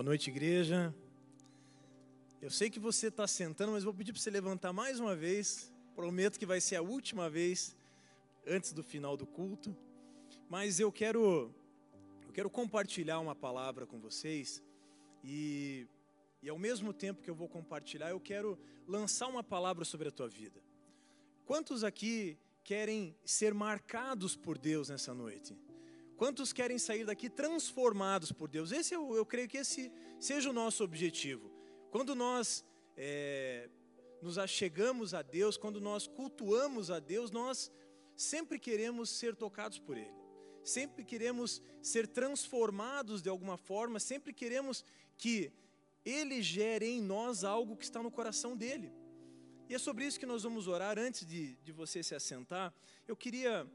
Boa 0.00 0.08
noite, 0.08 0.30
igreja. 0.30 0.94
Eu 2.40 2.50
sei 2.50 2.70
que 2.70 2.80
você 2.80 3.08
está 3.08 3.26
sentando, 3.26 3.72
mas 3.72 3.84
vou 3.84 3.92
pedir 3.92 4.14
para 4.14 4.22
você 4.22 4.30
levantar 4.30 4.72
mais 4.72 4.98
uma 4.98 5.14
vez. 5.14 5.70
Prometo 5.94 6.38
que 6.38 6.46
vai 6.46 6.58
ser 6.58 6.76
a 6.76 6.80
última 6.80 7.28
vez 7.28 7.76
antes 8.46 8.72
do 8.72 8.82
final 8.82 9.14
do 9.14 9.26
culto. 9.26 9.76
Mas 10.48 10.80
eu 10.80 10.90
quero, 10.90 11.54
eu 12.26 12.32
quero 12.32 12.48
compartilhar 12.48 13.20
uma 13.20 13.34
palavra 13.34 13.84
com 13.84 14.00
vocês 14.00 14.62
e, 15.22 15.86
e 16.42 16.48
ao 16.48 16.58
mesmo 16.58 16.94
tempo 16.94 17.20
que 17.20 17.28
eu 17.28 17.34
vou 17.34 17.46
compartilhar, 17.46 18.08
eu 18.08 18.20
quero 18.20 18.58
lançar 18.88 19.26
uma 19.26 19.44
palavra 19.44 19.84
sobre 19.84 20.08
a 20.08 20.10
tua 20.10 20.28
vida. 20.28 20.62
Quantos 21.44 21.84
aqui 21.84 22.38
querem 22.64 23.14
ser 23.22 23.52
marcados 23.52 24.34
por 24.34 24.56
Deus 24.56 24.88
nessa 24.88 25.12
noite? 25.12 25.54
Quantos 26.20 26.52
querem 26.52 26.76
sair 26.76 27.06
daqui 27.06 27.30
transformados 27.30 28.30
por 28.30 28.46
Deus? 28.46 28.72
Esse 28.72 28.92
eu, 28.92 29.16
eu 29.16 29.24
creio 29.24 29.48
que 29.48 29.56
esse 29.56 29.90
seja 30.18 30.50
o 30.50 30.52
nosso 30.52 30.84
objetivo. 30.84 31.50
Quando 31.90 32.14
nós 32.14 32.62
é, 32.94 33.70
nos 34.20 34.36
achegamos 34.36 35.14
a 35.14 35.22
Deus, 35.22 35.56
quando 35.56 35.80
nós 35.80 36.06
cultuamos 36.06 36.90
a 36.90 36.98
Deus, 36.98 37.30
nós 37.30 37.72
sempre 38.14 38.58
queremos 38.58 39.08
ser 39.08 39.34
tocados 39.34 39.78
por 39.78 39.96
Ele. 39.96 40.12
Sempre 40.62 41.06
queremos 41.06 41.62
ser 41.80 42.06
transformados 42.06 43.22
de 43.22 43.30
alguma 43.30 43.56
forma, 43.56 43.98
sempre 43.98 44.34
queremos 44.34 44.84
que 45.16 45.50
Ele 46.04 46.42
gere 46.42 46.84
em 46.84 47.00
nós 47.00 47.44
algo 47.44 47.78
que 47.78 47.84
está 47.84 48.02
no 48.02 48.10
coração 48.10 48.54
dele. 48.54 48.92
E 49.70 49.74
é 49.74 49.78
sobre 49.78 50.04
isso 50.04 50.20
que 50.20 50.26
nós 50.26 50.42
vamos 50.42 50.68
orar. 50.68 50.98
Antes 50.98 51.24
de, 51.24 51.56
de 51.62 51.72
você 51.72 52.02
se 52.02 52.14
assentar, 52.14 52.74
eu 53.08 53.16
queria 53.16 53.66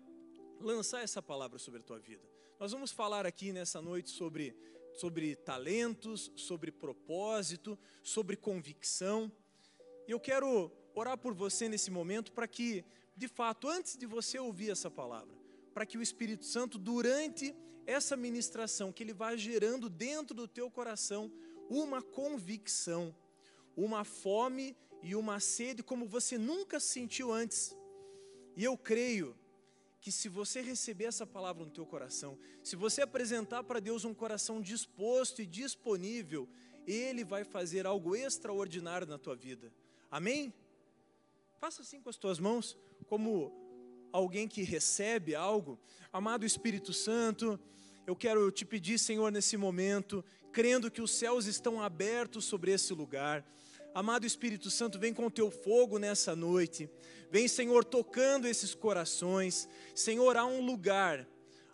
lançar 0.61 1.01
essa 1.01 1.23
palavra 1.23 1.57
sobre 1.57 1.79
a 1.79 1.83
tua 1.83 1.97
vida. 1.97 2.34
Nós 2.57 2.71
vamos 2.71 2.89
falar 2.89 3.25
aqui 3.25 3.51
nessa 3.51 3.81
noite 3.81 4.09
sobre, 4.09 4.55
sobre 4.93 5.35
talentos, 5.35 6.31
sobre 6.37 6.71
propósito, 6.71 7.77
sobre 8.01 8.37
convicção. 8.37 9.29
E 10.07 10.11
eu 10.11 10.19
quero 10.21 10.71
orar 10.93 11.17
por 11.17 11.33
você 11.33 11.67
nesse 11.67 11.91
momento 11.91 12.31
para 12.31 12.47
que, 12.47 12.85
de 13.15 13.27
fato, 13.27 13.67
antes 13.67 13.97
de 13.97 14.05
você 14.05 14.39
ouvir 14.39 14.69
essa 14.69 14.89
palavra, 14.89 15.35
para 15.73 15.85
que 15.85 15.97
o 15.97 16.01
Espírito 16.01 16.45
Santo, 16.45 16.77
durante 16.77 17.53
essa 17.85 18.15
ministração, 18.15 18.89
que 18.89 19.03
ele 19.03 19.13
vá 19.13 19.35
gerando 19.35 19.89
dentro 19.89 20.33
do 20.33 20.47
teu 20.47 20.71
coração 20.71 21.29
uma 21.69 22.01
convicção, 22.01 23.13
uma 23.75 24.05
fome 24.05 24.77
e 25.03 25.13
uma 25.13 25.41
sede 25.41 25.83
como 25.83 26.07
você 26.07 26.37
nunca 26.37 26.79
sentiu 26.79 27.33
antes. 27.33 27.75
E 28.55 28.63
eu 28.63 28.77
creio 28.77 29.35
que 30.05 30.11
se 30.11 30.29
você 30.29 30.61
receber 30.61 31.05
essa 31.05 31.25
palavra 31.25 31.65
no 31.65 31.71
teu 31.71 31.83
coração, 31.83 32.37
se 32.61 32.75
você 32.75 33.01
apresentar 33.01 33.63
para 33.63 33.79
Deus 33.79 34.05
um 34.05 34.13
coração 34.13 34.61
disposto 34.61 35.41
e 35.41 35.47
disponível, 35.47 36.47
Ele 36.85 37.23
vai 37.23 37.43
fazer 37.43 37.87
algo 37.87 38.15
extraordinário 38.15 39.07
na 39.07 39.17
tua 39.17 39.35
vida. 39.35 39.73
Amém? 40.11 40.53
Faça 41.59 41.81
assim 41.81 41.99
com 41.99 42.07
as 42.07 42.17
tuas 42.17 42.37
mãos, 42.37 42.77
como 43.07 43.51
alguém 44.11 44.47
que 44.47 44.61
recebe 44.61 45.33
algo. 45.33 45.79
Amado 46.13 46.45
Espírito 46.45 46.93
Santo, 46.93 47.59
eu 48.05 48.15
quero 48.15 48.51
te 48.51 48.63
pedir, 48.63 48.99
Senhor, 48.99 49.31
nesse 49.31 49.57
momento, 49.57 50.23
crendo 50.51 50.91
que 50.91 51.01
os 51.01 51.09
céus 51.09 51.47
estão 51.47 51.81
abertos 51.81 52.45
sobre 52.45 52.71
esse 52.71 52.93
lugar. 52.93 53.43
Amado 53.95 54.25
Espírito 54.25 54.69
Santo, 54.69 54.99
vem 54.99 55.13
com 55.13 55.25
o 55.25 55.31
teu 55.31 55.49
fogo 55.49 55.97
nessa 55.97 56.35
noite. 56.35 56.89
Vem, 57.31 57.47
Senhor, 57.47 57.85
tocando 57.85 58.45
esses 58.45 58.75
corações. 58.75 59.69
Senhor, 59.95 60.35
há 60.35 60.45
um 60.45 60.59
lugar, 60.59 61.25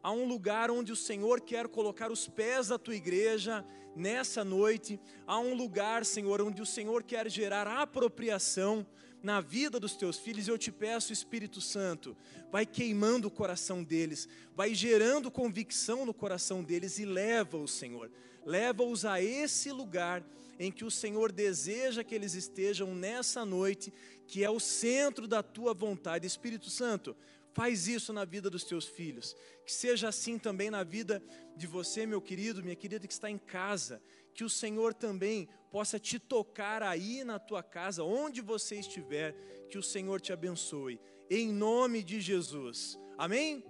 há 0.04 0.12
um 0.12 0.26
lugar 0.26 0.70
onde 0.70 0.92
o 0.92 0.96
Senhor 0.96 1.42
quer 1.42 1.68
colocar 1.68 2.12
os 2.12 2.28
pés 2.28 2.68
da 2.68 2.78
tua 2.78 2.96
igreja 2.96 3.66
nessa 3.96 4.44
noite. 4.44 5.00
Há 5.26 5.40
um 5.40 5.56
lugar, 5.56 6.06
Senhor, 6.06 6.44
onde 6.44 6.62
o 6.62 6.66
Senhor 6.66 7.02
quer 7.02 7.28
gerar 7.28 7.66
apropriação 7.66 8.86
na 9.24 9.42
vida 9.42 9.80
dos 9.80 9.96
teus 9.96 10.20
filhos, 10.20 10.48
eu 10.48 10.60
te 10.60 10.72
peço, 10.72 11.12
Espírito 11.12 11.60
Santo, 11.60 12.16
vai 12.52 12.68
queimando 12.68 13.30
o 13.30 13.32
coração 13.32 13.84
deles, 13.84 14.30
vai 14.56 14.76
gerando 14.76 15.32
convicção 15.32 16.06
no 16.06 16.14
coração 16.14 16.64
deles 16.64 17.00
e 17.00 17.06
leva-os, 17.06 17.72
Senhor, 17.72 18.12
leva-os 18.46 19.06
a 19.06 19.22
esse 19.22 19.72
lugar 19.72 20.24
em 20.62 20.72
que 20.72 20.86
o 20.86 20.92
Senhor 20.92 21.32
deseja 21.32 22.04
que 22.04 22.14
eles 22.14 22.36
estejam 22.36 22.94
nessa 22.94 23.44
noite, 23.44 23.92
que 24.28 24.44
é 24.44 24.50
o 24.50 24.60
centro 24.60 25.28
da 25.28 25.42
tua 25.42 25.74
vontade. 25.74 26.28
Espírito 26.28 26.70
Santo, 26.70 27.18
faz 27.52 27.88
isso 27.88 28.14
na 28.14 28.24
vida 28.26 28.48
dos 28.48 28.64
teus 28.64 28.86
filhos, 28.86 29.36
que 29.66 29.74
seja 29.74 30.10
assim 30.10 30.38
também 30.38 30.70
na 30.70 30.84
vida 30.84 31.20
de 31.58 31.66
você, 31.66 32.06
meu 32.06 32.22
querido, 32.22 32.62
minha 32.62 32.76
querida 32.76 33.08
que 33.08 33.14
está 33.14 33.28
em 33.28 33.40
casa, 33.40 34.04
que 34.36 34.44
o 34.44 34.50
Senhor 34.50 34.94
também 34.94 35.50
possa 35.72 35.98
te 35.98 36.20
tocar 36.20 36.84
aí 36.84 37.24
na 37.24 37.40
tua 37.40 37.64
casa, 37.64 38.04
onde 38.04 38.40
você 38.40 38.76
estiver, 38.76 39.34
que 39.68 39.80
o 39.80 39.84
Senhor 39.84 40.22
te 40.22 40.32
abençoe, 40.32 41.02
em 41.28 41.52
nome 41.52 42.04
de 42.04 42.22
Jesus, 42.22 43.00
amém? 43.18 43.66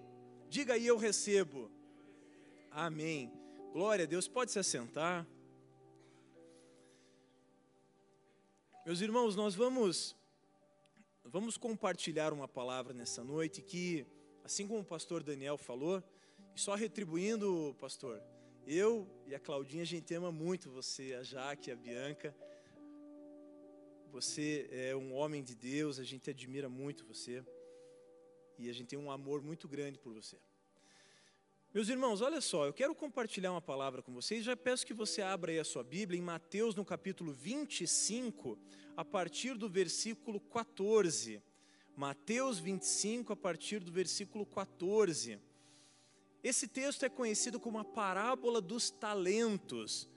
Diga 0.50 0.73
aí, 0.73 0.85
eu 0.88 0.97
recebo, 0.97 1.72
amém. 2.69 3.31
Glória 3.72 4.03
a 4.03 4.08
Deus, 4.08 4.28
pode 4.28 4.52
se 4.52 4.59
assentar. 4.59 5.25
Meus 8.84 9.00
irmãos, 9.00 9.36
nós 9.36 9.53
vamos 9.53 10.16
vamos 11.24 11.56
compartilhar 11.56 12.34
uma 12.34 12.47
palavra 12.47 12.96
nessa 12.96 13.24
noite 13.24 13.62
que, 13.62 14.08
assim 14.44 14.68
como 14.68 14.80
o 14.80 14.84
pastor 14.84 15.22
Daniel 15.22 15.56
falou, 15.56 16.03
e 16.56 16.59
só 16.59 16.74
retribuindo, 16.74 17.75
pastor, 17.80 18.20
eu 18.66 19.08
e 19.28 19.36
a 19.36 19.40
Claudinha, 19.40 19.84
a 19.84 19.86
gente 19.86 20.12
ama 20.16 20.31
muito 20.31 20.72
você, 20.72 21.14
a 21.14 21.22
Jaque, 21.22 21.70
a 21.70 21.75
Bianca. 21.75 22.36
Você 24.12 24.68
é 24.72 24.96
um 24.96 25.14
homem 25.14 25.44
de 25.44 25.53
Deus, 25.53 26.00
a 26.00 26.03
gente 26.03 26.31
admira 26.31 26.68
muito 26.68 27.06
você. 27.06 27.46
E 28.58 28.68
a 28.68 28.74
gente 28.74 28.88
tem 28.88 29.00
um 29.00 29.12
amor 29.12 29.44
muito 29.44 29.68
grande 29.68 30.00
por 30.00 30.12
você. 30.12 30.40
Meus 31.74 31.88
irmãos, 31.88 32.20
olha 32.20 32.42
só, 32.42 32.66
eu 32.66 32.74
quero 32.74 32.94
compartilhar 32.94 33.50
uma 33.52 33.62
palavra 33.62 34.02
com 34.02 34.14
vocês. 34.14 34.44
Já 34.44 34.58
peço 34.58 34.86
que 34.86 34.94
você 34.94 35.22
abra 35.22 35.54
aí 35.54 35.58
a 35.58 35.64
sua 35.64 35.82
Bíblia 35.82 36.20
em 36.20 36.22
Mateus, 36.22 36.76
no 36.76 36.84
capítulo 36.84 37.32
25, 37.32 38.59
a 38.98 39.06
partir 39.06 39.58
do 39.58 39.70
versículo 39.70 40.42
14. 40.42 41.42
Mateus 41.96 42.59
25, 42.59 43.32
a 43.32 43.38
partir 43.38 43.80
do 43.80 43.90
versículo 43.90 44.46
14. 44.46 45.40
Esse 46.44 46.68
texto 46.68 47.06
é 47.06 47.09
conhecido 47.09 47.58
como 47.58 47.80
a 47.80 47.86
parábola 47.86 48.59
dos 48.59 48.92
talentos. 48.92 50.09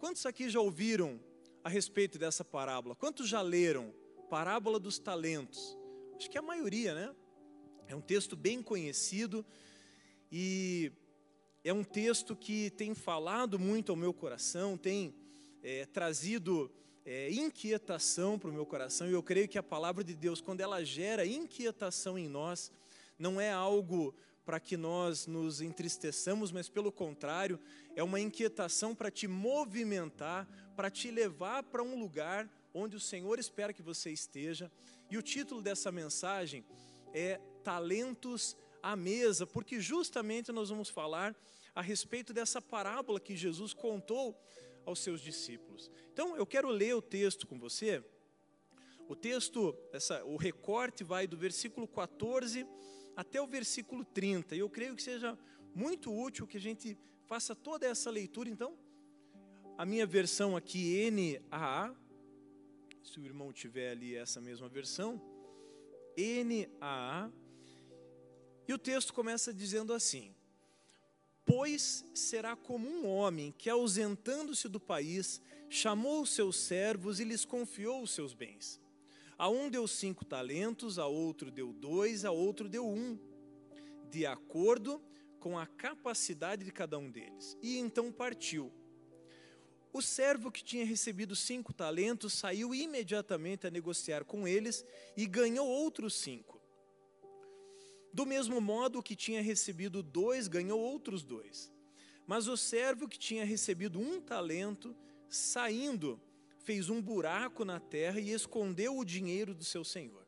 Quantos 0.00 0.26
aqui 0.26 0.50
já 0.50 0.58
ouviram 0.58 1.20
a 1.62 1.68
respeito 1.68 2.18
dessa 2.18 2.44
parábola? 2.44 2.96
Quantos 2.96 3.28
já 3.28 3.40
leram? 3.40 3.94
Parábola 4.28 4.80
dos 4.80 4.98
talentos. 4.98 5.78
Acho 6.16 6.28
que 6.28 6.38
a 6.38 6.42
maioria, 6.42 6.92
né? 6.92 7.14
É 7.86 7.94
um 7.94 8.00
texto 8.00 8.34
bem 8.34 8.60
conhecido 8.60 9.46
e 10.30 10.92
é 11.64 11.72
um 11.72 11.84
texto 11.84 12.36
que 12.36 12.70
tem 12.70 12.94
falado 12.94 13.58
muito 13.58 13.90
ao 13.90 13.96
meu 13.96 14.12
coração, 14.12 14.76
tem 14.76 15.14
é, 15.62 15.86
trazido 15.86 16.70
é, 17.04 17.30
inquietação 17.30 18.38
para 18.38 18.50
o 18.50 18.52
meu 18.52 18.66
coração, 18.66 19.08
e 19.08 19.12
eu 19.12 19.22
creio 19.22 19.48
que 19.48 19.58
a 19.58 19.62
palavra 19.62 20.04
de 20.04 20.14
Deus, 20.14 20.40
quando 20.40 20.60
ela 20.60 20.84
gera 20.84 21.26
inquietação 21.26 22.18
em 22.18 22.28
nós, 22.28 22.70
não 23.18 23.40
é 23.40 23.50
algo 23.50 24.14
para 24.44 24.58
que 24.58 24.76
nós 24.78 25.26
nos 25.26 25.60
entristeçamos, 25.60 26.50
mas 26.50 26.68
pelo 26.70 26.90
contrário, 26.90 27.60
é 27.94 28.02
uma 28.02 28.18
inquietação 28.18 28.94
para 28.94 29.10
te 29.10 29.28
movimentar, 29.28 30.48
para 30.74 30.90
te 30.90 31.10
levar 31.10 31.62
para 31.64 31.82
um 31.82 31.98
lugar 31.98 32.48
onde 32.72 32.96
o 32.96 33.00
Senhor 33.00 33.38
espera 33.38 33.74
que 33.74 33.82
você 33.82 34.10
esteja. 34.10 34.70
E 35.10 35.18
o 35.18 35.22
título 35.22 35.60
dessa 35.60 35.92
mensagem 35.92 36.64
é 37.12 37.40
Talentos 37.62 38.56
à 38.82 38.96
mesa, 38.96 39.46
porque 39.46 39.80
justamente 39.80 40.52
nós 40.52 40.68
vamos 40.70 40.88
falar 40.88 41.36
a 41.74 41.82
respeito 41.82 42.32
dessa 42.32 42.60
parábola 42.60 43.20
que 43.20 43.36
Jesus 43.36 43.72
contou 43.72 44.38
aos 44.84 45.00
seus 45.00 45.20
discípulos. 45.20 45.90
Então, 46.12 46.36
eu 46.36 46.46
quero 46.46 46.68
ler 46.68 46.94
o 46.94 47.02
texto 47.02 47.46
com 47.46 47.58
você. 47.58 48.02
O 49.08 49.14
texto, 49.14 49.76
essa, 49.92 50.24
o 50.24 50.36
recorte 50.36 51.04
vai 51.04 51.26
do 51.26 51.36
versículo 51.36 51.86
14 51.86 52.66
até 53.16 53.40
o 53.40 53.46
versículo 53.46 54.04
30. 54.04 54.56
E 54.56 54.58
eu 54.58 54.70
creio 54.70 54.94
que 54.94 55.02
seja 55.02 55.38
muito 55.74 56.12
útil 56.12 56.46
que 56.46 56.56
a 56.56 56.60
gente 56.60 56.96
faça 57.26 57.54
toda 57.54 57.86
essa 57.86 58.10
leitura. 58.10 58.48
Então, 58.48 58.76
a 59.76 59.86
minha 59.86 60.06
versão 60.06 60.56
aqui, 60.56 61.10
NAA, 61.10 61.94
se 63.02 63.20
o 63.20 63.24
irmão 63.24 63.52
tiver 63.52 63.90
ali 63.90 64.16
essa 64.16 64.40
mesma 64.40 64.68
versão, 64.68 65.22
NAA, 66.16 67.32
e 68.68 68.72
o 68.74 68.78
texto 68.78 69.14
começa 69.14 69.52
dizendo 69.52 69.94
assim: 69.94 70.34
Pois 71.46 72.04
será 72.14 72.54
como 72.54 72.86
um 72.86 73.06
homem 73.06 73.54
que, 73.56 73.70
ausentando-se 73.70 74.68
do 74.68 74.78
país, 74.78 75.40
chamou 75.70 76.20
os 76.20 76.30
seus 76.30 76.56
servos 76.56 77.18
e 77.18 77.24
lhes 77.24 77.46
confiou 77.46 78.02
os 78.02 78.10
seus 78.10 78.34
bens. 78.34 78.78
A 79.38 79.48
um 79.48 79.70
deu 79.70 79.88
cinco 79.88 80.24
talentos, 80.24 80.98
a 80.98 81.06
outro 81.06 81.50
deu 81.50 81.72
dois, 81.72 82.26
a 82.26 82.30
outro 82.30 82.68
deu 82.68 82.86
um, 82.86 83.18
de 84.10 84.26
acordo 84.26 85.02
com 85.40 85.58
a 85.58 85.66
capacidade 85.66 86.64
de 86.64 86.72
cada 86.72 86.98
um 86.98 87.10
deles. 87.10 87.56
E 87.62 87.78
então 87.78 88.12
partiu. 88.12 88.70
O 89.92 90.02
servo 90.02 90.52
que 90.52 90.62
tinha 90.62 90.84
recebido 90.84 91.34
cinco 91.34 91.72
talentos 91.72 92.34
saiu 92.34 92.74
imediatamente 92.74 93.66
a 93.66 93.70
negociar 93.70 94.24
com 94.24 94.46
eles 94.46 94.84
e 95.16 95.24
ganhou 95.24 95.66
outros 95.66 96.14
cinco. 96.14 96.57
Do 98.12 98.24
mesmo 98.26 98.60
modo, 98.60 98.98
o 98.98 99.02
que 99.02 99.14
tinha 99.14 99.42
recebido 99.42 100.02
dois 100.02 100.48
ganhou 100.48 100.80
outros 100.80 101.22
dois. 101.22 101.70
Mas 102.26 102.46
o 102.46 102.56
servo 102.56 103.08
que 103.08 103.18
tinha 103.18 103.44
recebido 103.44 103.98
um 103.98 104.20
talento, 104.20 104.94
saindo, 105.28 106.20
fez 106.58 106.90
um 106.90 107.00
buraco 107.00 107.64
na 107.64 107.80
terra 107.80 108.20
e 108.20 108.30
escondeu 108.30 108.98
o 108.98 109.04
dinheiro 109.04 109.54
do 109.54 109.64
seu 109.64 109.84
senhor. 109.84 110.26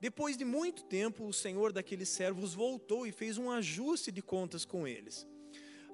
Depois 0.00 0.36
de 0.36 0.44
muito 0.44 0.84
tempo, 0.84 1.26
o 1.26 1.32
senhor 1.32 1.72
daqueles 1.72 2.08
servos 2.08 2.54
voltou 2.54 3.06
e 3.06 3.12
fez 3.12 3.36
um 3.36 3.50
ajuste 3.50 4.12
de 4.12 4.22
contas 4.22 4.64
com 4.64 4.86
eles. 4.86 5.26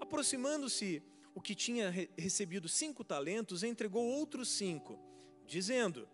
Aproximando-se 0.01 1.03
o 1.35 1.41
que 1.41 1.55
tinha 1.55 1.91
recebido 2.17 2.69
cinco 2.69 3.03
talentos, 3.03 3.63
entregou 3.63 4.05
outros 4.05 4.49
cinco, 4.49 4.99
dizendo: 5.47 6.09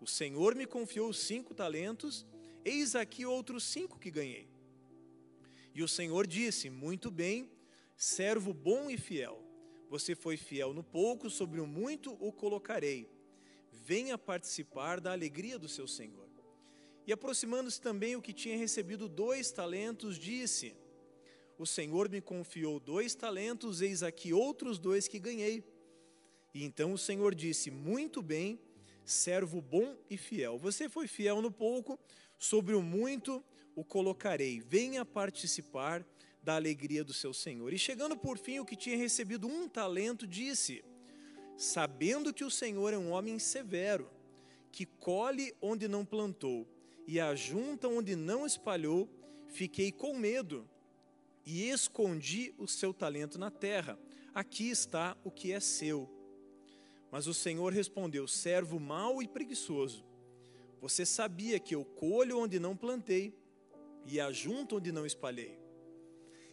O 0.00 0.06
Senhor 0.06 0.54
me 0.54 0.66
confiou 0.66 1.12
cinco 1.12 1.54
talentos, 1.54 2.26
eis 2.64 2.94
aqui 2.94 3.24
outros 3.26 3.64
cinco 3.64 3.98
que 3.98 4.10
ganhei. 4.10 4.48
E 5.74 5.82
o 5.82 5.88
Senhor 5.88 6.26
disse: 6.26 6.68
Muito 6.70 7.10
bem, 7.10 7.50
servo 7.96 8.52
bom 8.52 8.90
e 8.90 8.96
fiel. 8.96 9.42
Você 9.88 10.14
foi 10.14 10.36
fiel 10.36 10.72
no 10.72 10.82
pouco, 10.82 11.28
sobre 11.28 11.60
o 11.60 11.66
muito 11.66 12.16
o 12.20 12.32
colocarei. 12.32 13.08
Venha 13.70 14.16
participar 14.16 15.00
da 15.00 15.12
alegria 15.12 15.58
do 15.58 15.68
seu 15.68 15.86
Senhor. 15.86 16.28
E 17.06 17.12
aproximando-se 17.12 17.80
também 17.80 18.14
o 18.16 18.22
que 18.22 18.32
tinha 18.32 18.56
recebido 18.56 19.08
dois 19.08 19.50
talentos, 19.50 20.16
disse: 20.16 20.74
o 21.62 21.66
Senhor 21.66 22.08
me 22.08 22.20
confiou 22.20 22.80
dois 22.80 23.14
talentos, 23.14 23.80
eis 23.80 24.02
aqui 24.02 24.32
outros 24.32 24.80
dois 24.80 25.06
que 25.06 25.18
ganhei. 25.18 25.62
E 26.52 26.64
então 26.64 26.92
o 26.92 26.98
Senhor 26.98 27.34
disse: 27.36 27.70
Muito 27.70 28.20
bem, 28.20 28.58
servo 29.04 29.60
bom 29.60 29.96
e 30.08 30.16
fiel. 30.16 30.58
Você 30.58 30.88
foi 30.88 31.06
fiel 31.06 31.40
no 31.42 31.50
pouco, 31.50 31.98
sobre 32.38 32.74
o 32.74 32.82
muito 32.82 33.42
o 33.74 33.84
colocarei. 33.84 34.60
Venha 34.60 35.04
participar 35.04 36.04
da 36.42 36.56
alegria 36.56 37.04
do 37.04 37.12
seu 37.12 37.32
Senhor. 37.32 37.72
E 37.72 37.78
chegando 37.78 38.16
por 38.16 38.36
fim, 38.38 38.58
o 38.58 38.64
que 38.64 38.76
tinha 38.76 38.96
recebido 38.96 39.46
um 39.46 39.68
talento, 39.68 40.26
disse: 40.26 40.84
Sabendo 41.56 42.34
que 42.34 42.44
o 42.44 42.50
Senhor 42.50 42.92
é 42.92 42.98
um 42.98 43.10
homem 43.10 43.38
severo, 43.38 44.10
que 44.70 44.84
colhe 44.84 45.54
onde 45.60 45.86
não 45.86 46.04
plantou 46.04 46.66
e 47.06 47.20
ajunta 47.20 47.88
onde 47.88 48.16
não 48.16 48.46
espalhou, 48.46 49.08
fiquei 49.48 49.92
com 49.92 50.16
medo 50.16 50.68
e 51.44 51.68
escondi 51.68 52.54
o 52.58 52.66
seu 52.66 52.92
talento 52.92 53.38
na 53.38 53.50
terra. 53.50 53.98
Aqui 54.34 54.70
está 54.70 55.16
o 55.24 55.30
que 55.30 55.52
é 55.52 55.60
seu. 55.60 56.08
Mas 57.12 57.28
o 57.28 57.34
Senhor 57.34 57.72
respondeu: 57.72 58.26
servo 58.26 58.80
mau 58.80 59.22
e 59.22 59.28
preguiçoso. 59.28 60.04
Você 60.80 61.06
sabia 61.06 61.60
que 61.60 61.76
eu 61.76 61.84
colho 61.84 62.38
onde 62.38 62.58
não 62.58 62.76
plantei 62.76 63.38
e 64.04 64.18
ajunto 64.18 64.78
onde 64.78 64.90
não 64.90 65.06
espalhei. 65.06 65.56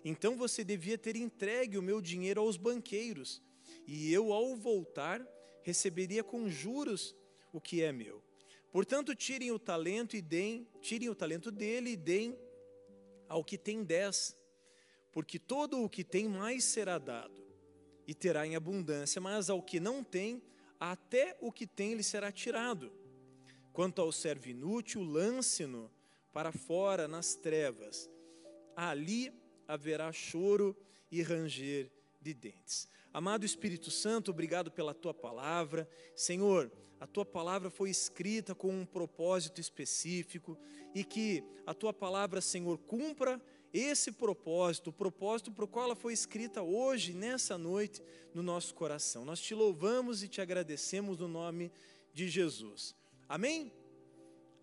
Então 0.05 0.37
você 0.37 0.63
devia 0.63 0.97
ter 0.97 1.15
entregue 1.15 1.77
o 1.77 1.81
meu 1.81 1.99
dinheiro 1.99 2.41
aos 2.41 2.57
banqueiros, 2.57 3.41
e 3.87 4.13
eu, 4.13 4.31
ao 4.31 4.55
voltar, 4.55 5.25
receberia 5.63 6.23
com 6.23 6.47
juros 6.47 7.15
o 7.51 7.59
que 7.59 7.81
é 7.81 7.91
meu. 7.91 8.23
Portanto, 8.71 9.15
tirem 9.15 9.51
o 9.51 9.57
talento 9.57 10.15
e 10.15 10.21
deem, 10.21 10.67
tirem 10.79 11.09
o 11.09 11.15
talento 11.15 11.49
dele 11.49 11.91
e 11.91 11.97
deem 11.97 12.37
ao 13.27 13.43
que 13.43 13.57
tem 13.57 13.83
dez 13.83 14.37
porque 15.11 15.39
todo 15.39 15.83
o 15.83 15.89
que 15.89 16.03
tem 16.03 16.27
mais 16.27 16.63
será 16.63 16.97
dado, 16.97 17.41
e 18.09 18.13
terá 18.15 18.43
em 18.47 18.55
abundância, 18.55 19.21
mas 19.21 19.51
ao 19.51 19.61
que 19.61 19.79
não 19.79 20.03
tem, 20.03 20.41
até 20.79 21.37
o 21.39 21.51
que 21.51 21.67
tem 21.67 21.93
lhe 21.93 22.01
será 22.01 22.31
tirado. 22.31 22.91
Quanto 23.71 24.01
ao 24.01 24.11
servo 24.11 24.49
inútil, 24.49 25.03
lance-no 25.03 25.91
para 26.33 26.51
fora 26.51 27.07
nas 27.07 27.35
trevas. 27.35 28.09
Ali 28.75 29.31
haverá 29.67 30.11
choro 30.11 30.75
e 31.11 31.21
ranger 31.21 31.91
de 32.19 32.33
dentes. 32.33 32.89
Amado 33.13 33.45
Espírito 33.45 33.91
Santo, 33.91 34.31
obrigado 34.31 34.71
pela 34.71 34.95
tua 34.95 35.13
palavra. 35.13 35.87
Senhor, 36.15 36.71
a 36.99 37.05
tua 37.05 37.23
palavra 37.23 37.69
foi 37.69 37.91
escrita 37.91 38.55
com 38.55 38.73
um 38.73 38.87
propósito 38.87 39.61
específico 39.61 40.57
e 40.95 41.03
que 41.03 41.43
a 41.63 41.75
tua 41.75 41.93
palavra, 41.93 42.41
Senhor, 42.41 42.79
cumpra 42.79 43.39
esse 43.73 44.11
propósito, 44.11 44.89
o 44.89 44.93
propósito 44.93 45.51
para 45.51 45.65
o 45.65 45.67
qual 45.67 45.85
ela 45.85 45.95
foi 45.95 46.13
escrita 46.13 46.61
hoje, 46.61 47.13
nessa 47.13 47.57
noite, 47.57 48.01
no 48.33 48.41
nosso 48.41 48.73
coração. 48.73 49.23
Nós 49.23 49.39
te 49.39 49.53
louvamos 49.53 50.23
e 50.23 50.27
te 50.27 50.41
agradecemos 50.41 51.19
no 51.19 51.27
nome 51.27 51.71
de 52.13 52.27
Jesus. 52.27 52.95
Amém? 53.27 53.71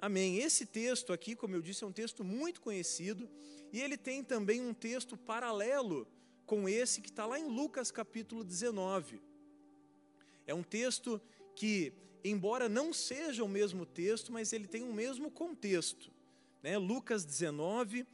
Amém. 0.00 0.38
Esse 0.38 0.66
texto 0.66 1.12
aqui, 1.12 1.34
como 1.36 1.54
eu 1.54 1.62
disse, 1.62 1.84
é 1.84 1.86
um 1.86 1.92
texto 1.92 2.24
muito 2.24 2.60
conhecido 2.60 3.28
e 3.72 3.80
ele 3.80 3.96
tem 3.96 4.22
também 4.22 4.60
um 4.60 4.74
texto 4.74 5.16
paralelo 5.16 6.06
com 6.44 6.68
esse 6.68 7.00
que 7.00 7.08
está 7.08 7.26
lá 7.26 7.38
em 7.38 7.46
Lucas 7.46 7.90
capítulo 7.90 8.44
19. 8.44 9.20
É 10.46 10.54
um 10.54 10.62
texto 10.62 11.20
que, 11.54 11.92
embora 12.24 12.68
não 12.68 12.92
seja 12.92 13.42
o 13.42 13.48
mesmo 13.48 13.86
texto, 13.86 14.32
mas 14.32 14.52
ele 14.52 14.66
tem 14.66 14.82
o 14.82 14.92
mesmo 14.92 15.30
contexto. 15.30 16.12
Né? 16.62 16.78
Lucas 16.78 17.24
19, 17.24 18.06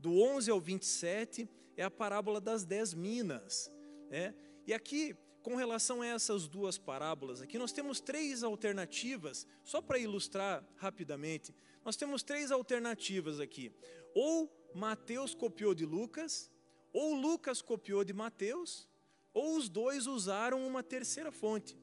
do 0.00 0.20
11 0.20 0.50
ao 0.50 0.60
27, 0.60 1.48
é 1.76 1.84
a 1.84 1.90
parábola 1.90 2.40
das 2.40 2.64
dez 2.64 2.94
minas. 2.94 3.70
Né? 4.08 4.34
E 4.66 4.72
aqui, 4.72 5.14
com 5.42 5.56
relação 5.56 6.02
a 6.02 6.06
essas 6.06 6.48
duas 6.48 6.78
parábolas, 6.78 7.40
aqui 7.40 7.58
nós 7.58 7.72
temos 7.72 8.00
três 8.00 8.42
alternativas, 8.42 9.46
só 9.62 9.80
para 9.80 9.98
ilustrar 9.98 10.64
rapidamente, 10.76 11.54
nós 11.84 11.96
temos 11.96 12.22
três 12.22 12.50
alternativas 12.50 13.40
aqui. 13.40 13.72
Ou 14.14 14.50
Mateus 14.74 15.34
copiou 15.34 15.74
de 15.74 15.84
Lucas, 15.84 16.50
ou 16.92 17.14
Lucas 17.14 17.62
copiou 17.62 18.02
de 18.02 18.12
Mateus, 18.12 18.88
ou 19.32 19.56
os 19.56 19.68
dois 19.68 20.06
usaram 20.06 20.66
uma 20.66 20.82
terceira 20.82 21.30
fonte. 21.30 21.78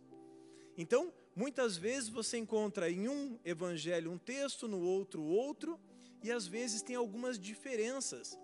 Então, 0.78 1.13
muitas 1.36 1.78
vezes 1.78 2.10
você 2.10 2.38
encontra 2.38 2.90
em 2.90 3.08
um 3.08 3.40
evangelho 3.44 4.12
um 4.12 4.18
texto, 4.18 4.68
no 4.68 4.81
outro 4.81 5.24
outro, 5.24 5.80
e 6.24 6.31
às 6.31 6.48
vezes 6.48 6.81
tem 6.81 6.96
algumas 6.96 7.40
diferenças. 7.40 8.38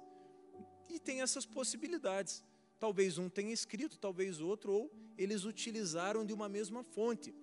E 0.89 0.99
tem 0.99 1.21
essas 1.21 1.45
possibilidades. 1.45 2.43
Talvez 2.79 3.17
um 3.17 3.29
tenha 3.29 3.53
escrito, 3.53 3.97
talvez 3.97 4.41
outro, 4.41 4.73
ou 4.73 4.91
eles 5.17 5.45
utilizaram 5.45 6.25
de 6.25 6.33
uma 6.33 6.49
mesma 6.49 6.83
fonte. 6.83 7.33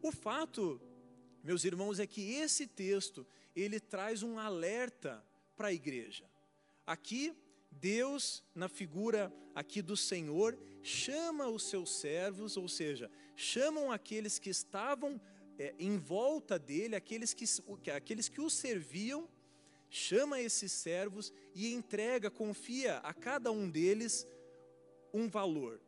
O 0.00 0.12
fato, 0.12 0.80
meus 1.42 1.64
irmãos, 1.64 1.98
é 1.98 2.06
que 2.06 2.34
esse 2.34 2.66
texto, 2.66 3.26
ele 3.54 3.80
traz 3.80 4.22
um 4.22 4.38
alerta 4.38 5.24
para 5.56 5.68
a 5.68 5.72
igreja. 5.72 6.24
Aqui, 6.86 7.34
Deus, 7.70 8.42
na 8.54 8.68
figura 8.68 9.32
aqui 9.54 9.80
do 9.82 9.96
Senhor, 9.96 10.58
chama 10.82 11.48
os 11.48 11.64
seus 11.64 11.90
servos, 11.96 12.56
ou 12.56 12.68
seja, 12.68 13.10
chamam 13.34 13.90
aqueles 13.90 14.38
que 14.38 14.50
estavam 14.50 15.20
é, 15.58 15.74
em 15.78 15.96
volta 15.96 16.58
dele, 16.58 16.96
aqueles 16.96 17.32
que, 17.32 17.44
aqueles 17.90 18.28
que 18.28 18.40
o 18.40 18.50
serviam, 18.50 19.28
chama 19.94 20.40
esses 20.40 20.72
servos 20.72 21.32
e 21.54 21.72
entrega, 21.72 22.28
confia 22.28 22.96
a 22.98 23.14
cada 23.14 23.52
um 23.52 23.70
deles 23.70 24.26
um 25.12 25.28
valor. 25.28 25.80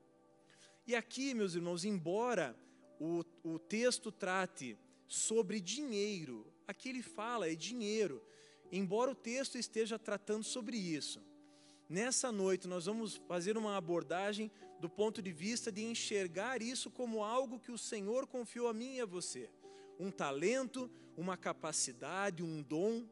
E 0.86 0.94
aqui, 0.94 1.34
meus 1.34 1.56
irmãos, 1.56 1.84
embora 1.84 2.56
o, 3.00 3.24
o 3.42 3.58
texto 3.58 4.12
trate 4.12 4.78
sobre 5.08 5.60
dinheiro, 5.60 6.46
aqui 6.68 6.90
ele 6.90 7.02
fala 7.02 7.50
é 7.50 7.56
dinheiro, 7.56 8.22
embora 8.70 9.10
o 9.10 9.14
texto 9.14 9.58
esteja 9.58 9.98
tratando 9.98 10.44
sobre 10.44 10.76
isso. 10.76 11.20
Nessa 11.88 12.30
noite 12.30 12.68
nós 12.68 12.86
vamos 12.86 13.16
fazer 13.26 13.58
uma 13.58 13.76
abordagem 13.76 14.52
do 14.78 14.88
ponto 14.88 15.20
de 15.20 15.32
vista 15.32 15.72
de 15.72 15.82
enxergar 15.82 16.62
isso 16.62 16.92
como 16.92 17.24
algo 17.24 17.58
que 17.58 17.72
o 17.72 17.78
Senhor 17.78 18.28
confiou 18.28 18.68
a 18.68 18.72
mim 18.72 18.96
e 18.96 19.00
a 19.00 19.06
você. 19.06 19.50
Um 19.98 20.12
talento, 20.12 20.88
uma 21.16 21.36
capacidade, 21.36 22.44
um 22.44 22.62
dom, 22.62 23.04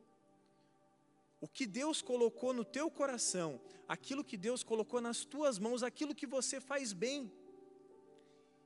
o 1.45 1.49
que 1.57 1.67
Deus 1.67 2.01
colocou 2.01 2.55
no 2.55 2.65
teu 2.65 2.91
coração, 2.91 3.61
aquilo 3.87 4.25
que 4.25 4.35
Deus 4.35 4.63
colocou 4.63 4.99
nas 4.99 5.27
tuas 5.27 5.59
mãos, 5.59 5.83
aquilo 5.83 6.15
que 6.15 6.27
você 6.27 6.59
faz 6.59 6.95
bem. 6.95 7.31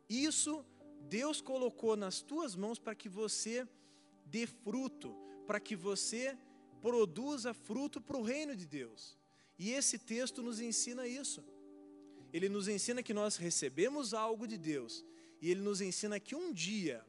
Isso 0.08 0.64
Deus 1.08 1.40
colocou 1.40 1.96
nas 1.96 2.20
tuas 2.20 2.54
mãos 2.54 2.78
para 2.78 2.94
que 2.94 3.08
você 3.08 3.66
dê 4.24 4.46
fruto, 4.46 5.12
para 5.44 5.58
que 5.58 5.74
você 5.74 6.38
produza 6.80 7.52
fruto 7.52 8.00
para 8.00 8.16
o 8.16 8.22
reino 8.22 8.54
de 8.54 8.64
Deus. 8.64 9.18
E 9.58 9.72
esse 9.72 9.98
texto 9.98 10.40
nos 10.40 10.60
ensina 10.60 11.04
isso. 11.04 11.42
Ele 12.32 12.48
nos 12.48 12.68
ensina 12.68 13.02
que 13.02 13.12
nós 13.12 13.34
recebemos 13.34 14.14
algo 14.14 14.46
de 14.46 14.56
Deus, 14.56 15.04
e 15.42 15.50
ele 15.50 15.62
nos 15.62 15.80
ensina 15.80 16.20
que 16.20 16.36
um 16.36 16.52
dia 16.52 17.04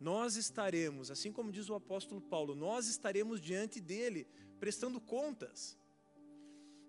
nós 0.00 0.34
estaremos, 0.34 1.08
assim 1.08 1.30
como 1.30 1.52
diz 1.52 1.70
o 1.70 1.74
apóstolo 1.74 2.20
Paulo, 2.20 2.56
nós 2.56 2.88
estaremos 2.88 3.40
diante 3.40 3.80
dele 3.80 4.26
prestando 4.64 4.98
contas. 4.98 5.76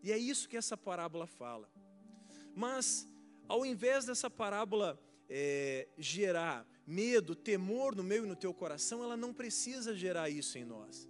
E 0.02 0.10
é 0.10 0.18
isso 0.18 0.48
que 0.48 0.56
essa 0.56 0.78
parábola 0.78 1.28
fala. 1.28 1.70
Mas, 2.56 3.06
ao 3.50 3.66
invés 3.66 4.06
dessa 4.06 4.30
parábola 4.30 4.98
é, 5.30 5.86
gerar 5.98 6.66
medo, 6.88 7.36
temor 7.36 7.94
no 7.94 8.02
meu 8.02 8.24
e 8.24 8.28
no 8.28 8.36
teu 8.38 8.54
coração, 8.54 9.04
ela 9.04 9.18
não 9.18 9.34
precisa 9.34 9.94
gerar 9.94 10.30
isso 10.30 10.58
em 10.58 10.64
nós. 10.64 11.06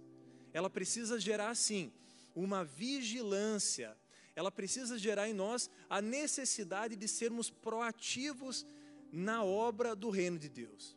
Ela 0.52 0.68
precisa 0.68 1.20
gerar, 1.20 1.54
sim, 1.54 1.92
uma 2.34 2.64
vigilância. 2.64 3.96
Ela 4.34 4.50
precisa 4.50 4.98
gerar 4.98 5.28
em 5.28 5.34
nós 5.34 5.70
a 5.88 6.02
necessidade 6.02 6.96
de 6.96 7.06
sermos 7.06 7.48
proativos 7.48 8.66
na 9.12 9.44
obra 9.44 9.94
do 9.94 10.10
reino 10.10 10.36
de 10.36 10.48
Deus. 10.48 10.96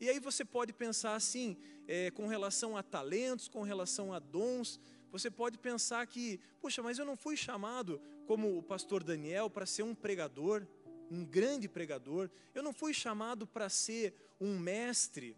E 0.00 0.10
aí 0.10 0.20
você 0.20 0.44
pode 0.44 0.74
pensar 0.74 1.14
assim, 1.14 1.56
é, 1.88 2.10
com 2.10 2.26
relação 2.28 2.76
a 2.76 2.82
talentos, 2.82 3.48
com 3.48 3.62
relação 3.62 4.12
a 4.12 4.18
dons, 4.18 4.78
você 5.10 5.30
pode 5.30 5.58
pensar 5.58 6.06
que, 6.06 6.40
puxa, 6.60 6.82
mas 6.82 6.98
eu 6.98 7.04
não 7.04 7.16
fui 7.16 7.36
chamado 7.36 8.00
como 8.26 8.58
o 8.58 8.62
pastor 8.62 9.02
Daniel 9.02 9.48
para 9.48 9.66
ser 9.66 9.82
um 9.82 9.94
pregador, 9.94 10.66
um 11.10 11.24
grande 11.24 11.68
pregador. 11.68 12.30
Eu 12.54 12.62
não 12.62 12.72
fui 12.72 12.92
chamado 12.92 13.46
para 13.46 13.68
ser 13.68 14.14
um 14.40 14.58
mestre, 14.58 15.36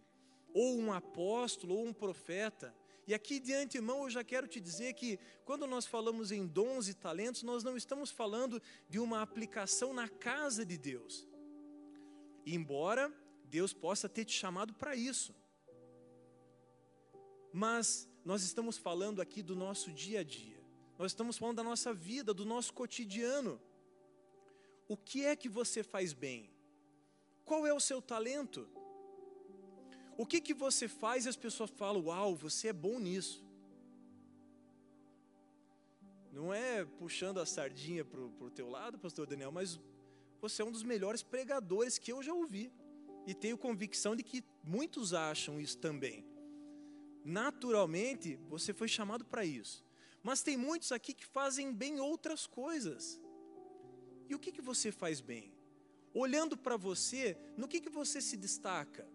ou 0.53 0.77
um 0.77 0.93
apóstolo, 0.93 1.77
ou 1.77 1.87
um 1.87 1.93
profeta. 1.93 2.75
E 3.07 3.15
aqui 3.15 3.41
de 3.41 3.55
antemão 3.55 4.05
eu 4.05 4.11
já 4.11 4.25
quero 4.25 4.47
te 4.47 4.61
dizer 4.61 4.95
que 4.95 5.19
quando 5.45 5.67
nós 5.67 5.87
falamos 5.87 6.33
em 6.33 6.47
dons 6.47 6.89
e 6.89 6.95
talentos, 6.95 7.43
nós 7.43 7.63
não 7.63 7.77
estamos 7.77 8.11
falando 8.11 8.61
de 8.89 8.99
uma 8.99 9.23
aplicação 9.23 9.93
na 9.93 10.09
casa 10.09 10.65
de 10.65 10.77
Deus. 10.77 11.27
Embora 12.45 13.13
Deus 13.45 13.73
possa 13.73 14.09
ter 14.09 14.25
te 14.25 14.33
chamado 14.33 14.75
para 14.75 14.97
isso. 14.97 15.35
Mas 17.53 18.10
nós 18.31 18.45
estamos 18.45 18.79
falando 18.79 19.21
aqui 19.21 19.43
do 19.43 19.57
nosso 19.57 19.91
dia 19.91 20.21
a 20.21 20.23
dia. 20.23 20.57
Nós 20.97 21.11
estamos 21.11 21.37
falando 21.37 21.57
da 21.57 21.65
nossa 21.65 21.93
vida, 21.93 22.33
do 22.33 22.45
nosso 22.45 22.73
cotidiano. 22.73 23.61
O 24.87 24.97
que 24.97 25.25
é 25.25 25.35
que 25.35 25.49
você 25.49 25.83
faz 25.83 26.13
bem? 26.13 26.49
Qual 27.45 27.67
é 27.67 27.75
o 27.75 27.81
seu 27.81 28.01
talento? 28.01 28.69
O 30.17 30.25
que 30.25 30.41
que 30.41 30.55
você 30.55 30.87
faz 30.87 31.27
e 31.27 31.29
as 31.29 31.35
pessoas 31.35 31.71
falam, 31.71 32.05
uau, 32.05 32.37
você 32.37 32.69
é 32.69 32.73
bom 32.73 33.01
nisso. 33.01 33.45
Não 36.33 36.55
é 36.55 36.85
puxando 36.85 37.41
a 37.41 37.47
sardinha 37.47 38.05
para 38.05 38.21
o 38.21 38.51
teu 38.53 38.71
lado, 38.71 38.97
pastor 38.97 39.27
Daniel, 39.27 39.51
mas 39.51 39.81
você 40.41 40.63
é 40.63 40.65
um 40.65 40.71
dos 40.71 40.85
melhores 40.85 41.25
pregadores 41.25 41.99
que 41.99 42.13
eu 42.13 42.23
já 42.23 42.33
ouvi. 42.33 42.73
E 43.27 43.35
tenho 43.35 43.59
convicção 43.59 44.15
de 44.15 44.23
que 44.23 44.45
muitos 44.63 45.15
acham 45.15 45.61
isso 45.61 45.79
também. 45.79 46.30
Naturalmente, 47.25 48.37
você 48.49 48.73
foi 48.73 48.89
chamado 48.89 49.25
para 49.25 49.45
isso. 49.45 49.85
Mas 50.23 50.43
tem 50.43 50.57
muitos 50.57 50.93
aqui 50.93 51.15
que 51.15 51.27
fazem 51.27 51.73
bem 51.73 52.01
outras 52.01 52.47
coisas. 52.47 53.21
E 54.29 54.35
o 54.35 54.39
que, 54.39 54.53
que 54.53 54.63
você 54.63 54.93
faz 54.93 55.21
bem? 55.21 55.53
Olhando 56.13 56.57
para 56.57 56.77
você, 56.77 57.37
no 57.57 57.69
que, 57.69 57.81
que 57.81 57.91
você 57.91 58.21
se 58.21 58.37
destaca? 58.37 59.07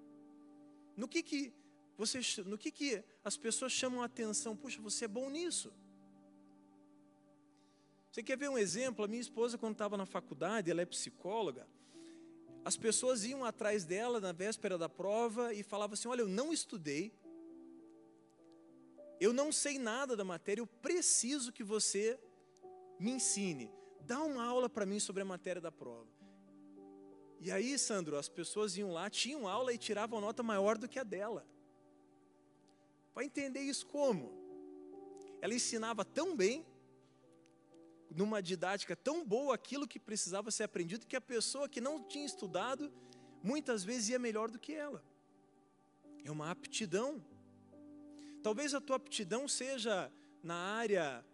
No 0.95 1.07
que, 1.07 1.21
que 1.21 1.53
você, 1.97 2.19
no 2.45 2.57
que, 2.57 2.71
que 2.71 3.03
as 3.23 3.37
pessoas 3.37 3.71
chamam 3.71 4.01
a 4.01 4.05
atenção? 4.05 4.55
Puxa, 4.55 4.81
você 4.81 5.05
é 5.05 5.07
bom 5.07 5.29
nisso. 5.29 5.73
Você 8.11 8.23
quer 8.23 8.37
ver 8.37 8.49
um 8.49 8.57
exemplo? 8.57 9.03
A 9.03 9.07
minha 9.07 9.21
esposa, 9.21 9.57
quando 9.57 9.73
estava 9.73 9.97
na 9.97 10.05
faculdade, 10.05 10.71
ela 10.71 10.81
é 10.81 10.85
psicóloga. 10.85 11.67
As 12.63 12.77
pessoas 12.77 13.25
iam 13.25 13.43
atrás 13.43 13.85
dela 13.85 14.19
na 14.19 14.31
véspera 14.31 14.77
da 14.77 14.89
prova 14.89 15.53
e 15.53 15.61
falavam 15.61 15.93
assim: 15.93 16.07
Olha, 16.07 16.21
eu 16.21 16.27
não 16.27 16.51
estudei, 16.51 17.13
eu 19.19 19.33
não 19.33 19.51
sei 19.51 19.79
nada 19.79 20.15
da 20.15 20.23
matéria, 20.23 20.61
eu 20.61 20.67
preciso 20.67 21.51
que 21.51 21.63
você 21.63 22.19
me 22.99 23.11
ensine 23.11 23.71
dá 24.05 24.21
uma 24.21 24.43
aula 24.43 24.69
para 24.69 24.85
mim 24.85 24.99
sobre 24.99 25.23
a 25.23 25.25
matéria 25.25 25.61
da 25.61 25.71
prova. 25.71 26.07
E 27.41 27.51
aí, 27.51 27.77
Sandro, 27.77 28.17
as 28.17 28.29
pessoas 28.29 28.77
iam 28.77 28.91
lá, 28.91 29.09
tinham 29.09 29.47
aula 29.47 29.73
e 29.73 29.77
tiravam 29.77 30.21
nota 30.21 30.41
maior 30.41 30.77
do 30.77 30.87
que 30.87 30.99
a 30.99 31.03
dela. 31.03 31.45
Vai 33.13 33.25
entender 33.25 33.61
isso 33.61 33.85
como? 33.87 34.31
Ela 35.41 35.53
ensinava 35.53 36.05
tão 36.05 36.35
bem, 36.35 36.65
numa 38.09 38.41
didática 38.41 38.95
tão 38.95 39.25
boa, 39.25 39.53
aquilo 39.55 39.87
que 39.87 39.99
precisava 39.99 40.51
ser 40.51 40.63
aprendido, 40.63 41.05
que 41.05 41.15
a 41.15 41.21
pessoa 41.21 41.67
que 41.67 41.81
não 41.81 42.01
tinha 42.01 42.25
estudado, 42.25 42.91
muitas 43.43 43.83
vezes 43.83 44.09
ia 44.09 44.19
melhor 44.19 44.49
do 44.49 44.59
que 44.59 44.73
ela. 44.73 45.03
É 46.23 46.31
uma 46.31 46.49
aptidão. 46.49 47.23
Talvez 48.45 48.75
a 48.75 48.79
tua 48.79 48.97
aptidão 48.97 49.47
seja 49.47 50.11
na 50.43 50.53
área 50.53 51.25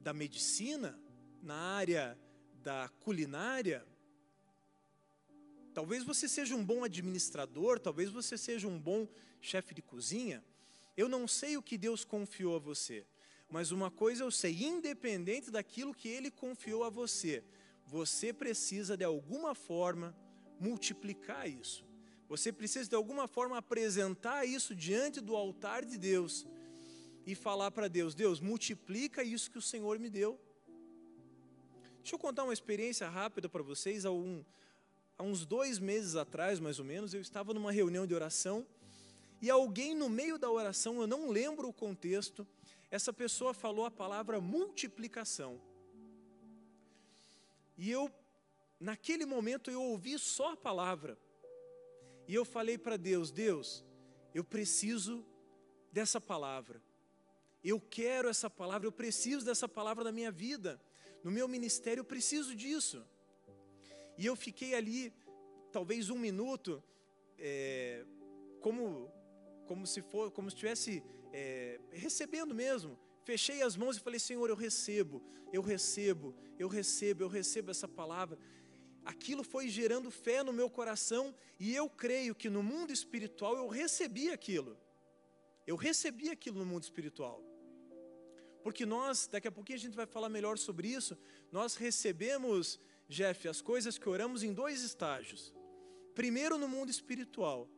da 0.00 0.12
medicina, 0.12 1.00
na 1.40 1.54
área 1.54 2.18
da 2.64 2.88
culinária, 2.98 3.86
talvez 5.72 6.02
você 6.02 6.28
seja 6.28 6.56
um 6.56 6.64
bom 6.64 6.82
administrador, 6.82 7.78
talvez 7.78 8.10
você 8.10 8.36
seja 8.36 8.66
um 8.66 8.76
bom 8.76 9.06
chefe 9.40 9.72
de 9.72 9.80
cozinha. 9.80 10.44
Eu 10.96 11.08
não 11.08 11.28
sei 11.28 11.56
o 11.56 11.62
que 11.62 11.78
Deus 11.78 12.04
confiou 12.04 12.56
a 12.56 12.58
você, 12.58 13.06
mas 13.48 13.70
uma 13.70 13.88
coisa 13.88 14.24
eu 14.24 14.30
sei, 14.32 14.64
independente 14.64 15.48
daquilo 15.48 15.94
que 15.94 16.08
Ele 16.08 16.28
confiou 16.28 16.82
a 16.82 16.90
você, 16.90 17.44
você 17.86 18.32
precisa 18.32 18.96
de 18.96 19.04
alguma 19.04 19.54
forma 19.54 20.12
multiplicar 20.58 21.48
isso. 21.48 21.91
Você 22.32 22.50
precisa 22.50 22.88
de 22.88 22.96
alguma 22.96 23.28
forma 23.28 23.58
apresentar 23.58 24.46
isso 24.46 24.74
diante 24.74 25.20
do 25.20 25.36
altar 25.36 25.84
de 25.84 25.98
Deus 25.98 26.46
e 27.26 27.34
falar 27.34 27.70
para 27.70 27.88
Deus: 27.88 28.14
Deus, 28.14 28.40
multiplica 28.40 29.22
isso 29.22 29.50
que 29.50 29.58
o 29.58 29.62
Senhor 29.62 29.98
me 29.98 30.08
deu. 30.08 30.40
Deixa 31.98 32.14
eu 32.14 32.18
contar 32.18 32.44
uma 32.44 32.54
experiência 32.54 33.06
rápida 33.06 33.50
para 33.50 33.62
vocês. 33.62 34.06
Há, 34.06 34.10
um, 34.10 34.42
há 35.18 35.22
uns 35.22 35.44
dois 35.44 35.78
meses 35.78 36.16
atrás, 36.16 36.58
mais 36.58 36.78
ou 36.78 36.86
menos, 36.86 37.12
eu 37.12 37.20
estava 37.20 37.52
numa 37.52 37.70
reunião 37.70 38.06
de 38.06 38.14
oração 38.14 38.66
e 39.42 39.50
alguém 39.50 39.94
no 39.94 40.08
meio 40.08 40.38
da 40.38 40.50
oração, 40.50 41.02
eu 41.02 41.06
não 41.06 41.28
lembro 41.28 41.68
o 41.68 41.72
contexto, 41.72 42.48
essa 42.90 43.12
pessoa 43.12 43.52
falou 43.52 43.84
a 43.84 43.90
palavra 43.90 44.40
multiplicação. 44.40 45.60
E 47.76 47.90
eu, 47.90 48.10
naquele 48.80 49.26
momento, 49.26 49.70
eu 49.70 49.82
ouvi 49.82 50.18
só 50.18 50.52
a 50.52 50.56
palavra. 50.56 51.18
E 52.26 52.34
eu 52.34 52.44
falei 52.44 52.78
para 52.78 52.96
Deus: 52.96 53.30
Deus, 53.30 53.84
eu 54.34 54.44
preciso 54.44 55.24
dessa 55.90 56.20
palavra. 56.20 56.82
Eu 57.62 57.80
quero 57.80 58.28
essa 58.28 58.50
palavra, 58.50 58.86
eu 58.86 58.92
preciso 58.92 59.44
dessa 59.44 59.68
palavra 59.68 60.02
na 60.02 60.12
minha 60.12 60.32
vida 60.32 60.80
no 61.22 61.30
meu 61.30 61.46
ministério 61.46 62.00
eu 62.00 62.04
preciso 62.04 62.54
disso. 62.54 63.04
E 64.18 64.26
eu 64.26 64.34
fiquei 64.36 64.74
ali, 64.74 65.12
talvez 65.70 66.10
um 66.10 66.18
minuto, 66.18 66.82
é, 67.38 68.04
como, 68.60 69.10
como 69.66 69.86
se 69.86 70.02
for, 70.02 70.30
como 70.30 70.50
se 70.50 70.56
estivesse 70.56 71.02
é, 71.32 71.80
recebendo 71.90 72.54
mesmo. 72.54 72.98
Fechei 73.24 73.62
as 73.62 73.76
mãos 73.76 73.96
e 73.96 74.00
falei, 74.00 74.18
Senhor, 74.18 74.48
eu 74.50 74.56
recebo, 74.56 75.22
eu 75.52 75.62
recebo, 75.62 76.34
eu 76.58 76.68
recebo, 76.68 77.22
eu 77.22 77.28
recebo 77.28 77.70
essa 77.70 77.86
palavra. 77.86 78.38
Aquilo 79.04 79.42
foi 79.42 79.68
gerando 79.68 80.10
fé 80.10 80.42
no 80.42 80.52
meu 80.52 80.70
coração 80.70 81.34
e 81.58 81.74
eu 81.74 81.88
creio 81.88 82.34
que 82.34 82.48
no 82.48 82.62
mundo 82.62 82.92
espiritual 82.92 83.56
eu 83.56 83.68
recebi 83.68 84.30
aquilo. 84.30 84.78
Eu 85.66 85.76
recebi 85.76 86.30
aquilo 86.30 86.58
no 86.58 86.66
mundo 86.66 86.82
espiritual. 86.82 87.42
Porque 88.62 88.86
nós, 88.86 89.26
daqui 89.26 89.48
a 89.48 89.52
pouquinho 89.52 89.78
a 89.78 89.80
gente 89.80 89.96
vai 89.96 90.06
falar 90.06 90.28
melhor 90.28 90.56
sobre 90.56 90.88
isso, 90.88 91.18
nós 91.50 91.74
recebemos, 91.74 92.78
Jeff, 93.08 93.48
as 93.48 93.60
coisas 93.60 93.98
que 93.98 94.08
oramos 94.08 94.44
em 94.44 94.52
dois 94.52 94.82
estágios. 94.82 95.52
Primeiro 96.14 96.56
no 96.56 96.68
mundo 96.68 96.90
espiritual 96.90 97.68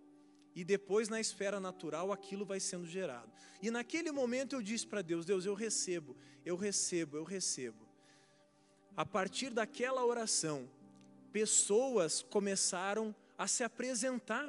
e 0.54 0.62
depois 0.62 1.08
na 1.08 1.20
esfera 1.20 1.58
natural 1.58 2.12
aquilo 2.12 2.44
vai 2.44 2.60
sendo 2.60 2.86
gerado. 2.86 3.32
E 3.62 3.70
naquele 3.70 4.12
momento 4.12 4.54
eu 4.54 4.62
disse 4.62 4.86
para 4.86 5.02
Deus: 5.02 5.24
Deus, 5.24 5.46
eu 5.46 5.54
recebo, 5.54 6.16
eu 6.44 6.56
recebo, 6.56 7.16
eu 7.16 7.24
recebo. 7.24 7.88
A 8.96 9.04
partir 9.04 9.50
daquela 9.50 10.04
oração, 10.04 10.68
pessoas 11.34 12.22
começaram 12.22 13.14
a 13.36 13.46
se 13.48 13.62
apresentar 13.64 14.48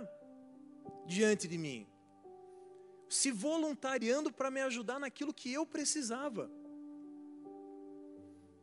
diante 1.07 1.47
de 1.47 1.57
mim 1.57 1.87
se 3.07 3.31
voluntariando 3.31 4.31
para 4.31 4.51
me 4.51 4.61
ajudar 4.61 4.99
naquilo 4.99 5.33
que 5.33 5.51
eu 5.51 5.65
precisava. 5.65 6.51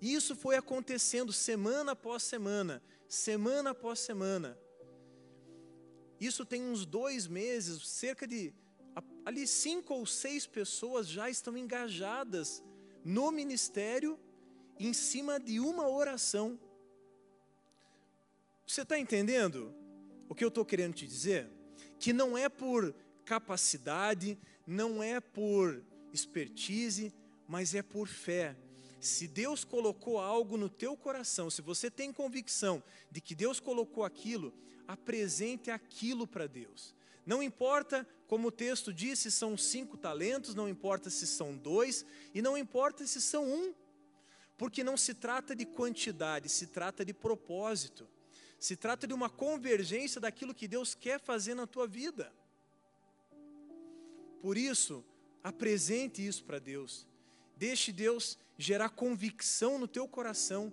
E 0.00 0.14
isso 0.14 0.35
foi 0.35 0.57
acontecendo 0.57 1.33
semana 1.33 1.93
após 1.93 2.23
semana, 2.23 2.83
semana 3.09 3.71
após 3.71 4.00
semana. 4.00 4.59
Isso 6.21 6.45
tem 6.45 6.62
uns 6.62 6.85
dois 6.85 7.26
meses, 7.26 7.87
cerca 7.88 8.26
de 8.26 8.52
ali 9.25 9.47
cinco 9.47 9.95
ou 9.95 10.05
seis 10.05 10.47
pessoas 10.47 11.09
já 11.09 11.31
estão 11.31 11.57
engajadas 11.57 12.62
no 13.05 13.31
ministério 13.31 14.19
em 14.79 14.93
cima 14.93 15.38
de 15.38 15.61
uma 15.61 15.88
oração. 15.88 16.59
Você 18.73 18.81
está 18.81 18.99
entendendo 18.99 19.75
o 20.31 20.35
que 20.35 20.43
eu 20.43 20.49
estou 20.49 20.64
querendo 20.64 20.95
te 20.95 21.07
dizer? 21.07 21.47
Que 21.99 22.11
não 22.11 22.38
é 22.38 22.49
por 22.49 22.95
capacidade, 23.23 24.38
não 24.67 25.02
é 25.02 25.21
por 25.21 25.85
expertise, 26.11 27.12
mas 27.47 27.75
é 27.75 27.83
por 27.83 28.09
fé. 28.09 28.57
Se 28.99 29.29
Deus 29.29 29.62
colocou 29.62 30.19
algo 30.19 30.57
no 30.57 30.71
teu 30.71 30.97
coração, 30.97 31.50
se 31.50 31.61
você 31.61 31.91
tem 31.91 32.14
convicção 32.14 32.83
de 33.11 33.21
que 33.21 33.35
Deus 33.35 33.61
colocou 33.61 34.05
aquilo, 34.05 34.55
apresente 34.88 35.71
aquilo 35.71 36.26
para 36.26 36.47
Deus. 36.47 36.95
Não 37.26 37.43
importa, 37.43 38.09
como 38.26 38.49
o 38.49 38.52
texto 38.52 38.91
diz, 38.91 39.19
se 39.19 39.31
são 39.31 39.55
cinco 39.55 39.99
talentos, 39.99 40.55
não 40.55 40.67
importa 40.67 41.11
se 41.11 41.26
são 41.26 41.55
dois, 41.55 42.07
e 42.33 42.41
não 42.41 42.57
importa 42.57 43.07
se 43.07 43.21
são 43.21 43.47
um, 43.47 43.75
porque 44.57 44.83
não 44.83 44.97
se 44.97 45.12
trata 45.12 45.55
de 45.55 45.67
quantidade, 45.67 46.49
se 46.49 46.69
trata 46.69 47.05
de 47.05 47.12
propósito, 47.12 48.09
se 48.62 48.76
trata 48.76 49.09
de 49.09 49.12
uma 49.12 49.28
convergência 49.28 50.21
daquilo 50.21 50.54
que 50.54 50.69
Deus 50.69 50.95
quer 50.95 51.19
fazer 51.19 51.52
na 51.52 51.66
tua 51.66 51.85
vida. 51.85 52.33
Por 54.40 54.57
isso, 54.57 55.04
apresente 55.42 56.25
isso 56.25 56.45
para 56.45 56.61
Deus. 56.61 57.04
Deixe 57.57 57.90
Deus 57.90 58.38
gerar 58.57 58.90
convicção 58.90 59.81
no 59.81 59.88
teu 59.88 60.07
coração 60.07 60.73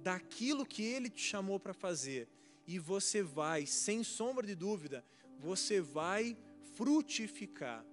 daquilo 0.00 0.66
que 0.66 0.82
Ele 0.82 1.08
te 1.08 1.22
chamou 1.22 1.60
para 1.60 1.72
fazer. 1.72 2.28
E 2.66 2.80
você 2.80 3.22
vai, 3.22 3.64
sem 3.64 4.02
sombra 4.02 4.44
de 4.44 4.56
dúvida, 4.56 5.04
você 5.38 5.80
vai 5.80 6.36
frutificar. 6.74 7.86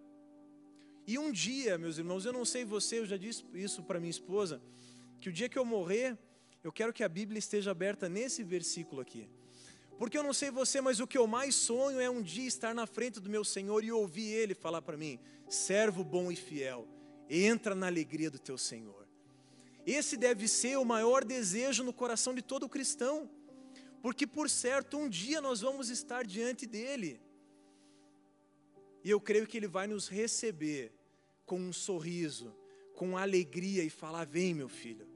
E 1.06 1.20
um 1.20 1.32
dia, 1.32 1.78
meus 1.78 2.00
irmãos, 2.00 2.26
eu 2.26 2.34
não 2.34 2.44
sei 2.44 2.66
você, 2.66 2.98
eu 2.98 3.06
já 3.06 3.18
disse 3.18 3.46
isso 3.54 3.84
para 3.84 4.00
minha 4.00 4.10
esposa, 4.10 4.60
que 5.22 5.30
o 5.30 5.32
dia 5.32 5.48
que 5.48 5.60
eu 5.60 5.64
morrer, 5.64 6.18
eu 6.64 6.72
quero 6.72 6.94
que 6.94 7.04
a 7.04 7.10
Bíblia 7.10 7.40
esteja 7.40 7.72
aberta 7.72 8.10
nesse 8.10 8.44
versículo 8.44 9.02
aqui. 9.02 9.30
Porque 9.98 10.18
eu 10.18 10.24
não 10.24 10.34
sei 10.34 10.52
você, 10.52 10.80
mas 10.80 11.00
o 11.00 11.08
que 11.08 11.18
eu 11.18 11.26
mais 11.26 11.56
sonho 11.56 12.00
é 12.00 12.10
um 12.10 12.22
dia 12.22 12.48
estar 12.48 12.74
na 12.74 12.86
frente 12.86 13.20
do 13.20 13.30
meu 13.30 13.44
Senhor 13.44 13.84
e 13.84 13.92
ouvir 13.92 14.32
Ele 14.32 14.54
falar 14.54 14.82
para 14.82 14.96
mim: 14.96 15.20
servo 15.50 16.04
bom 16.04 16.32
e 16.32 16.36
fiel, 16.36 16.88
entra 17.30 17.74
na 17.74 17.88
alegria 17.88 18.30
do 18.30 18.38
teu 18.38 18.58
Senhor. 18.58 19.08
Esse 19.86 20.18
deve 20.18 20.48
ser 20.48 20.78
o 20.78 20.86
maior 20.86 21.24
desejo 21.24 21.84
no 21.84 21.94
coração 21.94 22.36
de 22.36 22.42
todo 22.42 22.70
cristão, 22.70 23.30
porque 24.02 24.28
por 24.28 24.50
certo 24.50 24.98
um 24.98 25.10
dia 25.10 25.42
nós 25.42 25.62
vamos 25.62 25.90
estar 25.90 26.26
diante 26.26 26.66
dEle. 26.66 27.20
E 29.04 29.10
eu 29.10 29.20
creio 29.20 29.48
que 29.48 29.58
Ele 29.58 29.68
vai 29.68 29.88
nos 29.88 30.08
receber 30.08 30.94
com 31.46 31.60
um 31.60 31.74
sorriso, 31.74 32.54
com 32.94 33.18
alegria 33.18 33.84
e 33.84 33.90
falar: 33.90 34.26
vem, 34.26 34.54
meu 34.54 34.70
filho, 34.70 35.08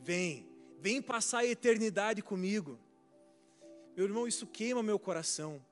vem, 0.00 0.48
vem 0.84 1.00
passar 1.00 1.38
a 1.38 1.46
eternidade 1.46 2.20
comigo. 2.20 2.78
Meu 3.96 4.04
irmão, 4.04 4.28
isso 4.28 4.46
queima 4.46 4.82
meu 4.82 4.98
coração. 4.98 5.64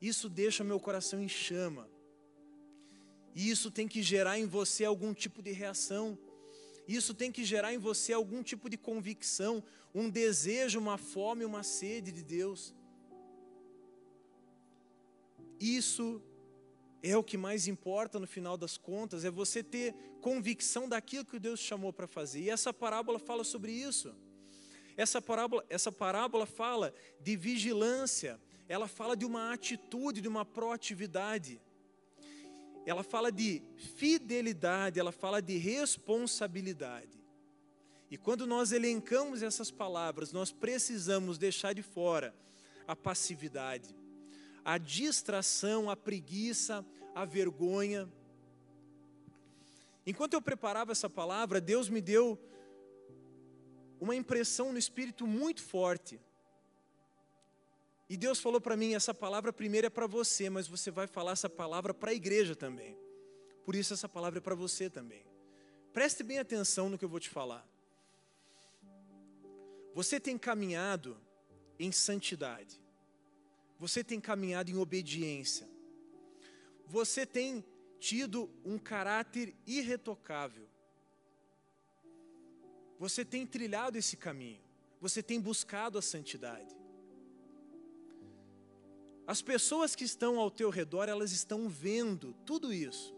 Isso 0.00 0.28
deixa 0.28 0.62
meu 0.62 0.78
coração 0.78 1.20
em 1.20 1.28
chama. 1.28 1.88
E 3.34 3.50
isso 3.50 3.68
tem 3.68 3.88
que 3.88 4.04
gerar 4.04 4.38
em 4.38 4.46
você 4.46 4.84
algum 4.84 5.12
tipo 5.12 5.42
de 5.42 5.50
reação. 5.50 6.16
Isso 6.86 7.12
tem 7.14 7.32
que 7.32 7.44
gerar 7.44 7.74
em 7.74 7.78
você 7.78 8.12
algum 8.12 8.44
tipo 8.44 8.70
de 8.70 8.76
convicção, 8.76 9.60
um 9.92 10.08
desejo, 10.08 10.78
uma 10.78 10.96
fome, 10.96 11.44
uma 11.44 11.64
sede 11.64 12.12
de 12.12 12.22
Deus. 12.22 12.72
Isso 15.58 16.22
é 17.02 17.16
o 17.16 17.22
que 17.22 17.36
mais 17.36 17.68
importa 17.68 18.18
no 18.18 18.26
final 18.26 18.56
das 18.56 18.76
contas, 18.76 19.24
é 19.24 19.30
você 19.30 19.62
ter 19.62 19.94
convicção 20.20 20.88
daquilo 20.88 21.24
que 21.24 21.38
Deus 21.38 21.60
chamou 21.60 21.92
para 21.92 22.06
fazer. 22.06 22.40
E 22.40 22.50
essa 22.50 22.72
parábola 22.72 23.18
fala 23.18 23.44
sobre 23.44 23.72
isso. 23.72 24.14
Essa 24.96 25.20
parábola, 25.20 25.64
essa 25.68 25.92
parábola 25.92 26.46
fala 26.46 26.92
de 27.20 27.36
vigilância, 27.36 28.40
ela 28.68 28.88
fala 28.88 29.16
de 29.16 29.24
uma 29.24 29.52
atitude, 29.52 30.20
de 30.20 30.28
uma 30.28 30.44
proatividade. 30.44 31.60
Ela 32.86 33.02
fala 33.02 33.30
de 33.30 33.62
fidelidade, 33.96 34.98
ela 34.98 35.12
fala 35.12 35.42
de 35.42 35.56
responsabilidade. 35.58 37.16
E 38.10 38.16
quando 38.16 38.46
nós 38.46 38.72
elencamos 38.72 39.42
essas 39.42 39.70
palavras, 39.70 40.32
nós 40.32 40.52
precisamos 40.52 41.36
deixar 41.36 41.74
de 41.74 41.82
fora 41.82 42.34
a 42.86 42.94
passividade, 42.94 43.94
a 44.66 44.78
distração, 44.78 45.88
a 45.88 45.94
preguiça, 45.96 46.84
a 47.14 47.24
vergonha. 47.24 48.12
Enquanto 50.04 50.34
eu 50.34 50.42
preparava 50.42 50.90
essa 50.90 51.08
palavra, 51.08 51.60
Deus 51.60 51.88
me 51.88 52.00
deu 52.00 52.36
uma 54.00 54.16
impressão 54.16 54.72
no 54.72 54.78
espírito 54.78 55.24
muito 55.24 55.62
forte. 55.62 56.20
E 58.08 58.16
Deus 58.16 58.40
falou 58.40 58.60
para 58.60 58.76
mim: 58.76 58.92
essa 58.92 59.14
palavra 59.14 59.52
primeiro 59.52 59.86
é 59.86 59.90
para 59.90 60.08
você, 60.08 60.50
mas 60.50 60.66
você 60.66 60.90
vai 60.90 61.06
falar 61.06 61.32
essa 61.32 61.48
palavra 61.48 61.94
para 61.94 62.10
a 62.10 62.14
igreja 62.14 62.56
também. 62.56 62.98
Por 63.64 63.76
isso, 63.76 63.94
essa 63.94 64.08
palavra 64.08 64.40
é 64.40 64.42
para 64.42 64.56
você 64.56 64.90
também. 64.90 65.24
Preste 65.92 66.24
bem 66.24 66.40
atenção 66.40 66.88
no 66.88 66.98
que 66.98 67.04
eu 67.04 67.08
vou 67.08 67.20
te 67.20 67.30
falar. 67.30 67.64
Você 69.94 70.18
tem 70.18 70.36
caminhado 70.36 71.16
em 71.78 71.92
santidade, 71.92 72.80
você 73.78 74.02
tem 74.02 74.20
caminhado 74.20 74.70
em 74.70 74.76
obediência, 74.76 75.68
você 76.86 77.26
tem 77.26 77.64
tido 77.98 78.50
um 78.64 78.78
caráter 78.78 79.54
irretocável, 79.66 80.68
você 82.98 83.24
tem 83.24 83.46
trilhado 83.46 83.98
esse 83.98 84.16
caminho, 84.16 84.62
você 85.00 85.22
tem 85.22 85.40
buscado 85.40 85.98
a 85.98 86.02
santidade. 86.02 86.74
As 89.26 89.42
pessoas 89.42 89.96
que 89.96 90.04
estão 90.04 90.38
ao 90.38 90.50
teu 90.50 90.70
redor, 90.70 91.08
elas 91.08 91.32
estão 91.32 91.68
vendo 91.68 92.32
tudo 92.44 92.72
isso. 92.72 93.12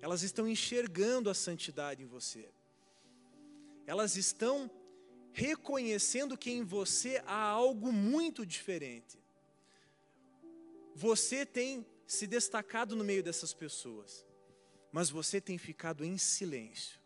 Elas 0.00 0.22
estão 0.22 0.48
enxergando 0.48 1.28
a 1.28 1.34
santidade 1.34 2.02
em 2.02 2.06
você. 2.06 2.48
Elas 3.86 4.16
estão 4.16 4.70
reconhecendo 5.32 6.36
que 6.36 6.50
em 6.50 6.64
você 6.64 7.22
há 7.26 7.42
algo 7.42 7.92
muito 7.92 8.46
diferente. 8.46 9.18
Você 10.98 11.46
tem 11.46 11.86
se 12.08 12.26
destacado 12.26 12.96
no 12.96 13.04
meio 13.04 13.22
dessas 13.22 13.54
pessoas, 13.54 14.26
mas 14.90 15.08
você 15.08 15.40
tem 15.40 15.56
ficado 15.56 16.04
em 16.04 16.18
silêncio. 16.18 17.00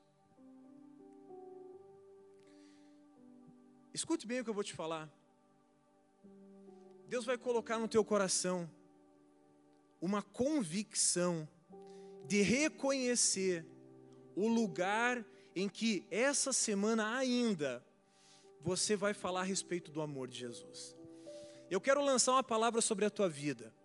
Escute 3.93 4.27
bem 4.27 4.41
o 4.41 4.45
que 4.45 4.49
eu 4.49 4.55
vou 4.55 4.65
te 4.65 4.73
falar. 4.73 5.13
Deus 7.07 7.27
vai 7.27 7.37
colocar 7.37 7.79
no 7.79 7.87
teu 7.87 8.03
coração 8.03 8.67
uma 10.01 10.23
convicção 10.23 11.47
de 12.25 12.41
reconhecer 12.41 13.67
o 14.35 14.49
lugar 14.49 15.23
em 15.55 15.69
que 15.69 16.07
essa 16.11 16.51
semana 16.51 17.15
ainda 17.15 17.85
você 18.59 18.97
vai 18.97 19.13
falar 19.13 19.41
a 19.41 19.45
respeito 19.45 19.91
do 19.91 20.01
amor 20.01 20.29
de 20.29 20.39
Jesus. 20.39 20.97
Eu 21.71 21.79
quero 21.79 22.03
lançar 22.03 22.33
uma 22.33 22.43
palavra 22.43 22.81
sobre 22.81 23.05
a 23.05 23.11
tua 23.11 23.29
vida. 23.29 23.82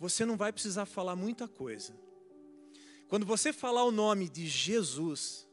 Você 0.00 0.24
não 0.24 0.36
vai 0.36 0.52
precisar 0.52 0.84
falar 0.84 1.14
muita 1.14 1.46
coisa. 1.46 1.94
Quando 3.08 3.24
você 3.24 3.52
falar 3.52 3.84
o 3.84 3.92
nome 3.92 4.28
de 4.28 4.48
Jesus, 4.48 5.46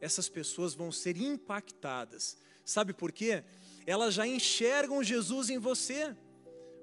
essas 0.00 0.30
pessoas 0.30 0.72
vão 0.72 0.90
ser 0.90 1.18
impactadas 1.18 2.38
Sabe 2.64 2.92
por 2.92 3.12
quê? 3.12 3.44
Elas 3.86 4.14
já 4.14 4.26
enxergam 4.26 5.02
Jesus 5.02 5.50
em 5.50 5.58
você. 5.58 6.16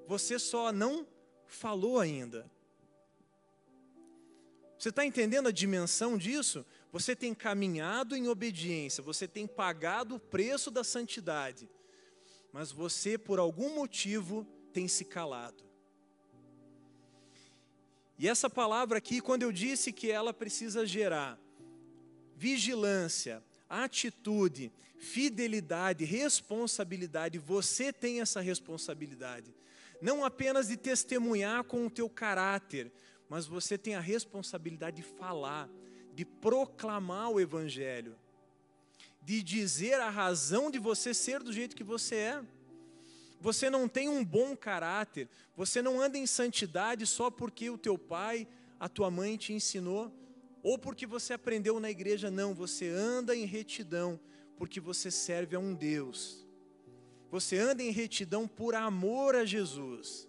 Você 0.06 0.38
só 0.38 0.72
não 0.72 1.06
falou 1.46 1.98
ainda. 1.98 2.50
Você 4.78 4.88
está 4.88 5.04
entendendo 5.04 5.48
a 5.48 5.52
dimensão 5.52 6.16
disso? 6.16 6.64
Você 6.92 7.14
tem 7.14 7.34
caminhado 7.34 8.16
em 8.16 8.28
obediência, 8.28 9.02
você 9.02 9.28
tem 9.28 9.46
pagado 9.46 10.16
o 10.16 10.20
preço 10.20 10.70
da 10.70 10.82
santidade, 10.82 11.68
mas 12.52 12.72
você, 12.72 13.16
por 13.16 13.38
algum 13.38 13.74
motivo, 13.74 14.44
tem 14.72 14.88
se 14.88 15.04
calado. 15.04 15.62
E 18.20 18.28
essa 18.28 18.50
palavra 18.50 18.98
aqui, 18.98 19.18
quando 19.18 19.44
eu 19.44 19.50
disse 19.50 19.90
que 19.90 20.10
ela 20.10 20.34
precisa 20.34 20.84
gerar 20.84 21.40
vigilância, 22.36 23.42
atitude, 23.66 24.70
fidelidade, 24.98 26.04
responsabilidade. 26.04 27.38
Você 27.38 27.90
tem 27.94 28.20
essa 28.20 28.42
responsabilidade. 28.42 29.54
Não 30.02 30.22
apenas 30.22 30.68
de 30.68 30.76
testemunhar 30.76 31.64
com 31.64 31.86
o 31.86 31.90
teu 31.90 32.10
caráter, 32.10 32.92
mas 33.26 33.46
você 33.46 33.78
tem 33.78 33.94
a 33.94 34.00
responsabilidade 34.00 34.96
de 34.96 35.02
falar, 35.02 35.66
de 36.14 36.26
proclamar 36.26 37.30
o 37.30 37.40
evangelho, 37.40 38.14
de 39.22 39.42
dizer 39.42 39.94
a 39.94 40.10
razão 40.10 40.70
de 40.70 40.78
você 40.78 41.14
ser 41.14 41.42
do 41.42 41.54
jeito 41.54 41.74
que 41.74 41.84
você 41.84 42.16
é. 42.16 42.42
Você 43.40 43.70
não 43.70 43.88
tem 43.88 44.08
um 44.08 44.24
bom 44.24 44.54
caráter, 44.54 45.28
você 45.56 45.80
não 45.80 46.00
anda 46.00 46.18
em 46.18 46.26
santidade 46.26 47.06
só 47.06 47.30
porque 47.30 47.70
o 47.70 47.78
teu 47.78 47.96
pai, 47.96 48.46
a 48.78 48.88
tua 48.88 49.10
mãe 49.10 49.36
te 49.36 49.52
ensinou 49.52 50.12
ou 50.62 50.78
porque 50.78 51.06
você 51.06 51.32
aprendeu 51.32 51.80
na 51.80 51.90
igreja, 51.90 52.30
não, 52.30 52.54
você 52.54 52.88
anda 52.88 53.34
em 53.34 53.46
retidão, 53.46 54.20
porque 54.56 54.78
você 54.78 55.10
serve 55.10 55.56
a 55.56 55.58
um 55.58 55.74
Deus. 55.74 56.46
Você 57.30 57.56
anda 57.56 57.82
em 57.82 57.90
retidão 57.90 58.46
por 58.46 58.74
amor 58.74 59.34
a 59.34 59.44
Jesus. 59.44 60.28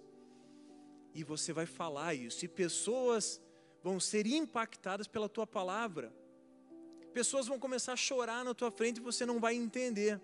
E 1.13 1.23
você 1.23 1.51
vai 1.51 1.65
falar 1.65 2.13
isso, 2.13 2.45
e 2.45 2.47
pessoas 2.47 3.41
vão 3.83 3.99
ser 3.99 4.25
impactadas 4.25 5.07
pela 5.07 5.27
tua 5.27 5.45
palavra. 5.45 6.13
Pessoas 7.13 7.47
vão 7.47 7.59
começar 7.59 7.91
a 7.91 7.97
chorar 7.97 8.45
na 8.45 8.53
tua 8.53 8.71
frente 8.71 8.97
e 8.97 9.01
você 9.01 9.25
não 9.25 9.39
vai 9.39 9.53
entender. 9.53 10.21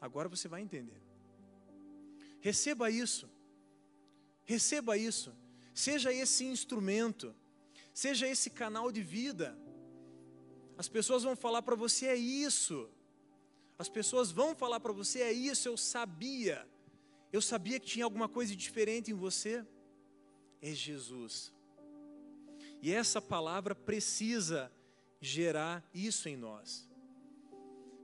Agora 0.00 0.28
você 0.28 0.48
vai 0.48 0.60
entender. 0.60 1.05
Receba 2.46 2.88
isso. 2.88 3.28
Receba 4.44 4.96
isso. 4.96 5.34
Seja 5.74 6.12
esse 6.12 6.44
instrumento. 6.44 7.34
Seja 7.92 8.28
esse 8.28 8.50
canal 8.50 8.92
de 8.92 9.02
vida. 9.02 9.58
As 10.78 10.88
pessoas 10.88 11.24
vão 11.24 11.34
falar 11.34 11.62
para 11.62 11.74
você: 11.74 12.06
é 12.06 12.14
isso. 12.14 12.88
As 13.76 13.88
pessoas 13.88 14.30
vão 14.30 14.54
falar 14.54 14.78
para 14.78 14.92
você: 14.92 15.22
é 15.22 15.32
isso, 15.32 15.66
eu 15.66 15.76
sabia. 15.76 16.64
Eu 17.32 17.42
sabia 17.42 17.80
que 17.80 17.86
tinha 17.86 18.04
alguma 18.04 18.28
coisa 18.28 18.54
diferente 18.54 19.10
em 19.10 19.14
você. 19.14 19.66
É 20.62 20.72
Jesus. 20.72 21.52
E 22.80 22.92
essa 22.92 23.20
palavra 23.20 23.74
precisa 23.74 24.70
gerar 25.20 25.84
isso 25.92 26.28
em 26.28 26.36
nós. 26.36 26.85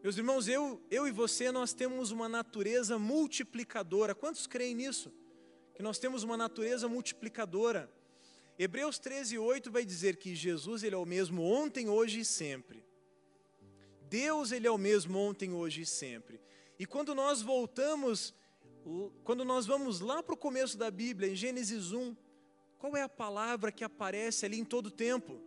Meus 0.02 0.18
irmãos, 0.18 0.48
eu, 0.48 0.82
eu 0.90 1.06
e 1.06 1.12
você, 1.12 1.52
nós 1.52 1.72
temos 1.72 2.10
uma 2.10 2.28
natureza 2.28 2.98
multiplicadora. 2.98 4.16
Quantos 4.16 4.48
creem 4.48 4.74
nisso? 4.74 5.12
Que 5.76 5.82
nós 5.82 5.96
temos 5.96 6.24
uma 6.24 6.36
natureza 6.36 6.88
multiplicadora. 6.88 7.88
Hebreus 8.58 8.98
13, 8.98 9.38
8 9.38 9.70
vai 9.70 9.84
dizer 9.84 10.16
que 10.16 10.34
Jesus 10.34 10.82
ele 10.82 10.96
é 10.96 10.98
o 10.98 11.06
mesmo 11.06 11.44
ontem, 11.44 11.88
hoje 11.88 12.18
e 12.18 12.24
sempre. 12.24 12.84
Deus 14.08 14.50
ele 14.50 14.66
é 14.66 14.70
o 14.72 14.76
mesmo 14.76 15.16
ontem, 15.16 15.52
hoje 15.52 15.82
e 15.82 15.86
sempre. 15.86 16.40
E 16.80 16.84
quando 16.84 17.14
nós 17.14 17.40
voltamos, 17.40 18.34
quando 19.22 19.44
nós 19.44 19.66
vamos 19.66 20.00
lá 20.00 20.20
para 20.20 20.34
o 20.34 20.36
começo 20.36 20.76
da 20.76 20.90
Bíblia, 20.90 21.30
em 21.30 21.36
Gênesis 21.36 21.92
1, 21.92 22.16
qual 22.76 22.96
é 22.96 23.02
a 23.02 23.08
palavra 23.08 23.70
que 23.70 23.84
aparece 23.84 24.44
ali 24.44 24.58
em 24.58 24.64
todo 24.64 24.86
o 24.86 24.90
tempo? 24.90 25.40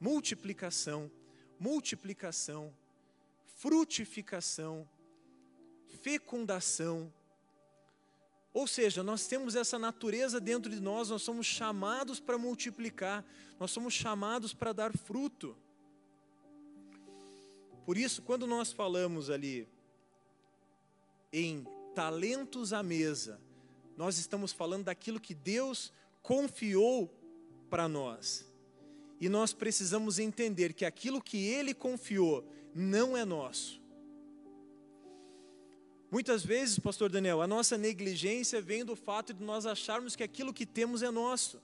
Multiplicação, 0.00 1.10
multiplicação, 1.60 2.74
frutificação, 3.56 4.88
fecundação, 6.02 7.12
ou 8.52 8.66
seja, 8.66 9.02
nós 9.02 9.26
temos 9.26 9.54
essa 9.54 9.78
natureza 9.78 10.40
dentro 10.40 10.70
de 10.70 10.80
nós, 10.80 11.10
nós 11.10 11.20
somos 11.20 11.44
chamados 11.44 12.18
para 12.18 12.38
multiplicar, 12.38 13.22
nós 13.60 13.70
somos 13.70 13.92
chamados 13.92 14.54
para 14.54 14.72
dar 14.72 14.96
fruto. 14.96 15.54
Por 17.84 17.98
isso, 17.98 18.22
quando 18.22 18.46
nós 18.46 18.72
falamos 18.72 19.28
ali 19.28 19.68
em 21.30 21.66
talentos 21.94 22.72
à 22.72 22.82
mesa, 22.82 23.38
nós 23.94 24.16
estamos 24.16 24.52
falando 24.52 24.84
daquilo 24.84 25.20
que 25.20 25.34
Deus 25.34 25.92
confiou 26.22 27.14
para 27.68 27.86
nós. 27.86 28.50
E 29.20 29.28
nós 29.28 29.52
precisamos 29.52 30.18
entender 30.18 30.72
que 30.72 30.84
aquilo 30.84 31.22
que 31.22 31.46
Ele 31.46 31.74
confiou 31.74 32.42
não 32.76 33.16
é 33.16 33.24
nosso. 33.24 33.80
Muitas 36.10 36.44
vezes, 36.44 36.78
pastor 36.78 37.10
Daniel, 37.10 37.40
a 37.40 37.46
nossa 37.46 37.78
negligência 37.78 38.60
vem 38.60 38.84
do 38.84 38.94
fato 38.94 39.32
de 39.32 39.42
nós 39.42 39.64
acharmos 39.64 40.14
que 40.14 40.22
aquilo 40.22 40.52
que 40.52 40.66
temos 40.66 41.02
é 41.02 41.10
nosso. 41.10 41.60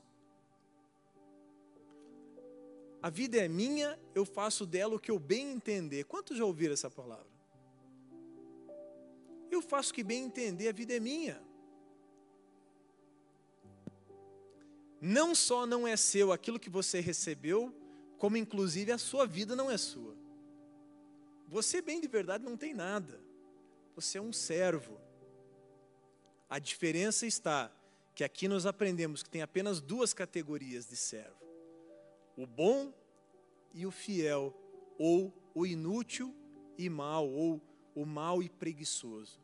A 3.03 3.11
vida 3.11 3.37
é 3.37 3.46
minha, 3.46 3.98
eu 4.14 4.25
faço 4.25 4.64
dela 4.64 4.94
o 4.94 4.98
que 4.98 5.11
eu 5.11 5.18
bem 5.18 5.53
entender. 5.53 6.05
Quantos 6.05 6.37
já 6.37 6.44
ouviram 6.44 6.72
essa 6.72 6.90
palavra? 6.90 7.27
Eu 9.51 9.61
faço 9.61 9.90
o 9.90 9.94
que 9.94 10.03
bem 10.03 10.25
entender, 10.25 10.68
a 10.68 10.72
vida 10.72 10.94
é 10.94 11.01
minha. 11.01 11.42
Não 14.98 15.35
só 15.35 15.66
não 15.66 15.87
é 15.87 15.96
seu 15.96 16.33
aquilo 16.33 16.61
que 16.61 16.70
você 16.70 17.01
recebeu, 17.01 17.75
como 18.18 18.37
inclusive 18.37 18.92
a 18.92 18.98
sua 18.98 19.27
vida 19.27 19.55
não 19.55 19.70
é 19.70 19.77
sua. 19.77 20.21
Você, 21.53 21.83
bem 21.83 22.01
de 22.01 22.09
verdade, 22.09 22.43
não 22.43 22.57
tem 22.57 22.73
nada. 22.73 23.21
Você 23.95 24.17
é 24.17 24.23
um 24.23 24.33
servo. 24.33 24.99
A 26.49 26.59
diferença 26.59 27.27
está 27.27 27.71
que 28.15 28.25
aqui 28.25 28.49
nós 28.49 28.65
aprendemos 28.65 29.23
que 29.23 29.29
tem 29.29 29.43
apenas 29.43 29.79
duas 29.79 30.15
categorias 30.15 30.87
de 30.87 30.97
servo: 30.97 31.37
o 32.38 32.47
bom 32.47 32.91
e 33.75 33.85
o 33.85 33.91
fiel, 33.91 34.57
ou 34.99 35.31
o 35.55 35.67
inútil 35.67 36.35
e 36.79 36.88
mal, 36.88 37.29
ou 37.29 37.61
o 37.95 38.07
mal 38.07 38.43
e 38.43 38.49
preguiçoso. 38.49 39.38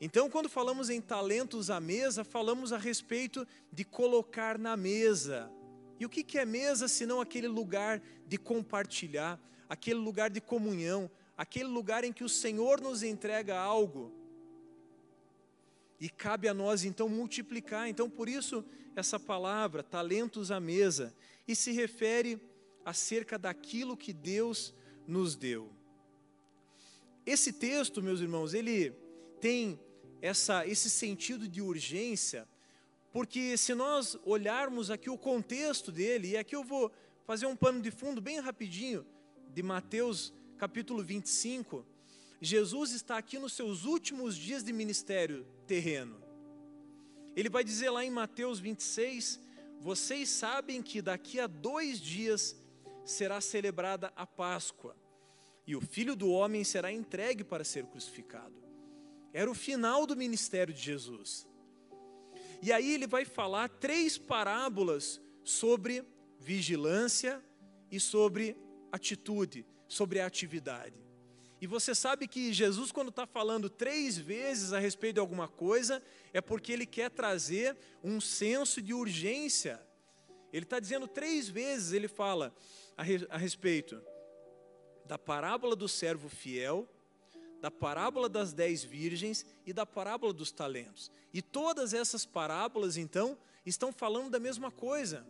Então, 0.00 0.30
quando 0.30 0.48
falamos 0.48 0.90
em 0.90 1.00
talentos 1.00 1.70
à 1.70 1.80
mesa, 1.80 2.22
falamos 2.22 2.72
a 2.72 2.78
respeito 2.78 3.44
de 3.72 3.84
colocar 3.84 4.60
na 4.60 4.76
mesa. 4.76 5.50
E 5.98 6.06
o 6.06 6.08
que 6.08 6.38
é 6.38 6.44
mesa 6.44 6.86
senão 6.86 7.20
aquele 7.20 7.48
lugar 7.48 8.00
de 8.28 8.38
compartilhar, 8.38 9.40
aquele 9.68 9.98
lugar 9.98 10.30
de 10.30 10.40
comunhão, 10.40 11.10
aquele 11.36 11.68
lugar 11.68 12.04
em 12.04 12.12
que 12.12 12.24
o 12.24 12.28
Senhor 12.28 12.80
nos 12.80 13.02
entrega 13.02 13.58
algo. 13.58 14.12
E 16.00 16.08
cabe 16.08 16.48
a 16.48 16.54
nós 16.54 16.84
então 16.84 17.08
multiplicar. 17.08 17.88
Então, 17.88 18.08
por 18.08 18.28
isso, 18.28 18.64
essa 18.94 19.18
palavra, 19.18 19.82
talentos 19.82 20.50
à 20.50 20.60
mesa, 20.60 21.14
e 21.46 21.54
se 21.54 21.72
refere 21.72 22.40
acerca 22.84 23.38
daquilo 23.38 23.96
que 23.96 24.12
Deus 24.12 24.74
nos 25.06 25.36
deu. 25.36 25.70
Esse 27.24 27.52
texto, 27.52 28.02
meus 28.02 28.20
irmãos, 28.20 28.54
ele 28.54 28.92
tem 29.40 29.78
essa, 30.22 30.66
esse 30.66 30.88
sentido 30.88 31.48
de 31.48 31.60
urgência, 31.60 32.46
porque 33.12 33.56
se 33.56 33.74
nós 33.74 34.16
olharmos 34.24 34.90
aqui 34.90 35.10
o 35.10 35.18
contexto 35.18 35.90
dele, 35.90 36.28
e 36.28 36.36
aqui 36.36 36.54
eu 36.54 36.62
vou 36.62 36.90
fazer 37.26 37.46
um 37.46 37.56
pano 37.56 37.80
de 37.80 37.90
fundo 37.90 38.20
bem 38.20 38.38
rapidinho, 38.38 39.04
de 39.56 39.62
Mateus 39.62 40.34
capítulo 40.58 41.02
25, 41.02 41.82
Jesus 42.42 42.92
está 42.92 43.16
aqui 43.16 43.38
nos 43.38 43.54
seus 43.54 43.86
últimos 43.86 44.36
dias 44.36 44.62
de 44.62 44.70
ministério 44.70 45.46
terreno. 45.66 46.22
Ele 47.34 47.48
vai 47.48 47.64
dizer 47.64 47.88
lá 47.88 48.04
em 48.04 48.10
Mateus 48.10 48.60
26: 48.60 49.40
Vocês 49.80 50.28
sabem 50.28 50.82
que 50.82 51.00
daqui 51.00 51.40
a 51.40 51.46
dois 51.46 51.98
dias 51.98 52.54
será 53.02 53.40
celebrada 53.40 54.12
a 54.14 54.26
Páscoa, 54.26 54.94
e 55.66 55.74
o 55.74 55.80
filho 55.80 56.14
do 56.14 56.30
homem 56.30 56.62
será 56.62 56.92
entregue 56.92 57.42
para 57.42 57.64
ser 57.64 57.86
crucificado. 57.86 58.62
Era 59.32 59.50
o 59.50 59.54
final 59.54 60.06
do 60.06 60.14
ministério 60.14 60.74
de 60.74 60.82
Jesus. 60.82 61.48
E 62.60 62.70
aí 62.70 62.92
ele 62.92 63.06
vai 63.06 63.24
falar 63.24 63.70
três 63.70 64.18
parábolas 64.18 65.18
sobre 65.42 66.04
vigilância 66.38 67.42
e 67.90 67.98
sobre 67.98 68.65
atitude, 68.92 69.66
sobre 69.88 70.20
a 70.20 70.26
atividade. 70.26 71.06
E 71.60 71.66
você 71.66 71.94
sabe 71.94 72.28
que 72.28 72.52
Jesus, 72.52 72.92
quando 72.92 73.08
está 73.08 73.26
falando 73.26 73.70
três 73.70 74.18
vezes 74.18 74.72
a 74.72 74.78
respeito 74.78 75.14
de 75.14 75.20
alguma 75.20 75.48
coisa, 75.48 76.02
é 76.32 76.40
porque 76.40 76.72
ele 76.72 76.84
quer 76.84 77.10
trazer 77.10 77.76
um 78.04 78.20
senso 78.20 78.82
de 78.82 78.92
urgência. 78.92 79.80
Ele 80.52 80.64
está 80.64 80.78
dizendo 80.78 81.08
três 81.08 81.48
vezes, 81.48 81.92
ele 81.92 82.08
fala 82.08 82.54
a, 82.96 83.02
re, 83.02 83.26
a 83.30 83.38
respeito 83.38 84.00
da 85.06 85.16
parábola 85.16 85.74
do 85.74 85.88
servo 85.88 86.28
fiel, 86.28 86.86
da 87.60 87.70
parábola 87.70 88.28
das 88.28 88.52
dez 88.52 88.84
virgens 88.84 89.46
e 89.64 89.72
da 89.72 89.86
parábola 89.86 90.32
dos 90.32 90.52
talentos. 90.52 91.10
E 91.32 91.40
todas 91.40 91.94
essas 91.94 92.26
parábolas, 92.26 92.96
então, 92.98 93.38
estão 93.64 93.92
falando 93.92 94.30
da 94.30 94.38
mesma 94.38 94.70
coisa. 94.70 95.26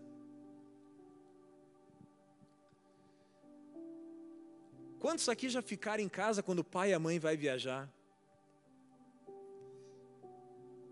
Quantos 4.99 5.29
aqui 5.29 5.49
já 5.49 5.61
ficaram 5.61 6.03
em 6.03 6.09
casa 6.09 6.43
quando 6.43 6.61
o 6.61 6.65
pai 6.65 6.91
e 6.91 6.95
a 6.95 6.99
mãe 6.99 7.19
vai 7.19 7.37
viajar? 7.37 7.91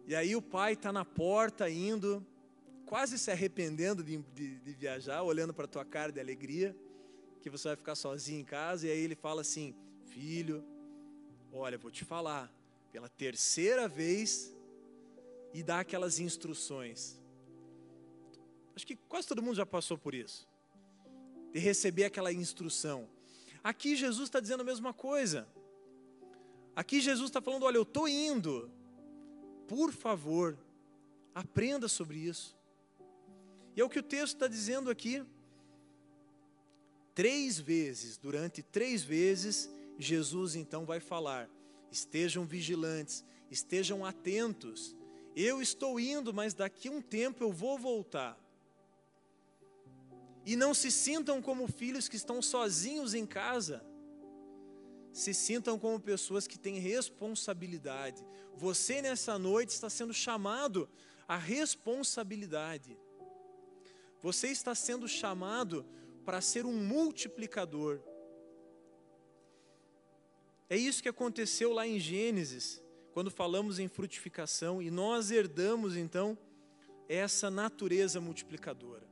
E 0.07 0.15
aí 0.15 0.37
o 0.37 0.43
pai 0.43 0.75
está 0.75 0.93
na 0.93 1.05
porta 1.05 1.69
indo, 1.71 2.25
quase 2.85 3.19
se 3.19 3.31
arrependendo 3.31 4.05
de, 4.05 4.19
de, 4.19 4.59
de 4.61 4.73
viajar, 4.75 5.23
olhando 5.23 5.55
para 5.55 5.65
a 5.65 5.69
tua 5.69 5.85
cara 5.85 6.13
de 6.13 6.21
alegria, 6.21 6.77
que 7.41 7.49
você 7.49 7.69
vai 7.69 7.77
ficar 7.77 7.95
sozinho 7.95 8.41
em 8.41 8.45
casa, 8.45 8.87
e 8.87 8.91
aí 8.91 8.99
ele 8.99 9.15
fala 9.15 9.41
assim: 9.41 9.75
Filho, 10.07 10.63
olha, 11.51 11.79
vou 11.79 11.91
te 11.91 12.05
falar, 12.05 12.53
pela 12.93 13.09
terceira 13.09 13.89
vez, 13.89 14.55
e 15.55 15.63
dá 15.63 15.81
aquelas 15.81 16.19
instruções. 16.19 17.19
Acho 18.77 18.87
que 18.87 18.97
quase 18.97 19.27
todo 19.27 19.43
mundo 19.43 19.57
já 19.57 19.65
passou 19.65 19.97
por 19.97 20.15
isso, 20.15 20.47
de 21.53 21.59
receber 21.59 22.05
aquela 22.05 22.33
instrução. 22.33 23.09
Aqui 23.65 23.97
Jesus 23.97 24.29
está 24.29 24.41
dizendo 24.41 24.61
a 24.61 24.65
mesma 24.65 24.93
coisa. 24.93 25.49
Aqui 26.77 27.01
Jesus 27.01 27.31
está 27.31 27.41
falando: 27.41 27.63
olha, 27.63 27.79
eu 27.79 27.83
estou 27.83 28.07
indo. 28.07 28.71
Por 29.67 29.91
favor, 29.91 30.59
aprenda 31.35 31.89
sobre 31.89 32.19
isso. 32.19 32.55
E 33.75 33.81
é 33.81 33.85
o 33.85 33.89
que 33.89 33.99
o 33.99 34.03
texto 34.03 34.35
está 34.35 34.47
dizendo 34.47 34.91
aqui. 34.91 35.25
Três 37.15 37.59
vezes, 37.59 38.19
durante 38.19 38.63
três 38.63 39.03
vezes, 39.03 39.71
Jesus 39.99 40.57
então 40.57 40.85
vai 40.85 41.01
falar: 41.01 41.49
estejam 41.91 42.45
vigilantes, 42.45 43.25
estejam 43.51 44.05
atentos. 44.05 44.95
Eu 45.35 45.63
estou 45.63 45.99
indo, 45.99 46.35
mas 46.35 46.53
daqui 46.53 46.89
a 46.89 46.93
um 46.93 47.01
tempo 47.01 47.43
eu 47.43 47.51
vou 47.51 47.79
voltar. 47.79 48.39
E 50.45 50.57
não 50.57 50.75
se 50.75 50.91
sintam 50.91 51.41
como 51.41 51.67
filhos 51.67 52.09
que 52.09 52.17
estão 52.17 52.43
sozinhos 52.43 53.15
em 53.15 53.25
casa. 53.25 53.85
Se 55.13 55.33
sintam 55.33 55.79
como 55.79 55.99
pessoas 55.99 56.47
que 56.47 56.59
têm 56.59 56.79
responsabilidade. 56.79 58.25
Você 58.55 59.01
nessa 59.01 59.39
noite 59.39 59.71
está 59.71 59.89
sendo 59.89 60.13
chamado 60.13 60.89
à 61.27 61.37
responsabilidade. 61.37 62.99
Você 64.21 64.49
está 64.49 64.75
sendo 64.75 65.09
chamado 65.09 65.87
para 66.25 66.41
ser 66.41 66.67
um 66.67 66.73
multiplicador. 66.73 68.01
É 70.69 70.77
isso 70.77 71.03
que 71.03 71.09
aconteceu 71.09 71.73
lá 71.73 71.87
em 71.87 72.01
Gênesis, 72.01 72.83
quando 73.13 73.31
falamos 73.31 73.79
em 73.79 73.87
frutificação, 73.87 74.83
e 74.83 74.91
nós 74.91 75.31
herdamos 75.31 75.97
então 75.97 76.37
essa 77.09 77.51
natureza 77.51 78.21
multiplicadora. 78.21 79.04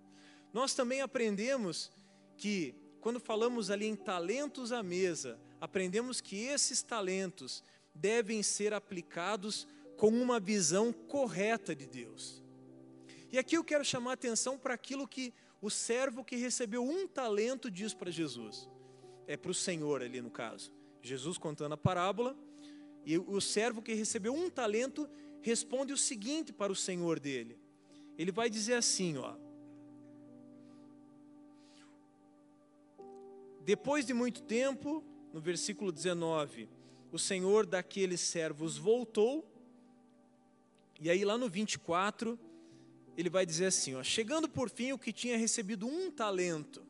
Nós 0.52 0.74
também 0.74 1.00
aprendemos 1.00 1.90
que, 2.36 2.74
quando 3.00 3.18
falamos 3.18 3.70
ali 3.70 3.86
em 3.86 3.96
talentos 3.96 4.72
à 4.72 4.82
mesa, 4.82 5.40
aprendemos 5.60 6.20
que 6.20 6.36
esses 6.36 6.82
talentos 6.82 7.64
devem 7.94 8.42
ser 8.42 8.74
aplicados 8.74 9.66
com 9.96 10.08
uma 10.08 10.40
visão 10.40 10.92
correta 10.92 11.74
de 11.74 11.86
Deus. 11.86 12.42
E 13.30 13.38
aqui 13.38 13.56
eu 13.56 13.64
quero 13.64 13.84
chamar 13.84 14.10
a 14.10 14.14
atenção 14.14 14.58
para 14.58 14.74
aquilo 14.74 15.08
que 15.08 15.32
o 15.60 15.70
servo 15.70 16.24
que 16.24 16.36
recebeu 16.36 16.84
um 16.84 17.06
talento 17.06 17.70
diz 17.70 17.94
para 17.94 18.10
Jesus. 18.10 18.68
É 19.26 19.36
para 19.36 19.50
o 19.50 19.54
Senhor 19.54 20.02
ali 20.02 20.20
no 20.20 20.30
caso. 20.30 20.72
Jesus 21.00 21.38
contando 21.38 21.72
a 21.72 21.76
parábola, 21.76 22.36
e 23.04 23.18
o 23.18 23.40
servo 23.40 23.82
que 23.82 23.94
recebeu 23.94 24.34
um 24.34 24.50
talento 24.50 25.08
responde 25.40 25.92
o 25.92 25.96
seguinte 25.96 26.52
para 26.52 26.72
o 26.72 26.76
Senhor 26.76 27.18
dele. 27.18 27.58
Ele 28.16 28.30
vai 28.30 28.48
dizer 28.48 28.74
assim, 28.74 29.16
ó: 29.16 29.34
Depois 33.64 34.04
de 34.04 34.12
muito 34.12 34.42
tempo, 34.42 35.04
no 35.32 35.40
versículo 35.40 35.92
19, 35.92 36.68
o 37.12 37.18
Senhor 37.18 37.64
daqueles 37.64 38.20
servos 38.20 38.76
voltou, 38.76 39.48
e 41.00 41.08
aí 41.08 41.24
lá 41.24 41.38
no 41.38 41.48
24, 41.48 42.38
ele 43.16 43.30
vai 43.30 43.46
dizer 43.46 43.66
assim: 43.66 43.94
ó, 43.94 44.02
chegando 44.02 44.48
por 44.48 44.68
fim 44.68 44.92
o 44.92 44.98
que 44.98 45.12
tinha 45.12 45.36
recebido 45.36 45.86
um 45.86 46.10
talento, 46.10 46.84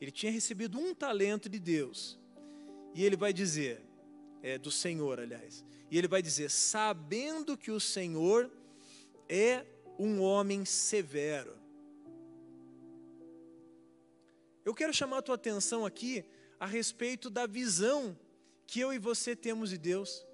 ele 0.00 0.10
tinha 0.10 0.30
recebido 0.30 0.78
um 0.78 0.94
talento 0.94 1.48
de 1.48 1.58
Deus, 1.58 2.18
e 2.94 3.04
ele 3.04 3.16
vai 3.16 3.32
dizer, 3.32 3.82
é, 4.42 4.58
do 4.58 4.70
Senhor, 4.70 5.18
aliás, 5.18 5.64
e 5.90 5.98
ele 5.98 6.08
vai 6.08 6.22
dizer: 6.22 6.50
sabendo 6.50 7.56
que 7.56 7.70
o 7.70 7.80
Senhor 7.80 8.50
é 9.28 9.64
um 9.98 10.20
homem 10.20 10.64
severo, 10.64 11.61
eu 14.64 14.74
quero 14.74 14.92
chamar 14.92 15.18
a 15.18 15.22
tua 15.22 15.34
atenção 15.34 15.84
aqui 15.84 16.24
a 16.58 16.66
respeito 16.66 17.28
da 17.28 17.46
visão 17.46 18.18
que 18.66 18.80
eu 18.80 18.92
e 18.92 18.98
você 18.98 19.34
temos 19.34 19.70
de 19.70 19.78
Deus. 19.78 20.24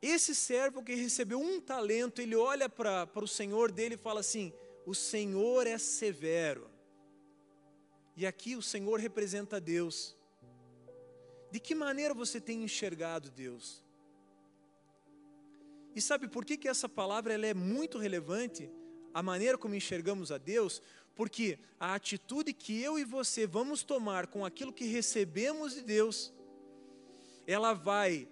Esse 0.00 0.34
servo 0.34 0.82
que 0.82 0.94
recebeu 0.94 1.40
um 1.40 1.60
talento, 1.60 2.20
ele 2.20 2.36
olha 2.36 2.68
para 2.68 3.08
o 3.16 3.28
Senhor 3.28 3.72
dele 3.72 3.94
e 3.94 3.98
fala 3.98 4.20
assim: 4.20 4.52
O 4.84 4.94
Senhor 4.94 5.66
é 5.66 5.78
severo. 5.78 6.70
E 8.16 8.26
aqui 8.26 8.56
o 8.56 8.62
Senhor 8.62 8.98
representa 8.98 9.60
Deus. 9.60 10.16
De 11.50 11.60
que 11.60 11.74
maneira 11.74 12.14
você 12.14 12.40
tem 12.40 12.62
enxergado 12.62 13.30
Deus? 13.30 13.84
E 15.94 16.00
sabe 16.00 16.28
por 16.28 16.44
que, 16.44 16.56
que 16.56 16.68
essa 16.68 16.88
palavra 16.88 17.32
ela 17.32 17.46
é 17.46 17.54
muito 17.54 17.98
relevante? 17.98 18.70
A 19.14 19.22
maneira 19.22 19.56
como 19.56 19.74
enxergamos 19.74 20.30
a 20.30 20.38
Deus? 20.38 20.82
Porque 21.16 21.58
a 21.80 21.94
atitude 21.94 22.52
que 22.52 22.78
eu 22.80 22.98
e 22.98 23.04
você 23.04 23.46
vamos 23.46 23.82
tomar 23.82 24.26
com 24.26 24.44
aquilo 24.44 24.72
que 24.72 24.84
recebemos 24.84 25.74
de 25.74 25.80
Deus, 25.80 26.32
ela 27.46 27.72
vai, 27.72 28.28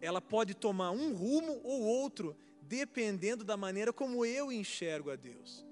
ela 0.00 0.20
pode 0.20 0.54
tomar 0.54 0.92
um 0.92 1.12
rumo 1.12 1.60
ou 1.64 1.82
outro, 1.82 2.36
dependendo 2.62 3.42
da 3.42 3.56
maneira 3.56 3.92
como 3.92 4.24
eu 4.24 4.52
enxergo 4.52 5.10
a 5.10 5.16
Deus. 5.16 5.66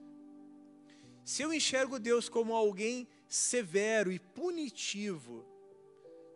Se 1.25 1.43
eu 1.43 1.53
enxergo 1.53 1.99
Deus 1.99 2.29
como 2.29 2.53
alguém 2.55 3.07
severo 3.29 4.11
e 4.11 4.19
punitivo, 4.19 5.47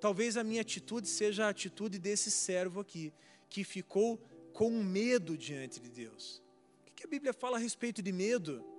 talvez 0.00 0.37
a 0.37 0.44
minha 0.44 0.61
atitude 0.61 1.08
seja 1.08 1.46
a 1.46 1.48
atitude 1.48 1.98
desse 1.98 2.30
servo 2.30 2.78
aqui, 2.78 3.12
que 3.50 3.64
ficou 3.64 4.20
com 4.52 4.70
medo 4.70 5.37
diante 5.37 5.80
de 5.80 5.88
Deus. 5.88 6.40
O 6.87 6.92
que 6.92 7.04
a 7.04 7.08
Bíblia 7.08 7.32
fala 7.32 7.56
a 7.56 7.61
respeito 7.61 8.00
de 8.00 8.12
medo? 8.12 8.71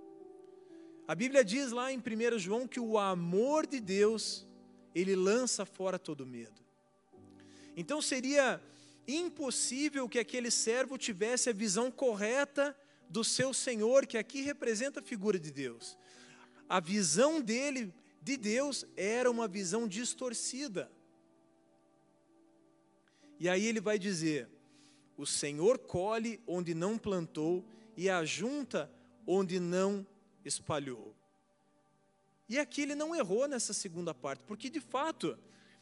A 1.14 1.16
Bíblia 1.16 1.46
diz 1.46 1.72
lá 1.72 1.94
em 1.94 2.00
1 2.00 2.40
João 2.40 2.68
que 2.68 2.80
o 2.80 2.98
amor 2.98 3.68
de 3.68 3.80
Deus, 3.80 4.48
ele 4.96 5.16
lança 5.16 5.64
fora 5.64 6.00
todo 6.00 6.26
medo. 6.26 6.60
Então 7.78 8.02
seria 8.02 8.60
impossível 9.08 10.10
que 10.10 10.18
aquele 10.18 10.50
servo 10.50 10.98
tivesse 10.98 11.52
a 11.52 11.54
visão 11.54 11.92
correta 11.92 12.76
do 13.08 13.24
seu 13.24 13.54
Senhor, 13.54 14.08
que 14.08 14.18
aqui 14.18 14.42
representa 14.42 15.02
a 15.02 15.04
figura 15.04 15.38
de 15.38 15.52
Deus. 15.52 15.96
A 16.68 16.80
visão 16.80 17.40
dele 17.40 17.94
de 18.20 18.36
Deus 18.36 18.84
era 18.98 19.30
uma 19.30 19.48
visão 19.48 19.88
distorcida. 19.88 20.92
E 23.40 23.48
aí 23.48 23.68
ele 23.68 23.80
vai 23.80 24.00
dizer: 24.00 24.50
O 25.16 25.28
Senhor 25.28 25.78
colhe 25.78 26.42
onde 26.48 26.74
não 26.74 26.98
plantou 26.98 27.64
e 27.96 28.10
ajunta 28.10 28.92
onde 29.28 29.60
não 29.60 30.04
espalhou. 30.44 31.16
E 32.48 32.60
aqui 32.60 32.82
ele 32.82 32.96
não 32.96 33.16
errou 33.16 33.48
nessa 33.48 33.74
segunda 33.74 34.14
parte, 34.14 34.44
porque 34.44 34.70
de 34.70 34.80
fato, 34.80 35.38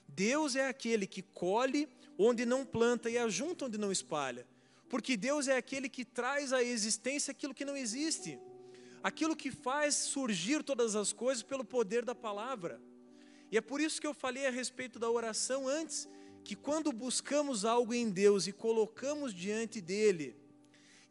Deus 0.08 0.56
é 0.56 0.67
aquele 0.67 1.08
que 1.08 1.21
colhe 1.21 1.88
onde 2.17 2.45
não 2.45 2.65
planta 2.65 3.10
e 3.10 3.17
ajunta 3.17 3.65
onde 3.65 3.78
não 3.78 3.91
espalha. 3.91 4.45
Porque 4.89 5.15
Deus 5.15 5.47
é 5.47 5.56
aquele 5.56 5.88
que 5.88 6.04
traz 6.04 6.52
à 6.52 6.62
existência 6.62 7.32
aquilo 7.32 7.54
que 7.54 7.65
não 7.65 7.78
existe, 7.78 8.38
aquilo 9.02 9.36
que 9.36 9.50
faz 9.50 9.95
surgir 9.95 10.63
todas 10.63 10.95
as 10.95 11.13
coisas 11.13 11.41
pelo 11.41 11.63
poder 11.63 12.04
da 12.04 12.13
palavra. 12.13 12.80
E 13.50 13.58
é 13.58 13.62
por 13.62 13.82
isso 13.82 14.00
que 14.00 14.08
eu 14.08 14.13
falei 14.13 14.45
a 14.45 14.52
respeito 14.52 15.00
da 15.00 15.10
oração 15.10 15.67
antes, 15.67 16.08
que 16.43 16.56
quando 16.56 16.91
buscamos 16.91 17.65
algo 17.65 17.93
em 17.93 18.10
Deus 18.10 18.47
e 18.47 18.52
colocamos 18.52 19.34
diante 19.34 19.80
dele, 19.80 20.36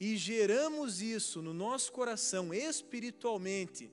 e 0.00 0.16
geramos 0.16 1.02
isso 1.02 1.42
no 1.42 1.52
nosso 1.52 1.92
coração 1.92 2.54
espiritualmente, 2.54 3.92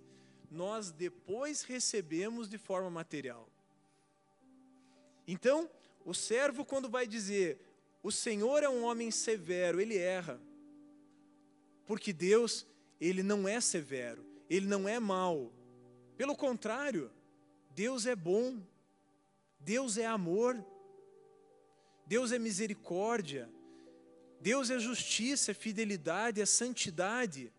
nós 0.49 0.89
depois 0.89 1.63
recebemos 1.63 2.47
de 2.47 2.57
forma 2.57 2.89
material. 2.89 3.49
Então, 5.27 5.69
o 6.05 6.13
servo, 6.13 6.63
quando 6.63 6.87
vai 6.89 7.05
dizer, 7.05 7.59
o 8.01 8.09
Senhor 8.09 8.63
é 8.63 8.69
um 8.69 8.85
homem 8.85 9.11
severo, 9.11 9.81
ele 9.81 9.97
erra. 9.97 10.39
Porque 11.85 12.13
Deus, 12.13 12.65
ele 13.01 13.21
não 13.21 13.45
é 13.45 13.59
severo, 13.59 14.25
ele 14.49 14.65
não 14.65 14.87
é 14.87 15.01
mau. 15.01 15.51
Pelo 16.15 16.37
contrário, 16.37 17.11
Deus 17.71 18.05
é 18.05 18.15
bom, 18.15 18.61
Deus 19.59 19.97
é 19.97 20.05
amor, 20.05 20.65
Deus 22.05 22.31
é 22.31 22.39
misericórdia, 22.39 23.49
Deus 24.39 24.69
é 24.69 24.79
justiça, 24.79 25.51
é 25.51 25.53
fidelidade, 25.53 26.41
é 26.41 26.45
santidade. 26.45 27.51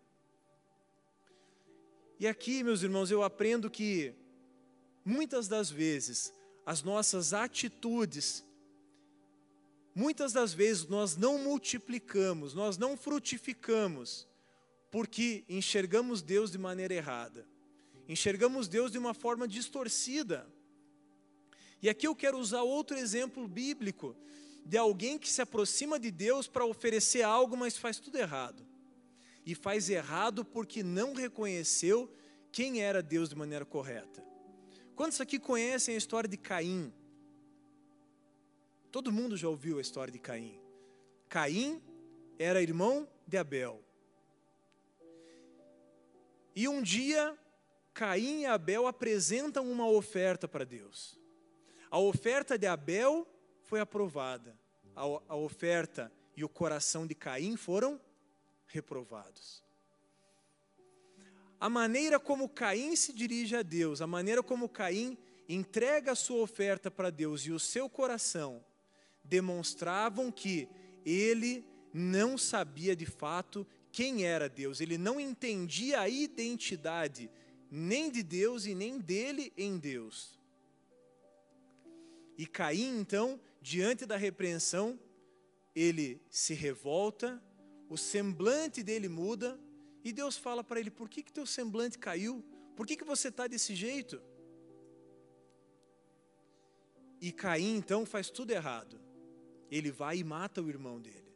E 2.19 2.27
aqui, 2.27 2.63
meus 2.63 2.83
irmãos, 2.83 3.11
eu 3.11 3.23
aprendo 3.23 3.69
que 3.69 4.13
muitas 5.05 5.47
das 5.47 5.69
vezes 5.69 6.33
as 6.65 6.83
nossas 6.83 7.33
atitudes, 7.33 8.45
muitas 9.95 10.33
das 10.33 10.53
vezes 10.53 10.85
nós 10.85 11.17
não 11.17 11.39
multiplicamos, 11.39 12.53
nós 12.53 12.77
não 12.77 12.95
frutificamos, 12.95 14.27
porque 14.91 15.43
enxergamos 15.49 16.21
Deus 16.21 16.51
de 16.51 16.57
maneira 16.57 16.93
errada, 16.93 17.47
enxergamos 18.07 18.67
Deus 18.67 18.91
de 18.91 18.97
uma 18.97 19.13
forma 19.13 19.47
distorcida. 19.47 20.47
E 21.81 21.89
aqui 21.89 22.05
eu 22.05 22.15
quero 22.15 22.37
usar 22.37 22.61
outro 22.61 22.97
exemplo 22.97 23.47
bíblico 23.47 24.15
de 24.69 24.77
alguém 24.77 25.17
que 25.17 25.27
se 25.27 25.41
aproxima 25.41 25.99
de 25.99 26.11
Deus 26.11 26.47
para 26.47 26.63
oferecer 26.63 27.23
algo, 27.23 27.57
mas 27.57 27.75
faz 27.75 27.99
tudo 27.99 28.19
errado. 28.19 28.63
E 29.43 29.55
faz 29.55 29.89
errado 29.89 30.45
porque 30.45 30.83
não 30.83 31.15
reconheceu 31.15 32.07
quem 32.51 32.79
era 32.79 33.01
Deus 33.01 33.29
de 33.29 33.35
maneira 33.35 33.65
correta. 33.65 34.23
Quantos 34.95 35.19
aqui 35.19 35.39
conhecem 35.39 35.95
a 35.95 35.97
história 35.97 36.29
de 36.29 36.37
Caim? 36.37 36.93
Todo 38.91 39.11
mundo 39.11 39.35
já 39.35 39.49
ouviu 39.49 39.79
a 39.79 39.81
história 39.81 40.13
de 40.13 40.19
Caim. 40.19 40.61
Caim 41.27 41.81
era 42.37 42.61
irmão 42.61 43.09
de 43.25 43.37
Abel. 43.37 43.83
E 46.55 46.67
um 46.67 46.79
dia, 46.79 47.35
Caim 47.91 48.41
e 48.41 48.45
Abel 48.45 48.85
apresentam 48.85 49.67
uma 49.71 49.89
oferta 49.89 50.47
para 50.47 50.63
Deus. 50.63 51.19
A 51.89 51.97
oferta 51.97 52.55
de 52.55 52.67
Abel 52.67 53.27
foi 53.63 53.79
aprovada. 53.79 54.58
A, 54.99 55.03
a 55.29 55.35
oferta 55.37 56.11
e 56.35 56.43
o 56.43 56.49
coração 56.49 57.07
de 57.07 57.15
Caim 57.15 57.55
foram 57.55 57.97
reprovados. 58.67 59.63
a 61.57 61.69
maneira 61.69 62.19
como 62.19 62.49
Caim 62.49 62.97
se 62.97 63.13
dirige 63.13 63.55
a 63.55 63.61
Deus, 63.61 64.01
a 64.01 64.07
maneira 64.07 64.43
como 64.43 64.67
Caim 64.67 65.17
entrega 65.47 66.11
a 66.11 66.15
sua 66.15 66.41
oferta 66.41 66.91
para 66.91 67.09
Deus 67.09 67.45
e 67.45 67.51
o 67.51 67.59
seu 67.59 67.89
coração 67.89 68.61
demonstravam 69.23 70.29
que 70.33 70.67
ele 71.05 71.65
não 71.93 72.37
sabia 72.37 72.93
de 72.93 73.05
fato 73.05 73.65
quem 73.93 74.25
era 74.25 74.49
Deus, 74.49 74.81
ele 74.81 74.97
não 74.97 75.17
entendia 75.17 76.01
a 76.01 76.09
identidade 76.09 77.31
nem 77.71 78.11
de 78.11 78.21
Deus 78.21 78.65
e 78.65 78.75
nem 78.75 78.99
dele 78.99 79.53
em 79.57 79.77
Deus. 79.77 80.37
E 82.37 82.45
Caim, 82.45 82.99
então, 82.99 83.39
diante 83.69 84.03
da 84.03 84.17
repreensão, 84.17 84.99
ele 85.75 86.19
se 86.27 86.55
revolta, 86.55 87.39
o 87.87 87.97
semblante 87.97 88.81
dele 88.81 89.07
muda, 89.07 89.59
e 90.03 90.11
Deus 90.11 90.35
fala 90.35 90.63
para 90.63 90.79
ele: 90.79 90.89
por 90.89 91.07
que, 91.07 91.21
que 91.21 91.31
teu 91.31 91.45
semblante 91.45 91.99
caiu? 91.99 92.43
Por 92.75 92.87
que, 92.87 92.97
que 92.97 93.03
você 93.03 93.27
está 93.27 93.45
desse 93.45 93.75
jeito? 93.75 94.19
E 97.21 97.31
Caim, 97.31 97.75
então, 97.75 98.07
faz 98.07 98.31
tudo 98.31 98.49
errado. 98.49 98.99
Ele 99.69 99.91
vai 99.91 100.17
e 100.17 100.23
mata 100.23 100.63
o 100.63 100.69
irmão 100.69 100.99
dele. 100.99 101.31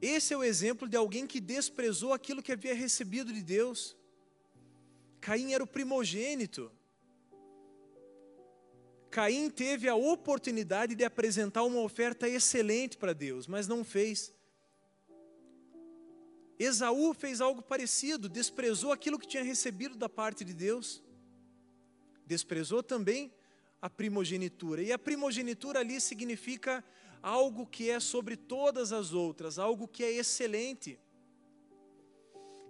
Esse 0.00 0.32
é 0.32 0.36
o 0.36 0.44
exemplo 0.44 0.88
de 0.88 0.96
alguém 0.96 1.26
que 1.26 1.40
desprezou 1.40 2.12
aquilo 2.12 2.42
que 2.42 2.52
havia 2.52 2.74
recebido 2.74 3.32
de 3.32 3.42
Deus. 3.42 3.96
Caim 5.20 5.54
era 5.54 5.64
o 5.64 5.66
primogênito. 5.66 6.70
Caim 9.10 9.50
teve 9.50 9.88
a 9.88 9.94
oportunidade 9.94 10.94
de 10.94 11.04
apresentar 11.04 11.64
uma 11.64 11.80
oferta 11.80 12.28
excelente 12.28 12.96
para 12.96 13.12
Deus, 13.12 13.46
mas 13.46 13.66
não 13.66 13.84
fez. 13.84 14.32
Esaú 16.58 17.12
fez 17.12 17.40
algo 17.40 17.60
parecido, 17.60 18.28
desprezou 18.28 18.92
aquilo 18.92 19.18
que 19.18 19.26
tinha 19.26 19.42
recebido 19.42 19.96
da 19.96 20.08
parte 20.08 20.44
de 20.44 20.54
Deus. 20.54 21.02
Desprezou 22.24 22.82
também 22.82 23.32
a 23.82 23.90
primogenitura. 23.90 24.82
E 24.82 24.92
a 24.92 24.98
primogenitura 24.98 25.80
ali 25.80 26.00
significa 26.00 26.84
algo 27.22 27.66
que 27.66 27.90
é 27.90 27.98
sobre 27.98 28.36
todas 28.36 28.92
as 28.92 29.12
outras, 29.12 29.58
algo 29.58 29.88
que 29.88 30.04
é 30.04 30.12
excelente. 30.12 30.98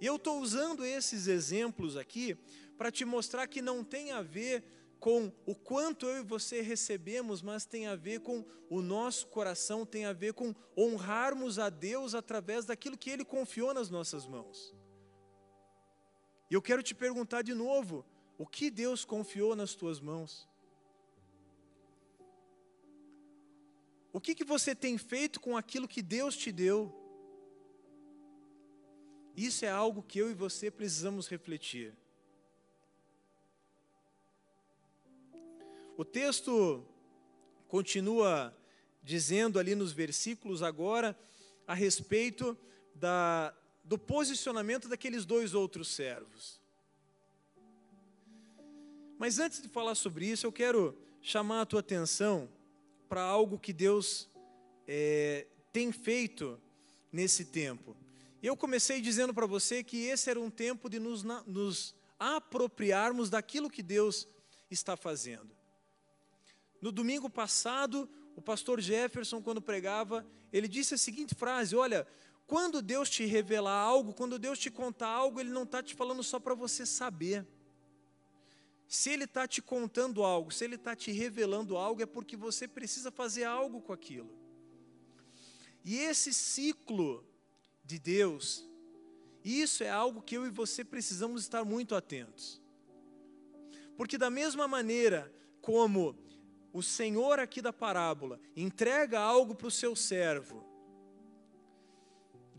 E 0.00 0.06
eu 0.06 0.16
estou 0.16 0.40
usando 0.40 0.84
esses 0.84 1.26
exemplos 1.26 1.96
aqui 1.96 2.36
para 2.78 2.90
te 2.90 3.04
mostrar 3.04 3.46
que 3.46 3.60
não 3.60 3.84
tem 3.84 4.12
a 4.12 4.22
ver 4.22 4.64
com 5.00 5.32
o 5.46 5.54
quanto 5.54 6.06
eu 6.06 6.18
e 6.18 6.22
você 6.22 6.60
recebemos, 6.60 7.40
mas 7.40 7.64
tem 7.64 7.86
a 7.86 7.96
ver 7.96 8.20
com 8.20 8.44
o 8.68 8.82
nosso 8.82 9.26
coração, 9.28 9.86
tem 9.86 10.04
a 10.04 10.12
ver 10.12 10.34
com 10.34 10.54
honrarmos 10.76 11.58
a 11.58 11.70
Deus 11.70 12.14
através 12.14 12.66
daquilo 12.66 12.98
que 12.98 13.10
Ele 13.10 13.24
confiou 13.24 13.72
nas 13.72 13.88
nossas 13.88 14.26
mãos. 14.26 14.76
E 16.50 16.54
eu 16.54 16.60
quero 16.60 16.82
te 16.82 16.94
perguntar 16.94 17.42
de 17.42 17.54
novo: 17.54 18.04
o 18.36 18.46
que 18.46 18.70
Deus 18.70 19.04
confiou 19.04 19.56
nas 19.56 19.74
tuas 19.74 19.98
mãos? 20.00 20.48
O 24.12 24.20
que, 24.20 24.34
que 24.34 24.44
você 24.44 24.74
tem 24.74 24.98
feito 24.98 25.40
com 25.40 25.56
aquilo 25.56 25.88
que 25.88 26.02
Deus 26.02 26.36
te 26.36 26.52
deu? 26.52 26.92
Isso 29.36 29.64
é 29.64 29.70
algo 29.70 30.02
que 30.02 30.18
eu 30.18 30.30
e 30.30 30.34
você 30.34 30.70
precisamos 30.70 31.28
refletir. 31.28 31.96
O 36.00 36.04
texto 36.06 36.82
continua 37.68 38.56
dizendo 39.02 39.58
ali 39.58 39.74
nos 39.74 39.92
versículos 39.92 40.62
agora 40.62 41.14
a 41.66 41.74
respeito 41.74 42.56
da, 42.94 43.54
do 43.84 43.98
posicionamento 43.98 44.88
daqueles 44.88 45.26
dois 45.26 45.52
outros 45.52 45.88
servos. 45.88 46.58
Mas 49.18 49.38
antes 49.38 49.60
de 49.60 49.68
falar 49.68 49.94
sobre 49.94 50.24
isso, 50.24 50.46
eu 50.46 50.50
quero 50.50 50.96
chamar 51.20 51.60
a 51.60 51.66
tua 51.66 51.80
atenção 51.80 52.48
para 53.06 53.20
algo 53.20 53.58
que 53.58 53.70
Deus 53.70 54.26
é, 54.88 55.46
tem 55.70 55.92
feito 55.92 56.58
nesse 57.12 57.44
tempo. 57.44 57.94
Eu 58.42 58.56
comecei 58.56 59.02
dizendo 59.02 59.34
para 59.34 59.44
você 59.44 59.84
que 59.84 60.06
esse 60.06 60.30
era 60.30 60.40
um 60.40 60.48
tempo 60.48 60.88
de 60.88 60.98
nos, 60.98 61.22
nos 61.46 61.94
apropriarmos 62.18 63.28
daquilo 63.28 63.68
que 63.68 63.82
Deus 63.82 64.26
está 64.70 64.96
fazendo. 64.96 65.59
No 66.80 66.90
domingo 66.90 67.28
passado, 67.28 68.08
o 68.34 68.40
pastor 68.40 68.80
Jefferson, 68.80 69.42
quando 69.42 69.60
pregava, 69.60 70.26
ele 70.52 70.66
disse 70.66 70.94
a 70.94 70.98
seguinte 70.98 71.34
frase: 71.34 71.76
Olha, 71.76 72.06
quando 72.46 72.82
Deus 72.82 73.08
te 73.08 73.24
revelar 73.24 73.78
algo, 73.78 74.12
quando 74.12 74.36
Deus 74.36 74.58
te 74.58 74.72
contar 74.72 75.06
algo, 75.06 75.38
Ele 75.38 75.50
não 75.50 75.62
está 75.62 75.80
te 75.80 75.94
falando 75.94 76.20
só 76.22 76.40
para 76.40 76.52
você 76.52 76.84
saber. 76.84 77.46
Se 78.88 79.10
Ele 79.10 79.22
está 79.22 79.46
te 79.46 79.62
contando 79.62 80.24
algo, 80.24 80.50
se 80.50 80.64
Ele 80.64 80.74
está 80.74 80.96
te 80.96 81.12
revelando 81.12 81.76
algo, 81.76 82.02
é 82.02 82.06
porque 82.06 82.36
você 82.36 82.66
precisa 82.66 83.12
fazer 83.12 83.44
algo 83.44 83.80
com 83.80 83.92
aquilo. 83.92 84.36
E 85.84 85.96
esse 85.98 86.34
ciclo 86.34 87.24
de 87.84 88.00
Deus, 88.00 88.68
isso 89.44 89.84
é 89.84 89.90
algo 89.90 90.20
que 90.20 90.36
eu 90.36 90.44
e 90.44 90.50
você 90.50 90.84
precisamos 90.84 91.42
estar 91.42 91.64
muito 91.64 91.94
atentos. 91.94 92.60
Porque, 93.96 94.18
da 94.18 94.28
mesma 94.28 94.66
maneira 94.66 95.32
como 95.62 96.18
o 96.72 96.82
Senhor 96.82 97.38
aqui 97.38 97.60
da 97.60 97.72
parábola 97.72 98.40
entrega 98.56 99.18
algo 99.18 99.54
para 99.54 99.66
o 99.66 99.70
seu 99.70 99.96
servo, 99.96 100.64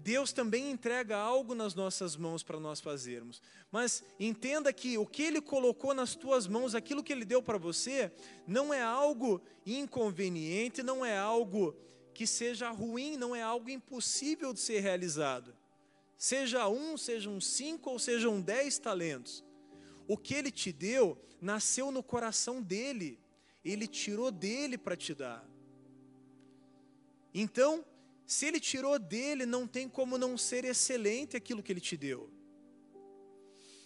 Deus 0.03 0.33
também 0.33 0.71
entrega 0.71 1.15
algo 1.15 1.53
nas 1.53 1.75
nossas 1.75 2.15
mãos 2.15 2.41
para 2.41 2.59
nós 2.59 2.79
fazermos. 2.79 3.41
Mas 3.71 4.03
entenda 4.19 4.73
que 4.73 4.97
o 4.97 5.05
que 5.05 5.21
Ele 5.21 5.39
colocou 5.39 5.93
nas 5.93 6.15
tuas 6.15 6.47
mãos, 6.47 6.73
aquilo 6.73 7.03
que 7.03 7.13
Ele 7.13 7.23
deu 7.23 7.41
para 7.41 7.59
você, 7.59 8.11
não 8.47 8.73
é 8.73 8.81
algo 8.81 9.39
inconveniente, 9.65 10.81
não 10.81 11.05
é 11.05 11.15
algo 11.15 11.75
que 12.15 12.25
seja 12.25 12.71
ruim, 12.71 13.15
não 13.15 13.35
é 13.35 13.43
algo 13.43 13.69
impossível 13.69 14.53
de 14.53 14.59
ser 14.59 14.79
realizado. 14.79 15.55
Seja 16.17 16.67
um, 16.67 16.97
sejam 16.97 17.39
cinco 17.39 17.91
ou 17.91 17.99
sejam 17.99 18.41
dez 18.41 18.79
talentos. 18.79 19.43
O 20.07 20.17
que 20.17 20.33
Ele 20.33 20.51
te 20.51 20.71
deu 20.71 21.17
nasceu 21.39 21.91
no 21.91 22.01
coração 22.01 22.61
dele, 22.61 23.19
Ele 23.63 23.87
tirou 23.87 24.31
dele 24.31 24.77
para 24.77 24.95
te 24.95 25.13
dar. 25.13 25.47
Então, 27.33 27.85
se 28.25 28.45
ele 28.45 28.59
tirou 28.59 28.97
dele, 28.97 29.45
não 29.45 29.67
tem 29.67 29.87
como 29.87 30.17
não 30.17 30.37
ser 30.37 30.65
excelente 30.65 31.37
aquilo 31.37 31.61
que 31.61 31.71
ele 31.71 31.81
te 31.81 31.97
deu. 31.97 32.29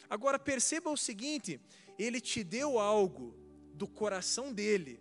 Agora 0.10 0.38
perceba 0.38 0.90
o 0.90 0.98
seguinte: 0.98 1.60
ele 1.98 2.22
te 2.22 2.44
deu 2.44 2.80
algo 2.80 3.36
do 3.74 3.88
coração 3.88 4.54
dele. 4.54 5.00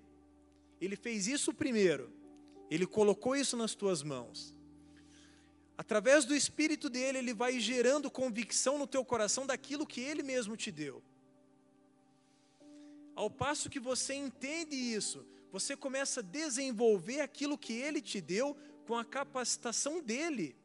Ele 0.81 0.97
fez 0.97 1.27
isso 1.27 1.53
primeiro. 1.53 2.13
Ele 2.71 2.87
colocou 2.87 3.37
isso 3.37 3.57
nas 3.57 3.75
tuas 3.75 4.03
mãos. 4.03 4.55
Através 5.77 6.25
do 6.25 6.35
espírito 6.35 6.89
dele, 6.89 7.19
ele 7.19 7.35
vai 7.35 7.59
gerando 7.59 8.11
convicção 8.11 8.79
no 8.79 8.87
teu 8.87 9.05
coração 9.05 9.45
daquilo 9.45 9.87
que 9.87 10.01
ele 10.01 10.23
mesmo 10.23 10.57
te 10.57 10.71
deu. 10.71 11.03
Ao 13.15 13.31
passo 13.31 13.71
que 13.71 13.79
você 13.79 14.15
entende 14.15 14.75
isso, 14.75 15.25
você 15.53 15.77
começa 15.77 16.21
a 16.21 16.23
desenvolver 16.23 17.21
aquilo 17.21 17.57
que 17.57 17.73
ele 17.73 18.01
te 18.01 18.21
deu 18.21 18.57
com 18.87 18.97
a 18.97 19.05
capacitação 19.05 20.03
dele. 20.03 20.57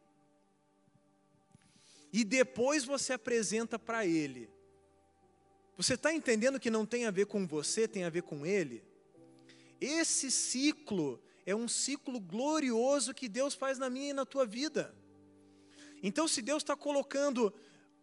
E 2.12 2.24
depois 2.24 2.84
você 2.84 3.14
apresenta 3.14 3.78
para 3.78 4.06
ele. 4.06 4.50
Você 5.78 5.94
está 5.94 6.14
entendendo 6.14 6.60
que 6.60 6.70
não 6.70 6.86
tem 6.86 7.06
a 7.06 7.12
ver 7.12 7.28
com 7.28 7.46
você, 7.48 7.88
tem 7.88 8.04
a 8.04 8.10
ver 8.10 8.24
com 8.24 8.46
ele? 8.46 8.84
Esse 9.80 10.30
ciclo 10.30 11.22
é 11.46 11.56
um 11.56 11.68
ciclo 11.68 12.20
glorioso 12.20 13.14
que 13.14 13.30
Deus 13.30 13.54
faz 13.54 13.78
na 13.78 13.90
minha 13.90 14.10
e 14.10 14.14
na 14.14 14.26
tua 14.26 14.46
vida. 14.46 14.94
Então, 16.02 16.28
se 16.28 16.42
Deus 16.42 16.64
está 16.64 16.76
colocando 16.76 17.54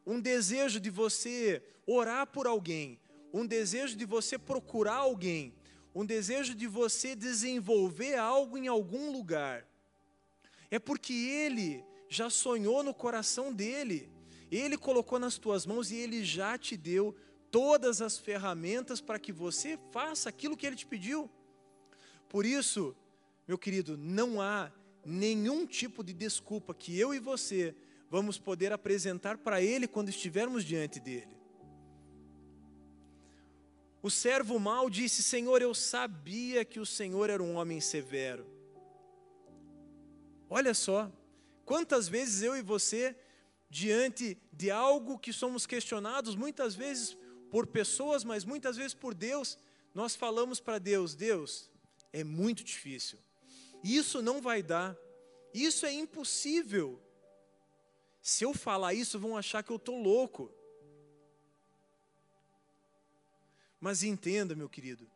um 0.06 0.20
desejo 0.20 0.78
de 0.78 0.88
você 0.88 1.62
orar 1.86 2.26
por 2.26 2.46
alguém, 2.46 2.98
um 3.36 3.46
desejo 3.46 3.96
de 3.96 4.06
você 4.06 4.38
procurar 4.38 4.96
alguém, 4.96 5.54
um 5.94 6.06
desejo 6.06 6.54
de 6.54 6.66
você 6.66 7.14
desenvolver 7.14 8.16
algo 8.16 8.56
em 8.56 8.66
algum 8.66 9.12
lugar, 9.12 9.66
é 10.70 10.78
porque 10.78 11.12
Ele 11.12 11.84
já 12.08 12.30
sonhou 12.30 12.82
no 12.82 12.94
coração 12.94 13.52
dele, 13.52 14.10
Ele 14.50 14.78
colocou 14.78 15.18
nas 15.18 15.36
tuas 15.36 15.66
mãos 15.66 15.90
e 15.90 15.96
Ele 15.96 16.24
já 16.24 16.56
te 16.56 16.76
deu 16.76 17.14
todas 17.50 18.00
as 18.00 18.18
ferramentas 18.18 19.00
para 19.00 19.18
que 19.18 19.32
você 19.32 19.78
faça 19.90 20.28
aquilo 20.28 20.56
que 20.56 20.66
Ele 20.66 20.76
te 20.76 20.86
pediu. 20.86 21.30
Por 22.28 22.46
isso, 22.46 22.96
meu 23.46 23.58
querido, 23.58 23.96
não 23.98 24.40
há 24.40 24.72
nenhum 25.04 25.66
tipo 25.66 26.02
de 26.02 26.12
desculpa 26.12 26.74
que 26.74 26.98
eu 26.98 27.14
e 27.14 27.18
você 27.18 27.74
vamos 28.10 28.38
poder 28.38 28.72
apresentar 28.72 29.36
para 29.38 29.60
Ele 29.60 29.86
quando 29.86 30.08
estivermos 30.08 30.64
diante 30.64 30.98
dele. 30.98 31.36
O 34.02 34.10
servo 34.10 34.58
mau 34.58 34.88
disse: 34.88 35.22
Senhor, 35.22 35.60
eu 35.62 35.74
sabia 35.74 36.64
que 36.64 36.80
o 36.80 36.86
Senhor 36.86 37.30
era 37.30 37.42
um 37.42 37.56
homem 37.56 37.80
severo 37.80 38.56
Olha 40.48 40.74
só, 40.74 41.10
quantas 41.64 42.08
vezes 42.08 42.42
eu 42.42 42.56
e 42.56 42.62
você 42.62 43.16
diante 43.68 44.38
de 44.52 44.70
algo 44.70 45.18
que 45.18 45.32
somos 45.32 45.66
questionados 45.66 46.36
muitas 46.36 46.74
vezes 46.74 47.16
por 47.50 47.66
pessoas, 47.66 48.22
mas 48.22 48.44
muitas 48.44 48.76
vezes 48.76 48.94
por 48.94 49.12
Deus, 49.12 49.58
nós 49.92 50.14
falamos 50.14 50.60
para 50.60 50.78
Deus: 50.78 51.14
Deus, 51.14 51.68
é 52.12 52.22
muito 52.22 52.62
difícil, 52.62 53.18
isso 53.82 54.22
não 54.22 54.40
vai 54.40 54.62
dar, 54.62 54.96
isso 55.52 55.84
é 55.84 55.92
impossível. 55.92 57.02
Se 58.22 58.44
eu 58.44 58.52
falar 58.52 58.92
isso, 58.94 59.18
vão 59.18 59.36
achar 59.36 59.62
que 59.62 59.70
eu 59.70 59.76
estou 59.76 60.00
louco. 60.00 60.52
Mas 63.80 64.02
entenda, 64.02 64.54
meu 64.54 64.68
querido, 64.68 65.10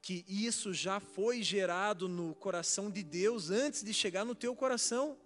que 0.00 0.24
isso 0.28 0.72
já 0.72 1.00
foi 1.00 1.42
gerado 1.42 2.08
no 2.08 2.34
coração 2.34 2.90
de 2.90 3.02
Deus 3.02 3.50
antes 3.50 3.82
de 3.82 3.92
chegar 3.92 4.24
no 4.24 4.34
teu 4.34 4.54
coração. 4.54 5.16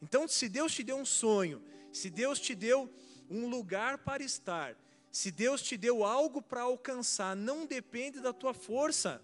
Então, 0.00 0.26
se 0.28 0.48
Deus 0.48 0.72
te 0.72 0.82
deu 0.82 0.96
um 0.96 1.04
sonho, 1.04 1.62
se 1.92 2.08
Deus 2.10 2.38
te 2.38 2.54
deu 2.54 2.90
um 3.28 3.48
lugar 3.48 3.98
para 3.98 4.22
estar, 4.22 4.76
se 5.10 5.30
Deus 5.30 5.62
te 5.62 5.76
deu 5.76 6.04
algo 6.04 6.40
para 6.42 6.62
alcançar, 6.62 7.34
não 7.34 7.66
depende 7.66 8.20
da 8.20 8.32
tua 8.32 8.54
força. 8.54 9.22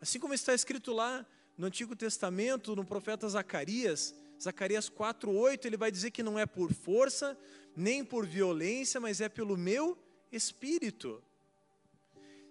Assim 0.00 0.18
como 0.18 0.34
está 0.34 0.52
escrito 0.52 0.92
lá 0.92 1.24
no 1.56 1.66
Antigo 1.66 1.94
Testamento, 1.94 2.74
no 2.74 2.84
profeta 2.84 3.28
Zacarias, 3.28 4.14
Zacarias 4.40 4.88
4:8, 4.88 5.66
ele 5.66 5.76
vai 5.76 5.90
dizer 5.90 6.10
que 6.10 6.22
não 6.22 6.38
é 6.38 6.46
por 6.46 6.72
força, 6.72 7.38
nem 7.76 8.04
por 8.04 8.26
violência, 8.26 9.00
mas 9.00 9.20
é 9.20 9.28
pelo 9.28 9.56
meu 9.56 9.96
espírito. 10.34 11.22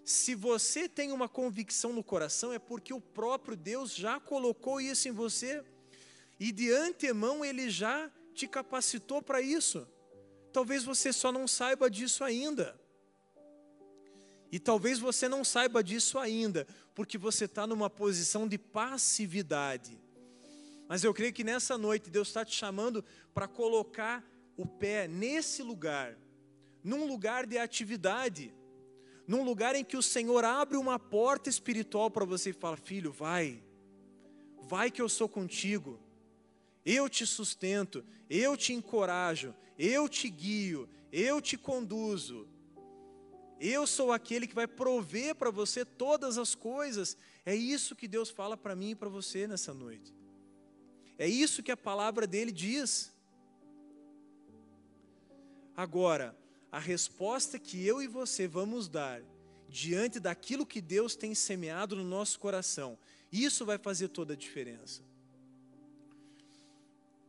Se 0.04 0.34
você 0.34 0.88
tem 0.88 1.12
uma 1.12 1.28
convicção 1.28 1.92
no 1.92 2.04
coração, 2.04 2.52
é 2.52 2.58
porque 2.58 2.92
o 2.92 3.00
próprio 3.00 3.56
Deus 3.56 3.94
já 3.94 4.20
colocou 4.20 4.80
isso 4.80 5.08
em 5.08 5.12
você. 5.12 5.64
E 6.38 6.52
de 6.52 6.70
antemão 6.72 7.44
ele 7.44 7.70
já 7.70 8.10
te 8.34 8.46
capacitou 8.46 9.22
para 9.22 9.40
isso. 9.40 9.88
Talvez 10.52 10.84
você 10.84 11.12
só 11.12 11.32
não 11.32 11.48
saiba 11.48 11.90
disso 11.90 12.22
ainda. 12.22 12.78
E 14.52 14.58
talvez 14.58 14.98
você 14.98 15.28
não 15.28 15.42
saiba 15.42 15.82
disso 15.82 16.18
ainda, 16.18 16.66
porque 16.94 17.18
você 17.18 17.46
está 17.46 17.66
numa 17.66 17.90
posição 17.90 18.46
de 18.46 18.56
passividade. 18.56 19.98
Mas 20.86 21.02
eu 21.02 21.12
creio 21.12 21.32
que 21.32 21.42
nessa 21.42 21.76
noite 21.76 22.10
Deus 22.10 22.28
está 22.28 22.44
te 22.44 22.54
chamando 22.54 23.04
para 23.32 23.48
colocar 23.48 24.24
o 24.56 24.64
pé 24.64 25.08
nesse 25.08 25.62
lugar, 25.62 26.16
num 26.84 27.06
lugar 27.06 27.46
de 27.46 27.58
atividade, 27.58 28.54
num 29.26 29.42
lugar 29.42 29.74
em 29.74 29.82
que 29.82 29.96
o 29.96 30.02
Senhor 30.02 30.44
abre 30.44 30.76
uma 30.76 30.98
porta 30.98 31.48
espiritual 31.48 32.10
para 32.10 32.24
você 32.24 32.50
e 32.50 32.52
fala: 32.52 32.76
Filho, 32.76 33.10
vai, 33.10 33.60
vai 34.62 34.90
que 34.90 35.02
eu 35.02 35.08
sou 35.08 35.28
contigo 35.28 35.98
eu 36.84 37.08
te 37.08 37.26
sustento, 37.26 38.04
eu 38.28 38.56
te 38.56 38.74
encorajo, 38.74 39.54
eu 39.78 40.08
te 40.08 40.28
guio, 40.28 40.88
eu 41.10 41.40
te 41.40 41.56
conduzo. 41.56 42.46
Eu 43.58 43.86
sou 43.86 44.12
aquele 44.12 44.46
que 44.46 44.54
vai 44.54 44.66
prover 44.66 45.34
para 45.34 45.50
você 45.50 45.84
todas 45.84 46.36
as 46.36 46.54
coisas. 46.54 47.16
É 47.46 47.54
isso 47.54 47.96
que 47.96 48.06
Deus 48.06 48.28
fala 48.28 48.56
para 48.56 48.76
mim 48.76 48.90
e 48.90 48.94
para 48.94 49.08
você 49.08 49.46
nessa 49.46 49.72
noite. 49.72 50.14
É 51.16 51.26
isso 51.26 51.62
que 51.62 51.72
a 51.72 51.76
palavra 51.76 52.26
dele 52.26 52.52
diz. 52.52 53.14
Agora, 55.74 56.36
a 56.74 56.80
resposta 56.80 57.56
que 57.56 57.86
eu 57.86 58.02
e 58.02 58.08
você 58.08 58.48
vamos 58.48 58.88
dar 58.88 59.22
diante 59.68 60.18
daquilo 60.18 60.66
que 60.66 60.80
Deus 60.80 61.14
tem 61.14 61.32
semeado 61.32 61.94
no 61.94 62.02
nosso 62.02 62.36
coração, 62.40 62.98
isso 63.30 63.64
vai 63.64 63.78
fazer 63.78 64.08
toda 64.08 64.32
a 64.32 64.36
diferença. 64.36 65.00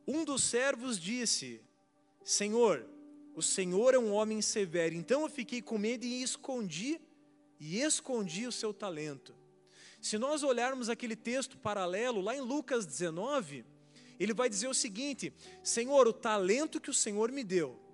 Um 0.08 0.26
dos 0.26 0.44
servos 0.44 1.00
disse: 1.00 1.62
Senhor, 2.24 2.88
o 3.36 3.42
Senhor 3.44 3.94
é 3.94 4.00
um 4.00 4.14
homem 4.14 4.42
severo. 4.42 4.96
Então 4.96 5.22
eu 5.22 5.30
fiquei 5.30 5.62
com 5.62 5.78
medo 5.78 6.06
e 6.06 6.24
escondi, 6.24 7.00
e 7.60 7.82
escondi 7.82 8.48
o 8.48 8.52
seu 8.52 8.74
talento. 8.74 9.36
Se 10.02 10.18
nós 10.18 10.42
olharmos 10.42 10.90
aquele 10.90 11.16
texto 11.16 11.56
paralelo, 11.56 12.20
lá 12.20 12.36
em 12.36 12.42
Lucas 12.42 12.84
19, 12.84 13.64
ele 14.20 14.34
vai 14.34 14.50
dizer 14.50 14.68
o 14.68 14.74
seguinte: 14.74 15.32
Senhor, 15.64 16.08
o 16.08 16.14
talento 16.14 16.82
que 16.82 16.90
o 16.90 16.96
Senhor 16.96 17.32
me 17.32 17.44
deu, 17.44 17.85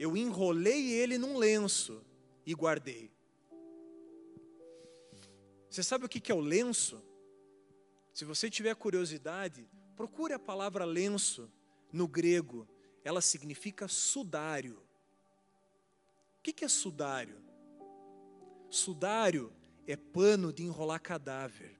eu 0.00 0.16
enrolei 0.16 0.90
ele 0.90 1.16
num 1.16 1.36
lenço 1.36 2.04
e 2.44 2.52
guardei. 2.54 3.12
Você 5.68 5.84
sabe 5.84 6.06
o 6.06 6.08
que 6.08 6.32
é 6.32 6.34
o 6.34 6.40
lenço? 6.40 7.00
Se 8.12 8.24
você 8.24 8.50
tiver 8.50 8.74
curiosidade, 8.74 9.68
Procure 10.00 10.32
a 10.32 10.38
palavra 10.38 10.86
lenço 10.86 11.52
no 11.92 12.08
grego, 12.08 12.66
ela 13.04 13.20
significa 13.20 13.86
sudário. 13.86 14.82
O 16.38 16.42
que 16.42 16.64
é 16.64 16.68
sudário? 16.68 17.38
Sudário 18.70 19.52
é 19.86 19.96
pano 19.96 20.54
de 20.54 20.62
enrolar 20.62 21.02
cadáver. 21.02 21.78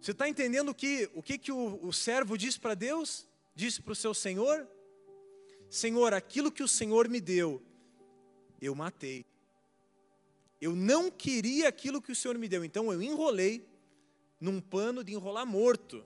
Você 0.00 0.10
está 0.10 0.28
entendendo 0.28 0.74
que, 0.74 1.08
o 1.14 1.22
que, 1.22 1.38
que 1.38 1.52
o, 1.52 1.78
o 1.86 1.92
servo 1.92 2.36
disse 2.36 2.58
para 2.58 2.74
Deus? 2.74 3.24
Disse 3.54 3.80
para 3.80 3.92
o 3.92 3.94
seu 3.94 4.12
Senhor? 4.12 4.68
Senhor, 5.72 6.12
aquilo 6.12 6.52
que 6.52 6.62
o 6.62 6.68
Senhor 6.68 7.08
me 7.08 7.18
deu, 7.18 7.62
eu 8.60 8.74
matei. 8.74 9.24
Eu 10.60 10.76
não 10.76 11.10
queria 11.10 11.66
aquilo 11.66 12.02
que 12.02 12.12
o 12.12 12.14
Senhor 12.14 12.36
me 12.36 12.46
deu, 12.46 12.62
então 12.62 12.92
eu 12.92 13.02
enrolei 13.02 13.66
num 14.38 14.60
pano 14.60 15.02
de 15.02 15.14
enrolar 15.14 15.46
morto 15.46 16.04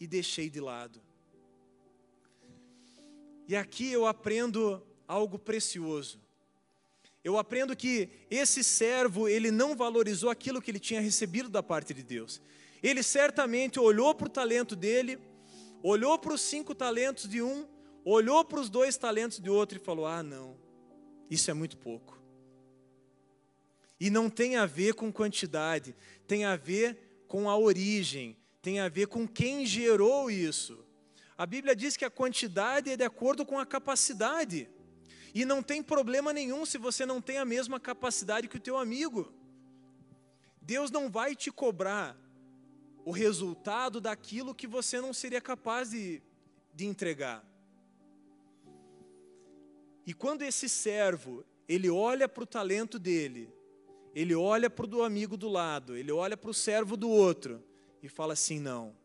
e 0.00 0.06
deixei 0.06 0.48
de 0.48 0.58
lado. 0.58 1.02
E 3.46 3.54
aqui 3.54 3.92
eu 3.92 4.06
aprendo 4.06 4.82
algo 5.06 5.38
precioso. 5.38 6.18
Eu 7.22 7.36
aprendo 7.36 7.76
que 7.76 8.08
esse 8.30 8.64
servo, 8.64 9.28
ele 9.28 9.50
não 9.50 9.76
valorizou 9.76 10.30
aquilo 10.30 10.62
que 10.62 10.70
ele 10.70 10.80
tinha 10.80 11.02
recebido 11.02 11.50
da 11.50 11.62
parte 11.62 11.92
de 11.92 12.02
Deus. 12.02 12.40
Ele 12.82 13.02
certamente 13.02 13.78
olhou 13.78 14.14
para 14.14 14.28
o 14.28 14.30
talento 14.30 14.74
dele, 14.74 15.18
olhou 15.82 16.18
para 16.18 16.32
os 16.32 16.40
cinco 16.40 16.74
talentos 16.74 17.28
de 17.28 17.42
um, 17.42 17.68
olhou 18.04 18.44
para 18.44 18.60
os 18.60 18.68
dois 18.68 18.96
talentos 18.96 19.38
de 19.38 19.50
outro 19.50 19.78
e 19.78 19.84
falou: 19.84 20.06
Ah, 20.06 20.22
não, 20.22 20.56
isso 21.30 21.50
é 21.50 21.54
muito 21.54 21.76
pouco. 21.76 22.20
E 23.98 24.08
não 24.08 24.30
tem 24.30 24.56
a 24.56 24.64
ver 24.64 24.94
com 24.94 25.12
quantidade, 25.12 25.94
tem 26.26 26.44
a 26.44 26.56
ver 26.56 27.24
com 27.28 27.50
a 27.50 27.56
origem, 27.56 28.36
tem 28.62 28.80
a 28.80 28.88
ver 28.88 29.06
com 29.06 29.28
quem 29.28 29.66
gerou 29.66 30.30
isso. 30.30 30.84
A 31.36 31.46
Bíblia 31.46 31.76
diz 31.76 31.96
que 31.96 32.04
a 32.04 32.10
quantidade 32.10 32.90
é 32.90 32.96
de 32.96 33.04
acordo 33.04 33.44
com 33.44 33.58
a 33.58 33.66
capacidade. 33.66 34.68
E 35.34 35.44
não 35.44 35.62
tem 35.62 35.82
problema 35.82 36.32
nenhum 36.32 36.66
se 36.66 36.76
você 36.76 37.06
não 37.06 37.20
tem 37.20 37.38
a 37.38 37.44
mesma 37.44 37.78
capacidade 37.78 38.48
que 38.48 38.56
o 38.56 38.60
teu 38.60 38.76
amigo. 38.76 39.32
Deus 40.60 40.90
não 40.90 41.10
vai 41.10 41.34
te 41.34 41.50
cobrar 41.50 42.16
o 43.04 43.10
resultado 43.10 44.00
daquilo 44.00 44.54
que 44.54 44.66
você 44.66 45.00
não 45.00 45.12
seria 45.12 45.40
capaz 45.40 45.90
de, 45.90 46.22
de 46.74 46.86
entregar. 46.86 47.44
E 50.06 50.14
quando 50.14 50.42
esse 50.42 50.68
servo, 50.68 51.44
ele 51.68 51.88
olha 51.88 52.28
para 52.28 52.42
o 52.42 52.46
talento 52.46 52.98
dele, 52.98 53.52
ele 54.14 54.34
olha 54.34 54.68
para 54.68 54.84
o 54.84 54.88
do 54.88 55.02
amigo 55.02 55.36
do 55.36 55.48
lado, 55.48 55.96
ele 55.96 56.10
olha 56.10 56.36
para 56.36 56.50
o 56.50 56.54
servo 56.54 56.96
do 56.96 57.08
outro 57.08 57.62
e 58.02 58.08
fala 58.08 58.32
assim: 58.32 58.58
não, 58.58 58.96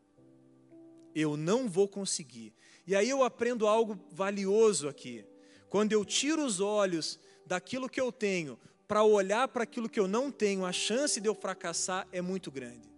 eu 1.13 1.37
não 1.37 1.67
vou 1.67 1.87
conseguir. 1.87 2.53
E 2.87 2.95
aí 2.95 3.09
eu 3.09 3.23
aprendo 3.23 3.67
algo 3.67 3.99
valioso 4.11 4.87
aqui. 4.87 5.25
Quando 5.69 5.91
eu 5.91 6.05
tiro 6.05 6.43
os 6.43 6.59
olhos 6.59 7.19
daquilo 7.45 7.89
que 7.89 7.99
eu 7.99 8.11
tenho 8.11 8.59
para 8.87 9.03
olhar 9.03 9.47
para 9.47 9.63
aquilo 9.63 9.89
que 9.89 9.99
eu 9.99 10.07
não 10.07 10.31
tenho, 10.31 10.65
a 10.65 10.71
chance 10.71 11.19
de 11.19 11.27
eu 11.27 11.35
fracassar 11.35 12.07
é 12.11 12.21
muito 12.21 12.51
grande. 12.51 12.89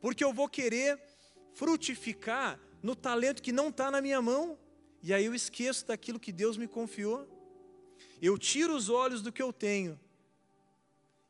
Porque 0.00 0.24
eu 0.24 0.32
vou 0.32 0.48
querer 0.48 1.00
frutificar 1.52 2.58
no 2.82 2.94
talento 2.94 3.42
que 3.42 3.52
não 3.52 3.68
está 3.68 3.90
na 3.90 4.00
minha 4.00 4.20
mão, 4.22 4.58
e 5.02 5.12
aí 5.12 5.24
eu 5.24 5.34
esqueço 5.34 5.86
daquilo 5.86 6.20
que 6.20 6.32
Deus 6.32 6.56
me 6.56 6.66
confiou. 6.66 7.28
Eu 8.20 8.38
tiro 8.38 8.74
os 8.74 8.88
olhos 8.88 9.22
do 9.22 9.32
que 9.32 9.42
eu 9.42 9.52
tenho 9.52 9.98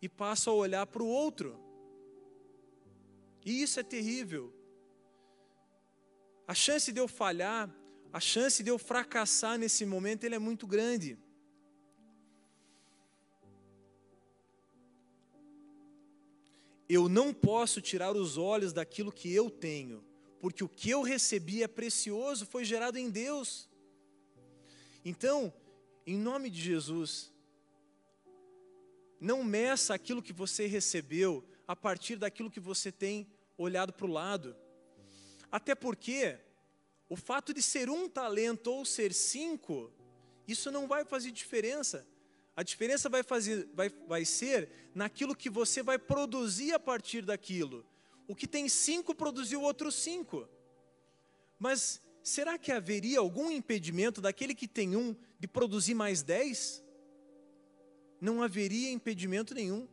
e 0.00 0.08
passo 0.08 0.50
a 0.50 0.54
olhar 0.54 0.86
para 0.86 1.02
o 1.02 1.06
outro. 1.06 1.58
E 3.44 3.62
isso 3.62 3.78
é 3.80 3.82
terrível. 3.82 4.52
A 6.46 6.54
chance 6.54 6.92
de 6.92 7.00
eu 7.00 7.08
falhar, 7.08 7.74
a 8.12 8.20
chance 8.20 8.62
de 8.62 8.70
eu 8.70 8.78
fracassar 8.78 9.58
nesse 9.58 9.84
momento, 9.84 10.24
ele 10.24 10.34
é 10.34 10.38
muito 10.38 10.66
grande. 10.66 11.18
Eu 16.88 17.08
não 17.08 17.34
posso 17.34 17.80
tirar 17.80 18.14
os 18.14 18.38
olhos 18.38 18.72
daquilo 18.72 19.10
que 19.10 19.32
eu 19.32 19.50
tenho, 19.50 20.05
porque 20.40 20.62
o 20.62 20.68
que 20.68 20.90
eu 20.90 21.02
recebi 21.02 21.62
é 21.62 21.68
precioso, 21.68 22.46
foi 22.46 22.64
gerado 22.64 22.98
em 22.98 23.10
Deus. 23.10 23.68
Então, 25.04 25.52
em 26.06 26.18
nome 26.18 26.50
de 26.50 26.60
Jesus, 26.60 27.32
não 29.20 29.42
meça 29.42 29.94
aquilo 29.94 30.22
que 30.22 30.32
você 30.32 30.66
recebeu 30.66 31.44
a 31.66 31.74
partir 31.74 32.16
daquilo 32.16 32.50
que 32.50 32.60
você 32.60 32.92
tem 32.92 33.26
olhado 33.56 33.92
para 33.92 34.06
o 34.06 34.12
lado. 34.12 34.56
Até 35.50 35.74
porque 35.74 36.38
o 37.08 37.16
fato 37.16 37.54
de 37.54 37.62
ser 37.62 37.88
um 37.88 38.08
talento 38.08 38.68
ou 38.68 38.84
ser 38.84 39.12
cinco, 39.12 39.92
isso 40.46 40.70
não 40.70 40.86
vai 40.86 41.04
fazer 41.04 41.30
diferença. 41.30 42.06
A 42.54 42.62
diferença 42.62 43.08
vai, 43.08 43.22
fazer, 43.22 43.68
vai, 43.74 43.88
vai 44.06 44.24
ser 44.24 44.70
naquilo 44.94 45.36
que 45.36 45.50
você 45.50 45.82
vai 45.82 45.98
produzir 45.98 46.72
a 46.72 46.78
partir 46.78 47.22
daquilo. 47.22 47.84
O 48.28 48.34
que 48.34 48.46
tem 48.46 48.68
cinco 48.68 49.14
produziu 49.14 49.62
outros 49.62 49.94
cinco. 49.94 50.48
Mas 51.58 52.02
será 52.22 52.58
que 52.58 52.72
haveria 52.72 53.18
algum 53.18 53.50
impedimento 53.50 54.20
daquele 54.20 54.54
que 54.54 54.66
tem 54.66 54.96
um 54.96 55.14
de 55.38 55.46
produzir 55.46 55.94
mais 55.94 56.22
dez? 56.22 56.84
Não 58.20 58.42
haveria 58.42 58.90
impedimento 58.90 59.54
nenhum. 59.54 59.88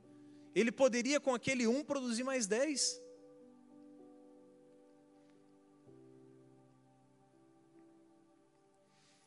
Ele 0.56 0.72
poderia, 0.72 1.20
com 1.20 1.34
aquele 1.34 1.68
um, 1.68 1.84
produzir 1.84 2.24
mais 2.24 2.48
dez. 2.48 3.02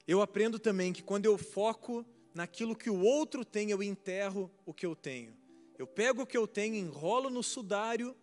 Eu 0.06 0.20
aprendo 0.22 0.58
também 0.58 0.92
que 0.92 1.02
quando 1.02 1.26
eu 1.26 1.36
foco 1.36 2.06
naquilo 2.32 2.76
que 2.76 2.88
o 2.88 3.00
outro 3.00 3.44
tem, 3.44 3.70
eu 3.70 3.82
enterro 3.82 4.50
o 4.64 4.72
que 4.72 4.86
eu 4.86 4.94
tenho. 4.94 5.36
Eu 5.76 5.86
pego 5.86 6.22
o 6.22 6.26
que 6.26 6.36
eu 6.36 6.46
tenho, 6.46 6.76
enrolo 6.76 7.28
no 7.28 7.42
sudário 7.42 8.16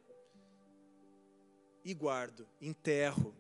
e 1.84 1.94
guardo, 1.94 2.48
enterro. 2.62 3.36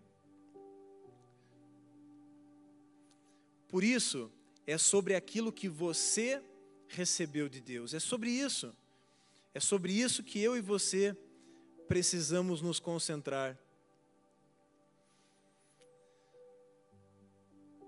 Por 3.67 3.83
isso, 3.83 4.31
é 4.67 4.77
sobre 4.77 5.15
aquilo 5.15 5.51
que 5.51 5.67
você 5.67 6.41
recebeu 6.87 7.49
de 7.49 7.59
Deus, 7.59 7.93
é 7.93 7.99
sobre 7.99 8.29
isso. 8.29 8.75
É 9.53 9.59
sobre 9.59 9.93
isso 9.93 10.23
que 10.23 10.39
eu 10.39 10.57
e 10.57 10.61
você 10.61 11.15
precisamos 11.87 12.61
nos 12.61 12.79
concentrar. 12.79 13.57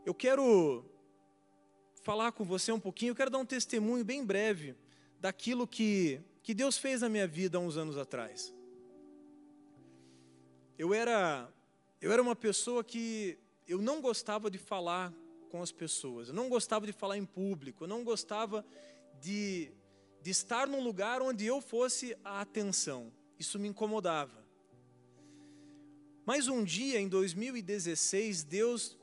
Eu 0.05 0.13
quero 0.13 0.85
falar 2.03 2.31
com 2.31 2.45
você 2.45 2.71
um 2.71 2.79
pouquinho, 2.79 3.11
eu 3.11 3.15
quero 3.15 3.31
dar 3.31 3.39
um 3.39 3.45
testemunho 3.45 4.05
bem 4.05 4.23
breve 4.23 4.75
daquilo 5.19 5.67
que, 5.67 6.21
que 6.43 6.53
Deus 6.53 6.77
fez 6.77 7.01
na 7.01 7.09
minha 7.09 7.27
vida 7.27 7.57
há 7.57 7.61
uns 7.61 7.77
anos 7.77 7.97
atrás. 7.97 8.54
Eu 10.77 10.93
era, 10.93 11.49
eu 12.01 12.11
era 12.11 12.21
uma 12.21 12.35
pessoa 12.35 12.83
que 12.83 13.37
eu 13.67 13.81
não 13.81 14.01
gostava 14.01 14.51
de 14.51 14.57
falar 14.57 15.13
com 15.49 15.61
as 15.61 15.71
pessoas, 15.71 16.27
eu 16.27 16.33
não 16.33 16.49
gostava 16.49 16.85
de 16.85 16.91
falar 16.91 17.17
em 17.17 17.25
público, 17.25 17.85
eu 17.85 17.87
não 17.87 18.03
gostava 18.03 18.65
de, 19.21 19.71
de 20.21 20.31
estar 20.31 20.67
num 20.67 20.83
lugar 20.83 21.21
onde 21.21 21.45
eu 21.45 21.61
fosse 21.61 22.15
a 22.23 22.41
atenção. 22.41 23.11
Isso 23.39 23.57
me 23.57 23.69
incomodava. 23.69 24.45
Mas 26.25 26.47
um 26.47 26.63
dia, 26.63 26.99
em 26.99 27.07
2016, 27.07 28.43
Deus 28.43 28.97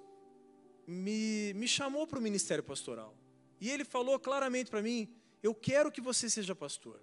me, 0.87 1.55
me 1.55 1.69
chamou 1.69 2.07
para 2.07 2.19
o 2.19 2.23
ministério 2.23 2.65
pastoral. 2.65 3.17
E 3.61 3.71
ele 3.71 3.85
falou 3.85 4.19
claramente 4.19 4.71
para 4.71 4.83
mim: 4.83 5.09
Eu 5.43 5.55
quero 5.55 5.91
que 5.91 6.01
você 6.01 6.29
seja 6.29 6.55
pastor. 6.55 7.01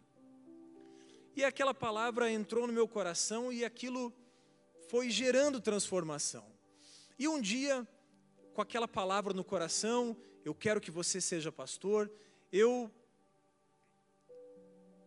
E 1.35 1.43
aquela 1.43 1.73
palavra 1.73 2.29
entrou 2.29 2.67
no 2.67 2.73
meu 2.73 2.87
coração 2.87 3.51
e 3.51 3.63
aquilo 3.63 4.13
foi 4.89 5.11
gerando 5.11 5.61
transformação. 5.61 6.43
E 7.17 7.27
um 7.27 7.39
dia, 7.39 7.87
com 8.53 8.61
aquela 8.61 8.87
palavra 8.87 9.33
no 9.33 9.43
coração, 9.43 10.17
eu 10.43 10.55
quero 10.55 10.81
que 10.81 10.89
você 10.89 11.21
seja 11.21 11.51
pastor, 11.51 12.11
eu 12.51 12.91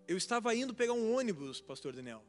eu 0.06 0.16
estava 0.16 0.54
indo 0.54 0.74
pegar 0.74 0.92
um 0.92 1.16
ônibus, 1.16 1.60
pastor 1.60 1.92
Daniel. 1.92 2.22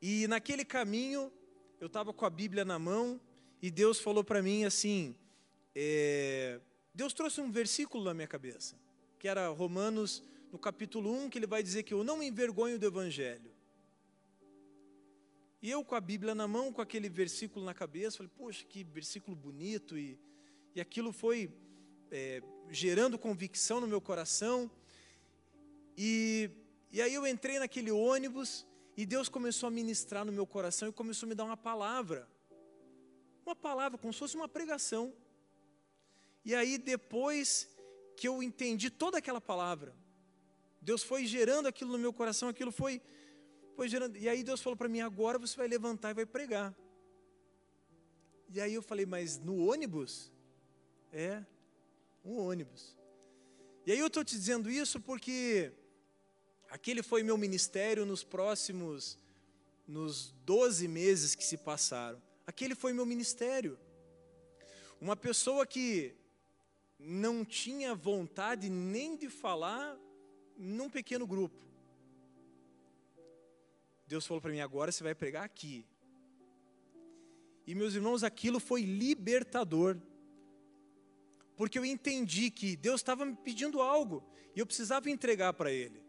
E 0.00 0.26
naquele 0.28 0.64
caminho, 0.64 1.32
eu 1.80 1.86
estava 1.86 2.12
com 2.12 2.24
a 2.24 2.30
Bíblia 2.30 2.64
na 2.64 2.78
mão 2.78 3.20
e 3.60 3.70
Deus 3.70 3.98
falou 3.98 4.22
para 4.22 4.42
mim 4.42 4.64
assim: 4.64 5.16
é, 5.74 6.60
Deus 6.94 7.12
trouxe 7.12 7.40
um 7.40 7.50
versículo 7.50 8.04
na 8.04 8.14
minha 8.14 8.28
cabeça, 8.28 8.76
que 9.18 9.26
era 9.26 9.48
Romanos, 9.48 10.22
no 10.52 10.58
capítulo 10.58 11.10
1, 11.24 11.30
que 11.30 11.38
ele 11.38 11.46
vai 11.46 11.62
dizer 11.62 11.82
que 11.82 11.94
eu 11.94 12.04
não 12.04 12.16
me 12.16 12.26
envergonho 12.26 12.78
do 12.78 12.86
Evangelho. 12.86 13.51
E 15.62 15.70
eu 15.70 15.84
com 15.84 15.94
a 15.94 16.00
Bíblia 16.00 16.34
na 16.34 16.48
mão, 16.48 16.72
com 16.72 16.82
aquele 16.82 17.08
versículo 17.08 17.64
na 17.64 17.72
cabeça, 17.72 18.18
falei, 18.18 18.32
poxa, 18.36 18.64
que 18.64 18.82
versículo 18.82 19.36
bonito, 19.36 19.96
e, 19.96 20.18
e 20.74 20.80
aquilo 20.80 21.12
foi 21.12 21.50
é, 22.10 22.42
gerando 22.68 23.18
convicção 23.18 23.80
no 23.80 23.86
meu 23.86 24.00
coração. 24.00 24.70
E, 25.96 26.50
e 26.90 27.00
aí 27.00 27.14
eu 27.14 27.26
entrei 27.26 27.58
naquele 27.58 27.92
ônibus, 27.92 28.66
e 28.96 29.06
Deus 29.06 29.28
começou 29.28 29.68
a 29.68 29.70
ministrar 29.70 30.24
no 30.24 30.32
meu 30.32 30.46
coração 30.46 30.88
e 30.88 30.92
começou 30.92 31.26
a 31.26 31.30
me 31.30 31.34
dar 31.34 31.44
uma 31.44 31.56
palavra 31.56 32.28
uma 33.44 33.56
palavra, 33.56 33.98
como 33.98 34.12
se 34.12 34.18
fosse 34.18 34.36
uma 34.36 34.48
pregação. 34.48 35.12
E 36.44 36.54
aí, 36.54 36.78
depois 36.78 37.68
que 38.16 38.26
eu 38.26 38.42
entendi 38.42 38.90
toda 38.90 39.18
aquela 39.18 39.40
palavra, 39.40 39.94
Deus 40.80 41.02
foi 41.02 41.26
gerando 41.26 41.66
aquilo 41.66 41.92
no 41.92 41.98
meu 41.98 42.12
coração, 42.12 42.48
aquilo 42.48 42.72
foi, 42.72 43.00
foi 43.76 43.88
gerando. 43.88 44.16
E 44.16 44.28
aí 44.28 44.42
Deus 44.42 44.60
falou 44.60 44.76
para 44.76 44.88
mim: 44.88 45.00
agora 45.00 45.38
você 45.38 45.56
vai 45.56 45.68
levantar 45.68 46.10
e 46.10 46.14
vai 46.14 46.26
pregar. 46.26 46.74
E 48.52 48.60
aí 48.60 48.74
eu 48.74 48.82
falei: 48.82 49.06
mas 49.06 49.38
no 49.38 49.66
ônibus? 49.66 50.32
É, 51.12 51.44
um 52.24 52.38
ônibus. 52.38 52.96
E 53.84 53.92
aí 53.92 53.98
eu 53.98 54.06
estou 54.06 54.24
te 54.24 54.36
dizendo 54.36 54.70
isso 54.70 55.00
porque 55.00 55.72
aquele 56.70 57.02
foi 57.02 57.22
meu 57.22 57.36
ministério 57.36 58.06
nos 58.06 58.22
próximos, 58.22 59.18
nos 59.86 60.32
12 60.44 60.86
meses 60.88 61.34
que 61.34 61.44
se 61.44 61.56
passaram. 61.56 62.22
Aquele 62.46 62.74
foi 62.74 62.92
meu 62.92 63.04
ministério. 63.04 63.78
Uma 65.00 65.16
pessoa 65.16 65.66
que 65.66 66.14
não 66.98 67.44
tinha 67.44 67.94
vontade 67.94 68.70
nem 68.70 69.16
de 69.16 69.28
falar 69.28 69.98
num 70.56 70.88
pequeno 70.88 71.26
grupo. 71.26 71.60
Deus 74.12 74.26
falou 74.26 74.42
para 74.42 74.52
mim: 74.52 74.60
agora 74.60 74.92
você 74.92 75.02
vai 75.02 75.14
pregar 75.14 75.42
aqui. 75.42 75.86
E 77.66 77.74
meus 77.74 77.94
irmãos, 77.94 78.22
aquilo 78.22 78.60
foi 78.60 78.82
libertador. 78.82 79.96
Porque 81.56 81.78
eu 81.78 81.84
entendi 81.84 82.50
que 82.50 82.76
Deus 82.76 83.00
estava 83.00 83.24
me 83.24 83.34
pedindo 83.34 83.80
algo 83.80 84.22
e 84.54 84.60
eu 84.60 84.66
precisava 84.66 85.08
entregar 85.08 85.54
para 85.54 85.72
Ele. 85.72 86.02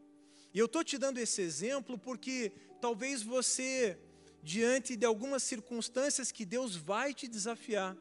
E 0.54 0.60
eu 0.60 0.66
estou 0.66 0.84
te 0.84 0.98
dando 0.98 1.18
esse 1.18 1.42
exemplo 1.42 1.98
porque 1.98 2.52
talvez 2.82 3.24
você 3.24 3.98
diante 4.42 4.98
de 4.98 5.06
algumas 5.06 5.42
circunstâncias 5.42 6.30
que 6.30 6.46
Deus 6.46 6.76
vai 6.76 7.14
te 7.14 7.30
desafiar, 7.30 7.96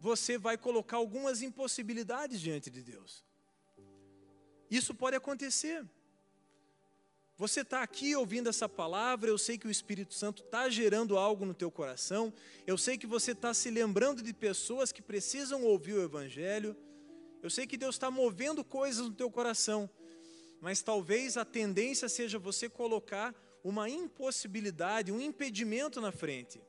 você 0.00 0.38
vai 0.38 0.56
colocar 0.56 0.96
algumas 0.96 1.42
impossibilidades 1.42 2.40
diante 2.40 2.70
de 2.70 2.82
Deus. 2.82 3.22
Isso 4.70 4.94
pode 4.94 5.16
acontecer. 5.16 5.86
Você 7.38 7.60
está 7.60 7.84
aqui 7.84 8.16
ouvindo 8.16 8.48
essa 8.48 8.68
palavra, 8.68 9.30
eu 9.30 9.38
sei 9.38 9.56
que 9.56 9.68
o 9.68 9.70
Espírito 9.70 10.12
Santo 10.12 10.42
está 10.42 10.68
gerando 10.68 11.16
algo 11.16 11.46
no 11.46 11.54
teu 11.54 11.70
coração, 11.70 12.34
eu 12.66 12.76
sei 12.76 12.98
que 12.98 13.06
você 13.06 13.30
está 13.30 13.54
se 13.54 13.70
lembrando 13.70 14.24
de 14.24 14.34
pessoas 14.34 14.90
que 14.90 15.00
precisam 15.00 15.62
ouvir 15.62 15.92
o 15.92 16.02
Evangelho, 16.02 16.76
eu 17.40 17.48
sei 17.48 17.64
que 17.64 17.76
Deus 17.76 17.94
está 17.94 18.10
movendo 18.10 18.64
coisas 18.64 19.06
no 19.06 19.14
teu 19.14 19.30
coração, 19.30 19.88
mas 20.60 20.82
talvez 20.82 21.36
a 21.36 21.44
tendência 21.44 22.08
seja 22.08 22.40
você 22.40 22.68
colocar 22.68 23.32
uma 23.62 23.88
impossibilidade, 23.88 25.12
um 25.12 25.20
impedimento 25.20 26.00
na 26.00 26.10
frente. 26.10 26.60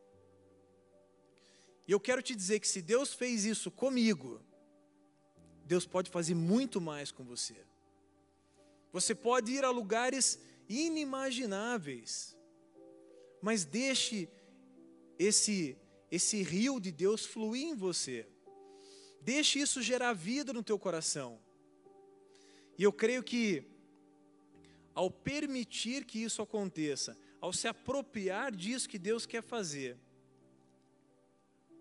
E 1.87 1.91
eu 1.91 1.99
quero 1.99 2.21
te 2.21 2.35
dizer 2.35 2.59
que 2.59 2.67
se 2.67 2.83
Deus 2.83 3.11
fez 3.11 3.43
isso 3.43 3.71
comigo, 3.71 4.39
Deus 5.65 5.87
pode 5.87 6.11
fazer 6.11 6.35
muito 6.35 6.79
mais 6.79 7.11
com 7.11 7.23
você. 7.23 7.55
Você 8.91 9.15
pode 9.15 9.51
ir 9.51 9.65
a 9.65 9.71
lugares 9.71 10.39
inimagináveis, 10.69 12.37
mas 13.41 13.65
deixe 13.65 14.29
esse 15.17 15.77
esse 16.11 16.41
rio 16.41 16.79
de 16.79 16.91
Deus 16.91 17.25
fluir 17.25 17.67
em 17.67 17.75
você. 17.75 18.27
Deixe 19.21 19.59
isso 19.59 19.81
gerar 19.81 20.13
vida 20.13 20.51
no 20.53 20.63
teu 20.63 20.79
coração. 20.79 21.39
E 22.77 22.83
eu 22.83 22.91
creio 22.91 23.21
que 23.21 23.63
ao 24.95 25.11
permitir 25.11 26.05
que 26.05 26.21
isso 26.21 26.41
aconteça, 26.41 27.17
ao 27.39 27.53
se 27.53 27.67
apropriar 27.67 28.51
disso 28.51 28.89
que 28.89 28.97
Deus 28.97 29.25
quer 29.25 29.43
fazer, 29.43 29.97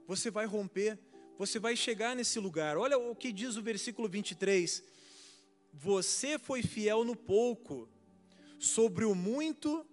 você 0.06 0.30
vai 0.30 0.46
romper, 0.46 0.98
você 1.36 1.58
vai 1.58 1.76
chegar 1.76 2.14
nesse 2.16 2.38
lugar. 2.38 2.76
Olha 2.76 2.98
o 2.98 3.14
que 3.14 3.32
diz 3.32 3.56
o 3.56 3.62
versículo 3.62 4.08
23. 4.08 4.82
Você 5.72 6.38
foi 6.38 6.62
fiel 6.62 7.04
no 7.04 7.14
pouco, 7.14 7.88
sobre 8.58 9.04
o 9.04 9.14
muito 9.14 9.86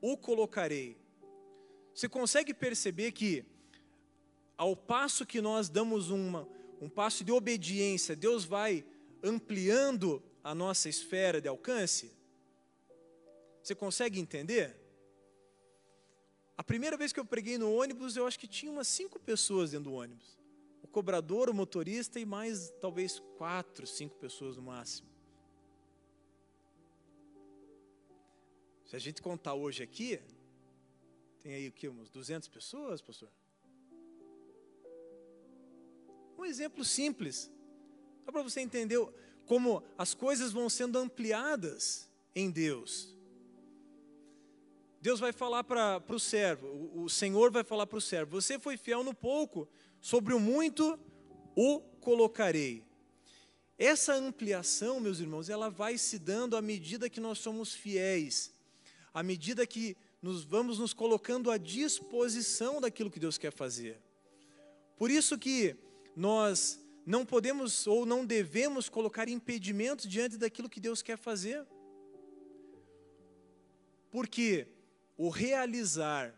o 0.00 0.16
colocarei. 0.16 0.98
Você 1.94 2.08
consegue 2.08 2.54
perceber 2.54 3.12
que, 3.12 3.44
ao 4.56 4.74
passo 4.74 5.26
que 5.26 5.40
nós 5.40 5.68
damos 5.68 6.10
uma, 6.10 6.48
um 6.80 6.88
passo 6.88 7.22
de 7.22 7.32
obediência, 7.32 8.16
Deus 8.16 8.44
vai 8.44 8.84
ampliando 9.22 10.22
a 10.42 10.54
nossa 10.54 10.88
esfera 10.88 11.40
de 11.40 11.48
alcance? 11.48 12.12
Você 13.62 13.74
consegue 13.74 14.18
entender? 14.18 14.76
A 16.56 16.64
primeira 16.64 16.96
vez 16.96 17.12
que 17.12 17.20
eu 17.20 17.24
preguei 17.24 17.58
no 17.58 17.72
ônibus, 17.74 18.16
eu 18.16 18.26
acho 18.26 18.38
que 18.38 18.48
tinha 18.48 18.72
umas 18.72 18.88
cinco 18.88 19.18
pessoas 19.18 19.72
dentro 19.72 19.90
do 19.90 19.96
ônibus. 19.96 20.38
O 20.82 20.88
cobrador, 20.88 21.50
o 21.50 21.54
motorista 21.54 22.18
e 22.18 22.24
mais 22.24 22.72
talvez 22.80 23.18
quatro, 23.36 23.86
cinco 23.86 24.16
pessoas 24.16 24.56
no 24.56 24.62
máximo. 24.62 25.09
Se 28.90 28.96
a 28.96 28.98
gente 28.98 29.22
contar 29.22 29.54
hoje 29.54 29.84
aqui, 29.84 30.20
tem 31.44 31.54
aí 31.54 31.68
o 31.68 31.72
que, 31.72 31.86
umas 31.86 32.10
200 32.10 32.48
pessoas, 32.48 33.00
pastor? 33.00 33.30
Um 36.36 36.44
exemplo 36.44 36.84
simples, 36.84 37.48
só 38.24 38.32
para 38.32 38.42
você 38.42 38.60
entender 38.60 38.98
como 39.46 39.80
as 39.96 40.12
coisas 40.12 40.50
vão 40.50 40.68
sendo 40.68 40.98
ampliadas 40.98 42.10
em 42.34 42.50
Deus. 42.50 43.16
Deus 45.00 45.20
vai 45.20 45.32
falar 45.32 45.62
para 45.62 46.02
o 46.08 46.18
servo, 46.18 46.90
o 46.92 47.08
Senhor 47.08 47.52
vai 47.52 47.62
falar 47.62 47.86
para 47.86 47.98
o 47.98 48.00
servo: 48.00 48.40
Você 48.40 48.58
foi 48.58 48.76
fiel 48.76 49.04
no 49.04 49.14
pouco, 49.14 49.68
sobre 50.00 50.34
o 50.34 50.40
muito 50.40 50.98
o 51.54 51.78
colocarei. 52.00 52.84
Essa 53.78 54.14
ampliação, 54.14 54.98
meus 54.98 55.20
irmãos, 55.20 55.48
ela 55.48 55.70
vai 55.70 55.96
se 55.96 56.18
dando 56.18 56.56
à 56.56 56.60
medida 56.60 57.08
que 57.08 57.20
nós 57.20 57.38
somos 57.38 57.72
fiéis, 57.72 58.52
à 59.12 59.22
medida 59.22 59.66
que 59.66 59.96
nos 60.22 60.44
vamos 60.44 60.78
nos 60.78 60.92
colocando 60.92 61.50
à 61.50 61.56
disposição 61.56 62.80
daquilo 62.80 63.10
que 63.10 63.18
Deus 63.18 63.38
quer 63.38 63.52
fazer. 63.52 64.00
Por 64.96 65.10
isso 65.10 65.38
que 65.38 65.76
nós 66.14 66.78
não 67.06 67.24
podemos 67.24 67.86
ou 67.86 68.04
não 68.04 68.24
devemos 68.24 68.88
colocar 68.88 69.28
impedimentos 69.28 70.06
diante 70.06 70.36
daquilo 70.36 70.68
que 70.68 70.78
Deus 70.78 71.02
quer 71.02 71.16
fazer. 71.16 71.66
Porque 74.10 74.66
o 75.16 75.28
realizar, 75.28 76.34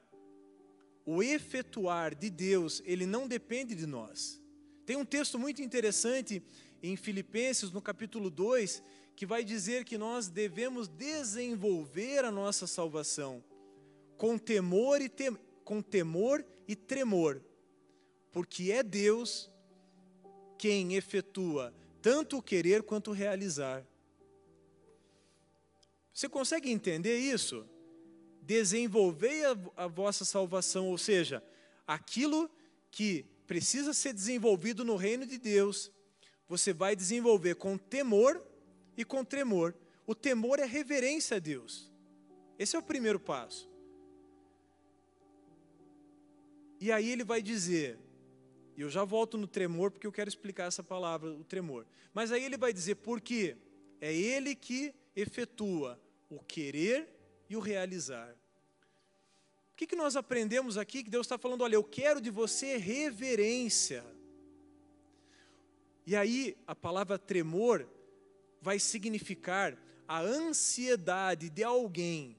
o 1.04 1.22
efetuar 1.22 2.14
de 2.14 2.30
Deus, 2.30 2.82
ele 2.84 3.06
não 3.06 3.26
depende 3.26 3.74
de 3.74 3.86
nós. 3.86 4.40
Tem 4.86 4.96
um 4.96 5.04
texto 5.04 5.38
muito 5.38 5.62
interessante 5.62 6.42
em 6.82 6.96
Filipenses, 6.96 7.70
no 7.70 7.80
capítulo 7.80 8.28
2, 8.28 8.82
que 9.14 9.26
vai 9.26 9.44
dizer 9.44 9.84
que 9.84 9.98
nós 9.98 10.28
devemos 10.28 10.88
desenvolver 10.88 12.24
a 12.24 12.30
nossa 12.30 12.66
salvação 12.66 13.42
com 14.16 14.38
temor 14.38 15.00
e, 15.00 15.08
tem, 15.08 15.36
com 15.64 15.82
temor 15.82 16.44
e 16.66 16.74
tremor, 16.74 17.42
porque 18.30 18.72
é 18.72 18.82
Deus 18.82 19.50
quem 20.58 20.94
efetua 20.94 21.74
tanto 22.00 22.38
o 22.38 22.42
querer 22.42 22.82
quanto 22.82 23.10
o 23.10 23.14
realizar. 23.14 23.86
Você 26.12 26.28
consegue 26.28 26.70
entender 26.70 27.16
isso? 27.18 27.64
desenvolvei 28.42 29.44
a, 29.44 29.56
a 29.76 29.86
vossa 29.86 30.24
salvação, 30.24 30.88
ou 30.88 30.98
seja, 30.98 31.42
aquilo 31.86 32.50
que 32.90 33.24
precisa 33.46 33.94
ser 33.94 34.12
desenvolvido 34.12 34.84
no 34.84 34.96
reino 34.96 35.24
de 35.24 35.38
Deus, 35.38 35.90
você 36.48 36.72
vai 36.72 36.96
desenvolver 36.96 37.54
com 37.54 37.78
temor 37.78 38.42
e 38.96 39.04
com 39.04 39.24
tremor. 39.24 39.74
O 40.06 40.14
temor 40.14 40.58
é 40.58 40.64
reverência 40.64 41.36
a 41.36 41.40
Deus. 41.40 41.90
Esse 42.58 42.76
é 42.76 42.78
o 42.78 42.82
primeiro 42.82 43.18
passo. 43.18 43.70
E 46.80 46.90
aí 46.90 47.10
ele 47.10 47.24
vai 47.24 47.40
dizer, 47.40 47.98
e 48.76 48.80
eu 48.80 48.90
já 48.90 49.04
volto 49.04 49.38
no 49.38 49.46
tremor 49.46 49.90
porque 49.90 50.06
eu 50.06 50.12
quero 50.12 50.28
explicar 50.28 50.64
essa 50.64 50.82
palavra, 50.82 51.30
o 51.30 51.44
tremor. 51.44 51.86
Mas 52.12 52.32
aí 52.32 52.44
ele 52.44 52.56
vai 52.56 52.72
dizer, 52.72 52.96
porque 52.96 53.56
é 54.00 54.12
ele 54.12 54.54
que 54.54 54.92
efetua 55.14 56.00
o 56.28 56.40
querer 56.40 57.08
e 57.48 57.56
o 57.56 57.60
realizar. 57.60 58.36
O 59.72 59.76
que, 59.76 59.86
que 59.86 59.96
nós 59.96 60.16
aprendemos 60.16 60.76
aqui? 60.76 61.02
Que 61.02 61.10
Deus 61.10 61.26
está 61.26 61.38
falando: 61.38 61.62
olha, 61.62 61.76
eu 61.76 61.84
quero 61.84 62.20
de 62.20 62.30
você 62.30 62.76
reverência. 62.76 64.04
E 66.06 66.16
aí, 66.16 66.56
a 66.66 66.74
palavra 66.74 67.18
tremor 67.18 67.88
vai 68.62 68.78
significar 68.78 69.76
a 70.06 70.20
ansiedade 70.20 71.50
de 71.50 71.64
alguém. 71.64 72.36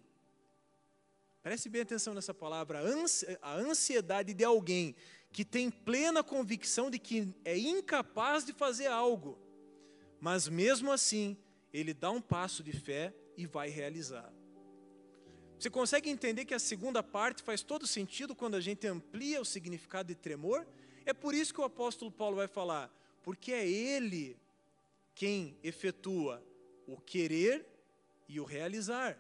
Preste 1.44 1.68
bem 1.68 1.82
atenção 1.82 2.14
nessa 2.14 2.34
palavra, 2.34 2.80
a 3.42 3.56
ansiedade 3.56 4.34
de 4.34 4.46
alguém 4.46 4.96
que 5.34 5.44
tem 5.44 5.70
plena 5.70 6.24
convicção 6.24 6.90
de 6.90 6.98
que 6.98 7.36
é 7.44 7.58
incapaz 7.58 8.46
de 8.46 8.54
fazer 8.54 8.88
algo, 8.88 9.38
mas 10.22 10.48
mesmo 10.48 10.92
assim, 10.92 11.36
ele 11.74 11.94
dá 11.94 12.10
um 12.10 12.22
passo 12.22 12.64
de 12.64 12.72
fé 12.72 13.14
e 13.36 13.46
vai 13.46 13.68
realizar. 13.68 14.32
Você 15.60 15.70
consegue 15.70 16.10
entender 16.10 16.46
que 16.46 16.54
a 16.54 16.60
segunda 16.60 17.04
parte 17.04 17.44
faz 17.44 17.62
todo 17.64 17.86
sentido 17.86 18.34
quando 18.34 18.56
a 18.56 18.62
gente 18.62 18.88
amplia 18.88 19.42
o 19.42 19.46
significado 19.46 20.08
de 20.08 20.16
tremor? 20.16 20.66
É 21.06 21.14
por 21.14 21.34
isso 21.34 21.54
que 21.54 21.60
o 21.60 21.66
apóstolo 21.66 22.12
Paulo 22.12 22.38
vai 22.38 22.48
falar, 22.48 22.90
porque 23.24 23.52
é 23.52 23.68
ele 23.68 24.38
quem 25.16 25.58
efetua 25.64 26.44
o 26.88 27.00
querer 27.00 27.66
e 28.28 28.40
o 28.40 28.44
realizar. 28.44 29.18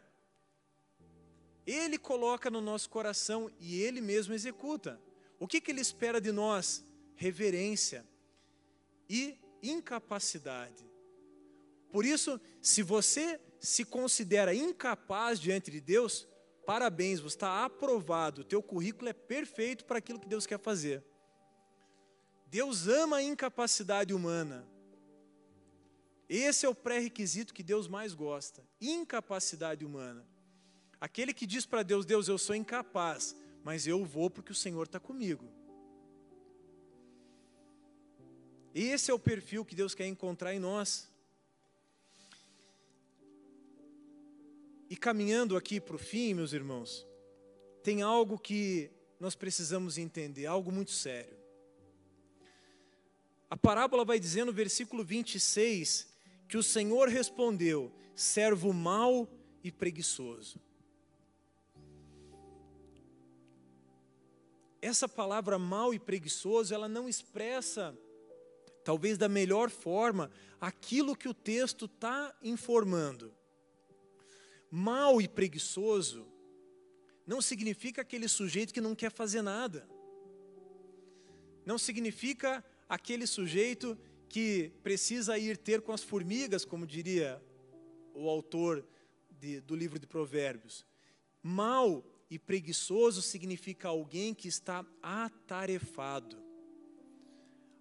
Ele 1.65 1.97
coloca 1.97 2.49
no 2.49 2.61
nosso 2.61 2.89
coração 2.89 3.49
e 3.59 3.81
ele 3.81 4.01
mesmo 4.01 4.33
executa. 4.33 4.99
O 5.39 5.47
que, 5.47 5.61
que 5.61 5.71
ele 5.71 5.81
espera 5.81 6.19
de 6.19 6.31
nós? 6.31 6.85
Reverência 7.15 8.05
e 9.09 9.37
incapacidade. 9.61 10.89
Por 11.91 12.05
isso, 12.05 12.39
se 12.61 12.81
você 12.81 13.39
se 13.59 13.85
considera 13.85 14.53
incapaz 14.53 15.39
diante 15.39 15.71
de 15.71 15.79
Deus, 15.79 16.27
Parabéns, 16.65 17.19
você 17.19 17.35
está 17.35 17.65
aprovado, 17.65 18.41
o 18.41 18.45
teu 18.45 18.63
currículo 18.63 19.09
é 19.09 19.13
perfeito 19.13 19.83
para 19.83 19.97
aquilo 19.97 20.19
que 20.19 20.27
Deus 20.27 20.45
quer 20.45 20.59
fazer. 20.59 21.03
Deus 22.47 22.87
ama 22.87 23.17
a 23.17 23.23
incapacidade 23.23 24.13
humana. 24.13 24.65
Esse 26.35 26.65
é 26.65 26.69
o 26.69 26.73
pré-requisito 26.73 27.53
que 27.53 27.61
Deus 27.61 27.87
mais 27.87 28.15
gosta: 28.15 28.67
incapacidade 28.81 29.85
humana. 29.85 30.25
Aquele 30.99 31.31
que 31.31 31.45
diz 31.45 31.63
para 31.63 31.83
Deus: 31.83 32.07
Deus, 32.07 32.27
eu 32.27 32.39
sou 32.39 32.55
incapaz, 32.55 33.35
mas 33.63 33.85
eu 33.85 34.03
vou 34.03 34.31
porque 34.31 34.51
o 34.51 34.55
Senhor 34.55 34.87
está 34.87 34.99
comigo. 34.99 35.47
Esse 38.73 39.11
é 39.11 39.13
o 39.13 39.19
perfil 39.19 39.63
que 39.63 39.75
Deus 39.75 39.93
quer 39.93 40.07
encontrar 40.07 40.55
em 40.55 40.59
nós. 40.59 41.07
E 44.89 44.97
caminhando 44.97 45.55
aqui 45.55 45.79
para 45.79 45.95
o 45.95 45.99
fim, 45.99 46.33
meus 46.33 46.51
irmãos, 46.51 47.05
tem 47.83 48.01
algo 48.01 48.39
que 48.39 48.89
nós 49.19 49.35
precisamos 49.35 49.99
entender, 49.99 50.47
algo 50.47 50.71
muito 50.71 50.91
sério. 50.91 51.37
A 53.51 53.55
parábola 53.55 54.03
vai 54.03 54.19
dizer 54.19 54.45
no 54.45 54.51
versículo 54.51 55.03
26 55.03 56.11
que 56.53 56.57
o 56.57 56.61
Senhor 56.61 57.09
respondeu: 57.09 57.91
servo 58.13 58.71
mau 58.71 59.27
e 59.63 59.71
preguiçoso. 59.71 60.61
Essa 64.79 65.09
palavra 65.09 65.57
mau 65.57 65.95
e 65.95 65.99
preguiçoso, 65.99 66.71
ela 66.71 66.87
não 66.87 67.09
expressa, 67.09 67.97
talvez 68.83 69.17
da 69.17 69.27
melhor 69.27 69.71
forma, 69.71 70.29
aquilo 70.61 71.15
que 71.15 71.27
o 71.27 71.33
texto 71.33 71.85
está 71.85 72.31
informando. 72.43 73.33
Mal 74.69 75.19
e 75.19 75.27
preguiçoso 75.27 76.27
não 77.25 77.41
significa 77.41 78.03
aquele 78.03 78.27
sujeito 78.27 78.71
que 78.71 78.79
não 78.79 78.93
quer 78.93 79.11
fazer 79.11 79.41
nada. 79.41 79.89
Não 81.65 81.79
significa 81.79 82.63
aquele 82.87 83.25
sujeito 83.25 83.97
que 84.33 84.71
precisa 84.81 85.37
ir 85.37 85.57
ter 85.57 85.79
com 85.79 85.91
as 85.91 86.01
formigas, 86.01 86.65
como 86.65 86.87
diria 86.87 87.39
o 88.15 88.27
autor 88.27 88.83
de, 89.29 89.61
do 89.61 89.75
livro 89.75 89.99
de 89.99 90.07
Provérbios. 90.07 90.83
Mal 91.43 92.03
e 92.31 92.39
preguiçoso 92.39 93.21
significa 93.21 93.89
alguém 93.89 94.33
que 94.33 94.47
está 94.47 94.83
atarefado, 95.03 96.41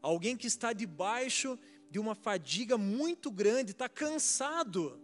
alguém 0.03 0.37
que 0.37 0.47
está 0.47 0.75
debaixo 0.75 1.59
de 1.91 1.99
uma 1.99 2.15
fadiga 2.15 2.77
muito 2.77 3.31
grande, 3.31 3.71
está 3.71 3.89
cansado 3.89 5.01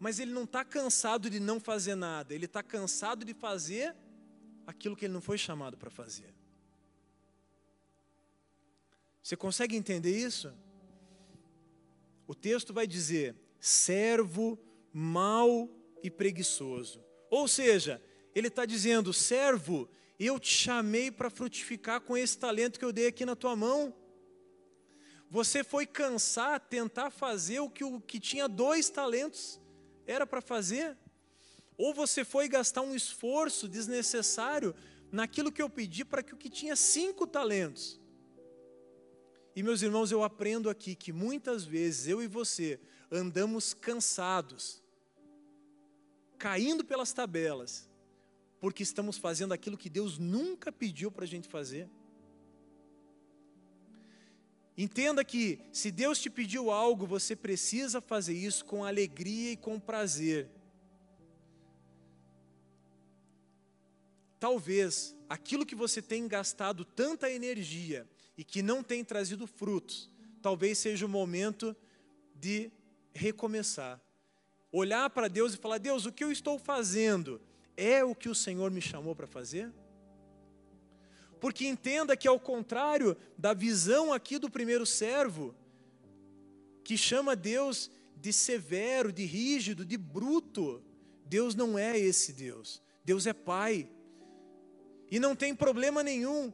mas 0.00 0.20
ele 0.20 0.32
não 0.32 0.44
está 0.44 0.64
cansado 0.64 1.28
de 1.28 1.40
não 1.40 1.58
fazer 1.58 1.96
nada, 1.96 2.32
ele 2.32 2.46
está 2.46 2.62
cansado 2.62 3.24
de 3.24 3.34
fazer 3.34 3.96
aquilo 4.64 4.94
que 4.94 5.06
ele 5.06 5.14
não 5.14 5.20
foi 5.20 5.36
chamado 5.36 5.76
para 5.76 5.90
fazer. 5.90 6.37
Você 9.28 9.36
consegue 9.36 9.76
entender 9.76 10.16
isso? 10.16 10.50
O 12.26 12.34
texto 12.34 12.72
vai 12.72 12.86
dizer: 12.86 13.36
servo 13.60 14.58
mau 14.90 15.68
e 16.02 16.10
preguiçoso. 16.10 17.04
Ou 17.28 17.46
seja, 17.46 18.02
ele 18.34 18.48
está 18.48 18.64
dizendo: 18.64 19.12
servo, 19.12 19.86
eu 20.18 20.40
te 20.40 20.48
chamei 20.48 21.10
para 21.10 21.28
frutificar 21.28 22.00
com 22.00 22.16
esse 22.16 22.38
talento 22.38 22.78
que 22.78 22.84
eu 22.86 22.90
dei 22.90 23.08
aqui 23.08 23.26
na 23.26 23.36
tua 23.36 23.54
mão. 23.54 23.94
Você 25.28 25.62
foi 25.62 25.84
cansar, 25.84 26.58
tentar 26.58 27.10
fazer 27.10 27.60
o 27.60 27.68
que, 27.68 27.84
o 27.84 28.00
que 28.00 28.18
tinha 28.18 28.48
dois 28.48 28.88
talentos 28.88 29.60
era 30.06 30.26
para 30.26 30.40
fazer. 30.40 30.96
ou 31.76 31.92
você 31.92 32.24
foi 32.24 32.48
gastar 32.48 32.80
um 32.80 32.94
esforço 32.94 33.68
desnecessário 33.68 34.74
naquilo 35.12 35.52
que 35.52 35.60
eu 35.60 35.68
pedi 35.68 36.02
para 36.02 36.22
que 36.22 36.32
o 36.32 36.38
que 36.38 36.48
tinha 36.48 36.74
cinco 36.74 37.26
talentos. 37.26 38.00
E 39.58 39.62
meus 39.64 39.82
irmãos, 39.82 40.12
eu 40.12 40.22
aprendo 40.22 40.70
aqui 40.70 40.94
que 40.94 41.12
muitas 41.12 41.64
vezes 41.64 42.06
eu 42.06 42.22
e 42.22 42.28
você 42.28 42.78
andamos 43.10 43.74
cansados, 43.74 44.80
caindo 46.38 46.84
pelas 46.84 47.12
tabelas, 47.12 47.90
porque 48.60 48.84
estamos 48.84 49.18
fazendo 49.18 49.52
aquilo 49.52 49.76
que 49.76 49.90
Deus 49.90 50.16
nunca 50.16 50.70
pediu 50.70 51.10
para 51.10 51.24
a 51.24 51.26
gente 51.26 51.48
fazer. 51.48 51.90
Entenda 54.76 55.24
que 55.24 55.58
se 55.72 55.90
Deus 55.90 56.20
te 56.20 56.30
pediu 56.30 56.70
algo, 56.70 57.04
você 57.04 57.34
precisa 57.34 58.00
fazer 58.00 58.34
isso 58.34 58.64
com 58.64 58.84
alegria 58.84 59.50
e 59.50 59.56
com 59.56 59.80
prazer. 59.80 60.48
Talvez 64.38 65.16
aquilo 65.28 65.66
que 65.66 65.74
você 65.74 66.00
tem 66.00 66.28
gastado 66.28 66.84
tanta 66.84 67.28
energia 67.28 68.08
e 68.38 68.44
que 68.44 68.62
não 68.62 68.84
tem 68.84 69.04
trazido 69.04 69.48
frutos, 69.48 70.08
talvez 70.40 70.78
seja 70.78 71.04
o 71.04 71.08
momento 71.08 71.76
de 72.36 72.70
recomeçar. 73.12 74.00
Olhar 74.70 75.10
para 75.10 75.26
Deus 75.26 75.54
e 75.54 75.56
falar: 75.56 75.78
Deus, 75.78 76.06
o 76.06 76.12
que 76.12 76.22
eu 76.22 76.30
estou 76.30 76.56
fazendo 76.56 77.40
é 77.76 78.04
o 78.04 78.14
que 78.14 78.28
o 78.28 78.34
Senhor 78.34 78.70
me 78.70 78.80
chamou 78.80 79.16
para 79.16 79.26
fazer? 79.26 79.72
Porque 81.40 81.66
entenda 81.66 82.16
que, 82.16 82.28
ao 82.28 82.38
contrário 82.38 83.16
da 83.36 83.52
visão 83.52 84.12
aqui 84.12 84.38
do 84.38 84.48
primeiro 84.48 84.86
servo, 84.86 85.54
que 86.84 86.96
chama 86.96 87.34
Deus 87.34 87.90
de 88.16 88.32
severo, 88.32 89.12
de 89.12 89.24
rígido, 89.24 89.84
de 89.84 89.96
bruto, 89.96 90.82
Deus 91.24 91.54
não 91.56 91.76
é 91.76 91.98
esse 91.98 92.32
Deus. 92.32 92.80
Deus 93.04 93.26
é 93.26 93.32
Pai. 93.32 93.88
E 95.10 95.18
não 95.18 95.34
tem 95.34 95.54
problema 95.54 96.02
nenhum 96.02 96.52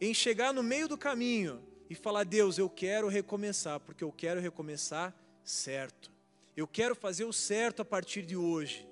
em 0.00 0.12
chegar 0.12 0.52
no 0.52 0.62
meio 0.62 0.88
do 0.88 0.98
caminho 0.98 1.62
e 1.88 1.94
falar: 1.94 2.24
Deus, 2.24 2.58
eu 2.58 2.68
quero 2.68 3.08
recomeçar, 3.08 3.80
porque 3.80 4.04
eu 4.04 4.12
quero 4.12 4.40
recomeçar 4.40 5.14
certo. 5.42 6.12
Eu 6.56 6.66
quero 6.66 6.94
fazer 6.94 7.24
o 7.24 7.32
certo 7.32 7.82
a 7.82 7.84
partir 7.84 8.22
de 8.22 8.36
hoje. 8.36 8.86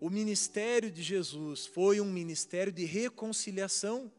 o 0.00 0.08
ministério 0.08 0.90
de 0.90 1.02
Jesus 1.02 1.66
foi 1.66 2.00
um 2.00 2.10
ministério 2.10 2.72
de 2.72 2.84
reconciliação, 2.84 4.10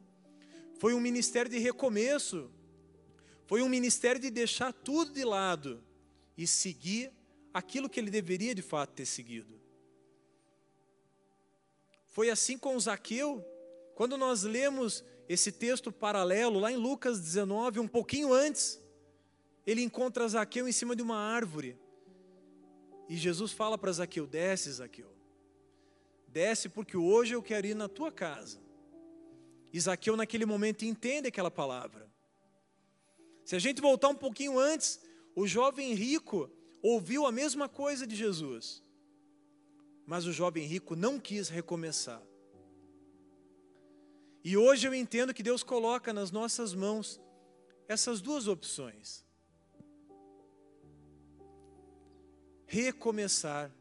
foi 0.78 0.93
um 0.93 0.99
ministério 0.99 1.49
de 1.49 1.57
recomeço, 1.57 2.49
foi 3.47 3.62
um 3.62 3.70
ministério 3.70 4.20
de 4.20 4.30
deixar 4.30 4.74
tudo 4.74 5.12
de 5.12 5.24
lado 5.24 5.84
e 6.38 6.45
seguir 6.45 7.12
aquilo 7.53 7.89
que 7.89 7.99
ele 7.99 8.12
deveria 8.12 8.53
de 8.53 8.62
fato 8.62 8.91
ter 8.91 9.05
seguido. 9.05 9.59
Foi 12.20 12.30
assim 12.30 12.57
com 12.57 12.78
Zaqueu, 12.78 13.41
quando 13.95 14.17
nós 14.17 14.43
lemos 14.43 15.05
esse 15.30 15.53
texto 15.53 15.89
paralelo 15.89 16.59
lá 16.59 16.70
em 16.70 16.76
Lucas 16.76 17.17
19, 17.17 17.80
um 17.80 17.88
pouquinho 17.88 18.34
antes, 18.34 18.78
ele 19.65 19.82
encontra 19.82 20.28
Zaqueu 20.28 20.67
em 20.67 20.72
cima 20.74 20.97
de 20.97 21.01
uma 21.01 21.15
árvore. 21.15 21.80
E 23.07 23.15
Jesus 23.15 23.53
fala 23.53 23.78
para 23.78 23.93
Zaqueu: 23.93 24.28
desce, 24.28 24.70
Zaqueu. 24.70 25.15
Desce 26.28 26.67
porque 26.67 26.97
hoje 26.97 27.36
eu 27.36 27.41
quero 27.41 27.65
ir 27.65 27.74
na 27.74 27.88
tua 27.88 28.11
casa. 28.11 28.59
Isaqueu 29.72 30.17
naquele 30.17 30.45
momento 30.45 30.84
entende 30.84 31.30
aquela 31.30 31.49
palavra. 31.49 32.11
Se 33.45 33.55
a 33.55 33.59
gente 33.59 33.80
voltar 33.80 34.09
um 34.09 34.15
pouquinho 34.15 34.59
antes, 34.59 34.99
o 35.34 35.47
jovem 35.47 35.93
rico 35.93 36.51
ouviu 36.84 37.26
a 37.26 37.32
mesma 37.32 37.70
coisa 37.70 38.05
de 38.05 38.13
Jesus. 38.13 38.84
Mas 40.10 40.26
o 40.26 40.34
jovem 40.34 40.66
rico 40.66 40.95
não 40.95 41.20
quis 41.20 41.49
recomeçar. 41.49 42.20
E 44.43 44.57
hoje 44.57 44.88
eu 44.88 44.93
entendo 44.95 45.36
que 45.36 45.43
Deus 45.43 45.62
coloca 45.62 46.12
nas 46.12 46.32
nossas 46.32 46.74
mãos 46.74 47.22
essas 47.88 48.20
duas 48.20 48.47
opções: 48.47 49.24
recomeçar 52.66 53.72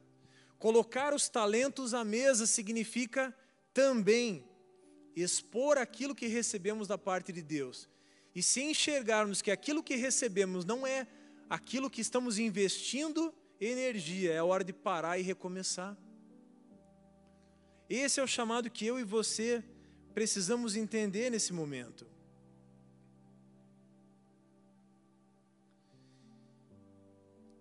Colocar 0.58 1.14
os 1.14 1.30
talentos 1.30 1.94
à 1.94 2.04
mesa 2.04 2.46
significa 2.46 3.34
também 3.72 4.44
expor 5.16 5.78
aquilo 5.78 6.14
que 6.14 6.26
recebemos 6.26 6.86
da 6.86 6.98
parte 6.98 7.32
de 7.32 7.40
Deus. 7.40 7.88
E 8.34 8.42
se 8.42 8.60
enxergarmos 8.60 9.40
que 9.40 9.50
aquilo 9.50 9.82
que 9.82 9.96
recebemos 9.96 10.66
não 10.66 10.86
é 10.86 11.06
aquilo 11.48 11.88
que 11.88 12.02
estamos 12.02 12.38
investindo 12.38 13.32
energia, 13.58 14.34
é 14.34 14.42
hora 14.42 14.62
de 14.62 14.74
parar 14.74 15.18
e 15.18 15.22
recomeçar. 15.22 15.96
Esse 17.88 18.20
é 18.20 18.22
o 18.22 18.26
chamado 18.26 18.70
que 18.70 18.84
eu 18.84 18.98
e 18.98 19.04
você 19.04 19.64
precisamos 20.12 20.76
entender 20.76 21.30
nesse 21.30 21.52
momento. 21.52 22.06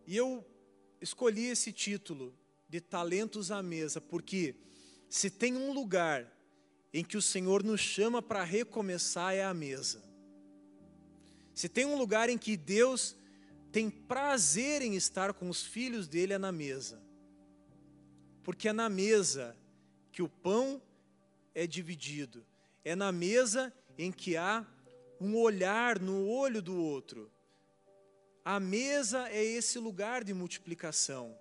E 0.05 0.15
eu 0.15 0.45
escolhi 1.01 1.45
esse 1.45 1.71
título 1.71 2.33
de 2.67 2.81
talentos 2.81 3.51
à 3.51 3.61
mesa, 3.61 4.01
porque 4.01 4.55
se 5.09 5.29
tem 5.29 5.55
um 5.55 5.71
lugar 5.71 6.29
em 6.93 7.03
que 7.03 7.17
o 7.17 7.21
Senhor 7.21 7.63
nos 7.63 7.79
chama 7.79 8.21
para 8.21 8.43
recomeçar 8.43 9.33
é 9.33 9.43
a 9.43 9.53
mesa. 9.53 10.03
Se 11.53 11.69
tem 11.69 11.85
um 11.85 11.97
lugar 11.97 12.29
em 12.29 12.37
que 12.37 12.57
Deus 12.57 13.15
tem 13.71 13.89
prazer 13.89 14.81
em 14.81 14.95
estar 14.95 15.33
com 15.33 15.49
os 15.49 15.63
filhos 15.63 16.07
dele 16.07 16.33
é 16.33 16.37
na 16.37 16.51
mesa. 16.51 17.01
Porque 18.43 18.69
é 18.69 18.73
na 18.73 18.89
mesa 18.89 19.55
que 20.17 20.23
o 20.23 20.27
pão 20.27 20.81
é 21.53 21.67
dividido. 21.67 22.43
É 22.83 22.95
na 22.95 23.11
mesa 23.11 23.71
em 23.99 24.11
que 24.11 24.35
há 24.35 24.65
um 25.21 25.35
olhar 25.35 25.99
no 25.99 26.27
olho 26.27 26.59
do 26.59 26.75
outro. 26.75 27.31
A 28.43 28.59
mesa 28.59 29.29
é 29.29 29.45
esse 29.45 29.77
lugar 29.77 30.23
de 30.23 30.33
multiplicação. 30.33 31.37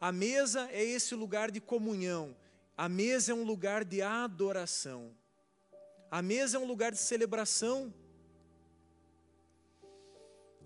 A 0.00 0.10
mesa 0.10 0.66
é 0.72 0.82
esse 0.82 1.14
lugar 1.14 1.50
de 1.50 1.60
comunhão. 1.60 2.34
A 2.74 2.88
mesa 2.88 3.32
é 3.32 3.34
um 3.34 3.44
lugar 3.44 3.84
de 3.84 4.00
adoração. 4.00 5.14
A 6.10 6.22
mesa 6.22 6.56
é 6.56 6.60
um 6.60 6.66
lugar 6.66 6.92
de 6.92 6.98
celebração. 6.98 7.92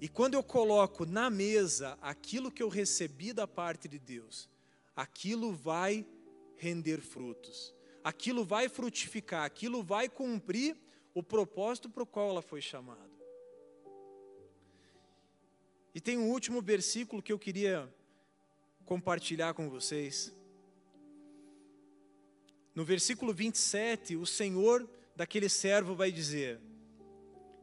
E 0.01 0.09
quando 0.09 0.35
eu 0.35 0.43
coloco 0.45 1.05
na 1.05 1.29
mesa 1.29 1.99
aquilo 2.01 2.53
que 2.53 2.63
eu 2.63 2.69
recebi 2.69 3.33
da 3.33 3.49
parte 3.49 3.89
de 3.89 3.99
Deus, 3.99 4.49
aquilo 4.95 5.53
vai 5.53 6.07
render 6.61 7.01
frutos. 7.01 7.75
Aquilo 8.05 8.45
vai 8.45 8.69
frutificar, 8.69 9.45
aquilo 9.45 9.83
vai 9.83 10.09
cumprir 10.09 10.77
o 11.15 11.23
propósito 11.23 11.89
para 11.89 12.03
o 12.03 12.07
qual 12.07 12.29
ela 12.29 12.43
foi 12.43 12.61
chamada. 12.61 13.11
E 15.95 16.01
tem 16.01 16.17
um 16.19 16.31
último 16.31 16.63
versículo 16.63 17.23
que 17.23 17.33
eu 17.33 17.39
queria 17.39 17.93
compartilhar 18.85 19.55
com 19.55 19.69
vocês. 19.69 20.33
No 22.75 22.85
versículo 22.85 23.33
27, 23.33 24.17
o 24.17 24.27
Senhor 24.27 24.89
daquele 25.17 25.49
servo 25.49 25.95
vai 25.95 26.13
dizer, 26.13 26.61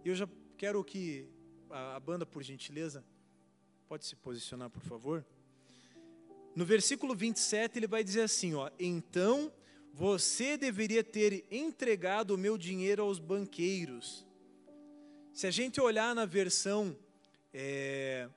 eu 0.04 0.16
já 0.16 0.28
quero 0.58 0.84
que 0.84 1.30
a, 1.70 2.00
banda, 2.00 2.26
por 2.26 2.44
gentileza, 2.44 3.06
pode 3.88 4.06
se 4.06 4.16
posicionar, 4.16 4.70
por 4.70 4.82
favor. 4.82 5.26
No 6.58 6.66
versículo 6.66 7.14
27, 7.14 7.78
ele 7.78 7.86
vai 7.86 8.04
dizer 8.04 8.22
assim: 8.22 8.56
ó, 8.56 8.72
Então 8.80 9.54
você 9.94 10.58
deveria 10.58 11.04
ter 11.04 11.46
entregado 11.52 12.32
o 12.32 12.38
meu 12.38 12.58
dinheiro 12.58 13.04
aos 13.04 13.20
banqueiros. 13.20 14.26
Se 15.32 15.46
a 15.46 15.52
gente 15.52 15.80
olhar 15.80 16.16
na 16.16 16.26
versão, 16.26 16.98
é, 17.54 18.28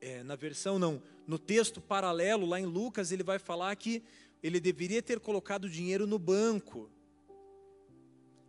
é, 0.00 0.22
na 0.22 0.34
versão 0.34 0.78
não, 0.78 1.02
no 1.26 1.38
texto 1.38 1.78
paralelo, 1.78 2.46
lá 2.46 2.58
em 2.58 2.64
Lucas, 2.64 3.12
ele 3.12 3.22
vai 3.22 3.38
falar 3.38 3.76
que 3.76 4.02
ele 4.42 4.58
deveria 4.58 5.02
ter 5.02 5.20
colocado 5.20 5.64
o 5.64 5.70
dinheiro 5.70 6.06
no 6.06 6.18
banco. 6.18 6.90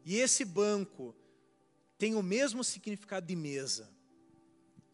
E 0.06 0.16
esse 0.16 0.46
banco 0.46 1.14
tem 1.98 2.16
o 2.16 2.24
mesmo 2.24 2.64
significado 2.64 3.28
de 3.28 3.36
mesa. 3.36 3.90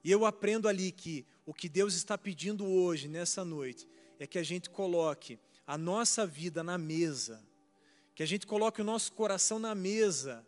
E 0.04 0.10
eu 0.10 0.26
aprendo 0.26 0.68
ali 0.68 0.91
que 0.91 1.28
o 1.46 1.54
que 1.54 1.68
Deus 1.68 1.94
está 1.94 2.18
pedindo 2.18 2.66
hoje, 2.66 3.08
nessa 3.08 3.44
noite, 3.44 3.88
é 4.20 4.26
que 4.26 4.38
a 4.38 4.44
gente 4.44 4.70
coloque 4.70 5.39
a 5.66 5.78
nossa 5.78 6.26
vida 6.26 6.64
na 6.64 6.78
mesa, 6.78 7.46
que 8.16 8.24
a 8.24 8.26
gente 8.26 8.46
coloque 8.46 8.82
o 8.82 8.86
nosso 8.86 9.12
coração 9.14 9.60
na 9.60 9.74
mesa, 9.74 10.46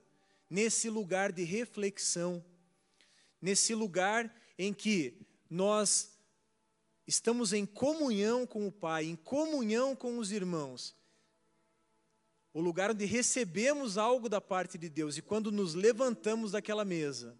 nesse 0.50 0.90
lugar 0.90 1.32
de 1.32 1.44
reflexão, 1.44 2.44
nesse 3.42 3.74
lugar 3.74 4.34
em 4.58 4.74
que 4.74 5.20
nós 5.50 6.18
estamos 7.08 7.54
em 7.54 7.66
comunhão 7.66 8.46
com 8.46 8.68
o 8.68 8.72
Pai, 8.72 9.06
em 9.06 9.16
comunhão 9.16 9.96
com 9.96 10.18
os 10.18 10.32
irmãos. 10.32 10.96
O 12.54 12.62
lugar 12.62 12.92
onde 12.92 13.06
recebemos 13.06 13.98
algo 13.98 14.30
da 14.30 14.40
parte 14.40 14.78
de 14.78 14.90
Deus 14.90 15.18
e 15.18 15.22
quando 15.22 15.52
nos 15.52 15.74
levantamos 15.74 16.52
daquela 16.52 16.86
mesa. 16.86 17.38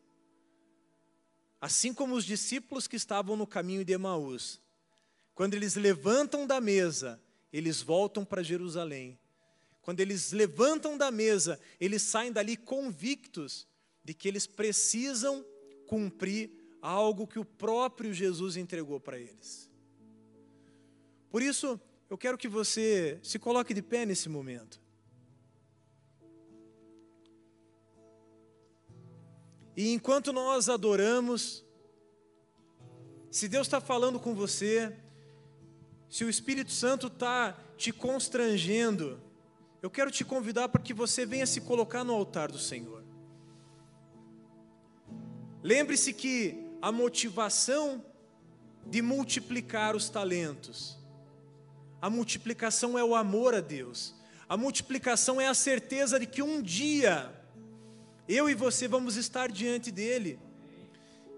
Assim 1.66 1.96
como 1.96 2.14
os 2.14 2.24
discípulos 2.24 2.88
que 2.88 2.96
estavam 2.96 3.36
no 3.36 3.48
caminho 3.48 3.84
de 3.84 3.92
Emaús, 3.92 4.62
Quando 5.34 5.56
eles 5.56 5.76
levantam 5.76 6.46
da 6.46 6.62
mesa, 6.62 7.20
eles 7.52 7.82
voltam 7.82 8.24
para 8.24 8.44
Jerusalém. 8.44 9.18
Quando 9.82 10.00
eles 10.00 10.32
levantam 10.32 10.96
da 10.96 11.10
mesa, 11.10 11.60
eles 11.80 12.04
saem 12.04 12.32
dali 12.32 12.56
convictos 12.56 13.68
de 14.04 14.14
que 14.14 14.28
eles 14.28 14.46
precisam 14.46 15.44
cumprir 15.88 16.52
algo 16.84 17.26
que 17.26 17.40
o 17.40 17.44
próprio 17.44 18.14
Jesus 18.14 18.58
entregou 18.58 19.00
para 19.00 19.18
eles. 19.18 19.68
Por 21.32 21.42
isso, 21.42 21.82
eu 22.08 22.18
quero 22.18 22.38
que 22.38 22.48
você 22.48 23.20
se 23.24 23.40
coloque 23.40 23.74
de 23.74 23.82
pé 23.82 24.06
nesse 24.06 24.30
momento. 24.30 24.80
E 29.76 29.92
enquanto 29.92 30.32
nós 30.32 30.70
adoramos, 30.70 31.66
se 33.30 33.50
Deus 33.50 33.68
está 33.68 33.82
falando 33.82 34.20
com 34.20 34.34
você, 34.34 34.96
se 36.10 36.24
o 36.24 36.30
Espírito 36.30 36.72
Santo 36.72 37.08
está 37.08 37.58
te 37.76 37.92
constrangendo, 37.92 39.20
eu 39.82 39.90
quero 39.90 40.10
te 40.10 40.24
convidar 40.24 40.70
para 40.70 40.82
que 40.82 40.94
você 40.94 41.26
venha 41.26 41.46
se 41.46 41.60
colocar 41.60 42.04
no 42.04 42.14
altar 42.14 42.50
do 42.52 42.58
Senhor. 42.58 43.04
Lembre-se 45.62 46.14
que 46.14 46.64
a 46.82 46.92
motivação 46.92 48.06
de 48.86 49.02
multiplicar 49.02 49.96
os 49.96 50.08
talentos, 50.10 50.98
a 52.02 52.10
multiplicação 52.10 52.98
é 52.98 53.04
o 53.04 53.16
amor 53.16 53.54
a 53.54 53.60
Deus, 53.60 54.16
a 54.48 54.56
multiplicação 54.56 55.42
é 55.42 55.48
a 55.48 55.54
certeza 55.54 56.20
de 56.20 56.28
que 56.28 56.42
um 56.42 56.62
dia 56.62 57.34
eu 58.28 58.50
e 58.50 58.54
você 58.54 58.88
vamos 58.88 59.16
estar 59.16 59.52
diante 59.52 59.92
dele. 59.92 60.40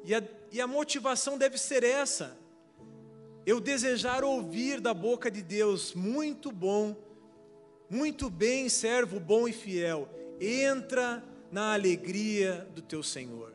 E 0.04 0.16
a, 0.16 0.24
e 0.52 0.62
a 0.62 0.68
motivação 0.68 1.38
deve 1.38 1.58
ser 1.58 1.84
essa. 1.84 2.38
Eu 3.46 3.60
desejar 3.60 4.24
ouvir 4.24 4.80
da 4.80 4.94
boca 4.94 5.32
de 5.32 5.42
Deus, 5.42 5.94
muito 5.94 6.52
bom, 6.52 6.96
muito 7.90 8.30
bem, 8.30 8.68
servo 8.68 9.20
bom 9.20 9.48
e 9.48 9.54
fiel, 9.54 10.10
entra 10.40 11.24
na 11.52 11.74
alegria 11.74 12.68
do 12.76 12.82
teu 12.82 13.02
Senhor. 13.02 13.54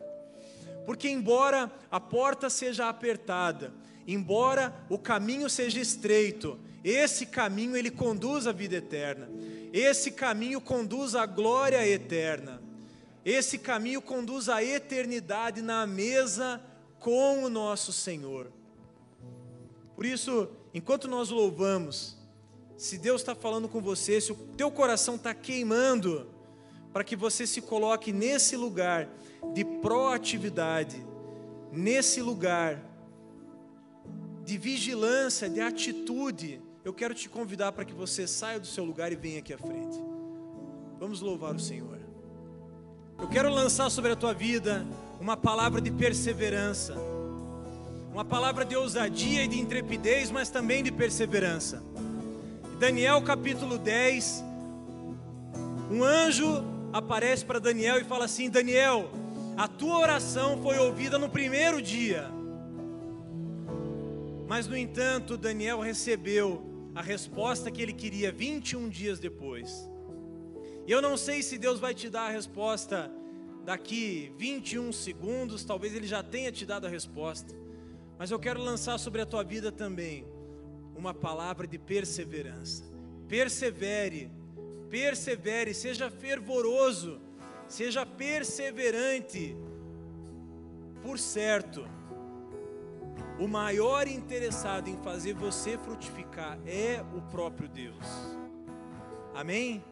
Porque, 0.87 1.09
embora 1.09 1.71
a 1.91 2.01
porta 2.01 2.51
seja 2.51 2.89
apertada, 2.89 3.73
embora 4.07 4.75
o 4.89 4.99
caminho 4.99 5.49
seja 5.49 5.79
estreito, 5.79 6.59
esse 6.83 7.27
caminho 7.27 7.77
ele 7.77 7.91
conduz 7.91 8.47
à 8.47 8.53
vida 8.53 8.77
eterna, 8.77 9.29
esse 9.73 10.11
caminho 10.11 10.61
conduz 10.61 11.15
à 11.15 11.25
glória 11.25 11.87
eterna. 11.87 12.63
Esse 13.25 13.59
caminho 13.59 14.03
conduz 14.03 14.49
à 14.49 14.63
eternidade 14.63 15.63
na 15.63 15.87
mesa 15.87 16.61
com 16.99 17.45
o 17.45 17.49
nosso 17.49 17.93
Senhor. 17.93 18.51
Por 19.95 20.05
isso, 20.05 20.49
enquanto 20.75 21.07
nós 21.07 21.31
louvamos, 21.31 22.17
se 22.77 22.99
Deus 22.99 23.21
está 23.21 23.35
falando 23.35 23.69
com 23.69 23.81
você, 23.81 24.21
se 24.21 24.33
o 24.33 24.35
teu 24.35 24.71
coração 24.71 25.15
está 25.15 25.33
queimando, 25.33 26.29
para 26.93 27.05
que 27.05 27.15
você 27.15 27.47
se 27.47 27.63
coloque 27.63 28.13
nesse 28.13 28.57
lugar 28.57 29.09
de 29.55 29.65
proatividade, 29.65 31.05
nesse 31.71 32.21
lugar 32.21 32.83
de 34.45 34.59
vigilância, 34.59 35.49
de 35.49 35.61
atitude, 35.61 36.61
eu 36.85 36.93
quero 36.93 37.15
te 37.15 37.29
convidar 37.29 37.73
para 37.73 37.85
que 37.85 37.95
você 37.95 38.27
saia 38.27 38.59
do 38.59 38.67
seu 38.67 38.85
lugar 38.85 39.13
e 39.13 39.17
venha 39.17 39.39
aqui 39.39 39.53
à 39.55 39.59
frente. 39.59 39.97
Vamos 40.99 41.21
louvar 41.21 41.55
o 41.55 41.61
Senhor. 41.61 42.02
Eu 43.23 43.29
quero 43.29 43.49
lançar 43.49 43.89
sobre 43.89 44.11
a 44.11 44.17
tua 44.17 44.35
vida 44.35 44.85
uma 45.21 45.37
palavra 45.37 45.81
de 45.81 45.93
perseverança, 45.93 46.97
uma 48.13 48.25
palavra 48.25 48.65
de 48.65 48.75
ousadia 48.75 49.45
e 49.45 49.49
de 49.49 49.61
intrepidez, 49.61 50.29
mas 50.29 50.51
também 50.51 50.83
de 50.83 50.91
perseverança. 50.91 51.81
Daniel 52.81 53.23
capítulo 53.23 53.79
10, 53.79 54.43
um 55.89 56.03
anjo 56.03 56.65
aparece 56.93 57.45
para 57.45 57.61
Daniel 57.61 58.01
e 58.01 58.05
fala 58.05 58.25
assim: 58.25 58.51
Daniel, 58.51 59.09
a 59.57 59.69
tua 59.69 60.01
oração 60.01 60.61
foi 60.61 60.77
ouvida 60.79 61.17
no 61.17 61.29
primeiro 61.29 61.81
dia. 61.81 62.29
Mas, 64.49 64.67
no 64.67 64.77
entanto, 64.77 65.37
Daniel 65.37 65.79
recebeu 65.79 66.91
a 66.93 67.01
resposta 67.01 67.71
que 67.71 67.81
ele 67.81 67.93
queria 67.93 68.33
21 68.33 68.89
dias 68.89 69.21
depois. 69.21 69.89
E 70.87 70.93
eu 70.93 71.01
não 71.01 71.17
sei 71.17 71.43
se 71.43 71.59
Deus 71.59 71.79
vai 71.79 71.95
te 71.95 72.09
dar 72.09 72.27
a 72.27 72.31
resposta 72.31 73.11
daqui 73.65 74.33
21 74.37 74.93
segundos, 74.93 75.65
talvez 75.65 75.95
Ele 75.95 76.07
já 76.07 76.23
tenha 76.23 76.51
te 76.51 76.67
dado 76.67 76.87
a 76.87 76.91
resposta, 76.91 77.55
mas 78.19 78.31
eu 78.31 78.39
quero 78.39 78.61
lançar 78.61 78.99
sobre 78.99 79.21
a 79.21 79.27
tua 79.27 79.45
vida 79.45 79.71
também 79.71 80.27
uma 80.97 81.15
palavra 81.15 81.67
de 81.67 81.79
perseverança. 81.79 82.85
Persevere, 83.29 84.31
persevere, 84.91 85.73
seja 85.73 86.11
fervoroso, 86.11 87.21
seja 87.69 88.05
perseverante. 88.05 89.57
Por 91.03 91.19
certo, 91.19 91.85
o 93.39 93.49
maior 93.49 94.07
interessado 94.07 94.89
em 94.89 94.97
fazer 94.99 95.35
você 95.35 95.79
frutificar 95.79 96.59
é 96.67 97.03
o 97.17 97.23
próprio 97.23 97.69
Deus. 97.69 98.07
Amém? 99.35 99.83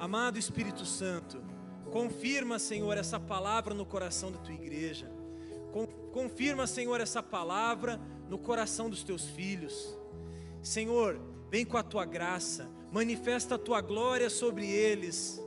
Amado 0.00 0.38
Espírito 0.38 0.86
Santo, 0.86 1.42
confirma, 1.92 2.58
Senhor, 2.58 2.96
essa 2.96 3.20
palavra 3.20 3.74
no 3.74 3.84
coração 3.84 4.32
da 4.32 4.38
tua 4.38 4.54
igreja. 4.54 5.12
Confirma, 6.10 6.66
Senhor, 6.66 6.98
essa 7.02 7.22
palavra 7.22 8.00
no 8.26 8.38
coração 8.38 8.88
dos 8.88 9.04
teus 9.04 9.26
filhos. 9.26 9.94
Senhor, 10.62 11.20
vem 11.50 11.66
com 11.66 11.76
a 11.76 11.82
tua 11.82 12.06
graça, 12.06 12.66
manifesta 12.90 13.56
a 13.56 13.58
tua 13.58 13.82
glória 13.82 14.30
sobre 14.30 14.66
eles. 14.66 15.38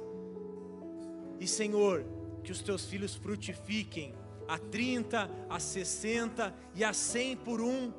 E, 1.39 1.47
Senhor, 1.47 2.06
que 2.43 2.51
os 2.51 2.62
teus 2.62 2.86
filhos 2.86 3.16
frutifiquem 3.16 4.14
a 4.47 4.60
30, 4.60 5.32
a 5.49 5.60
60 5.60 6.54
e 6.76 6.84
a 6.84 6.93
100 6.93 7.38
por 7.38 7.60
um. 7.60 7.91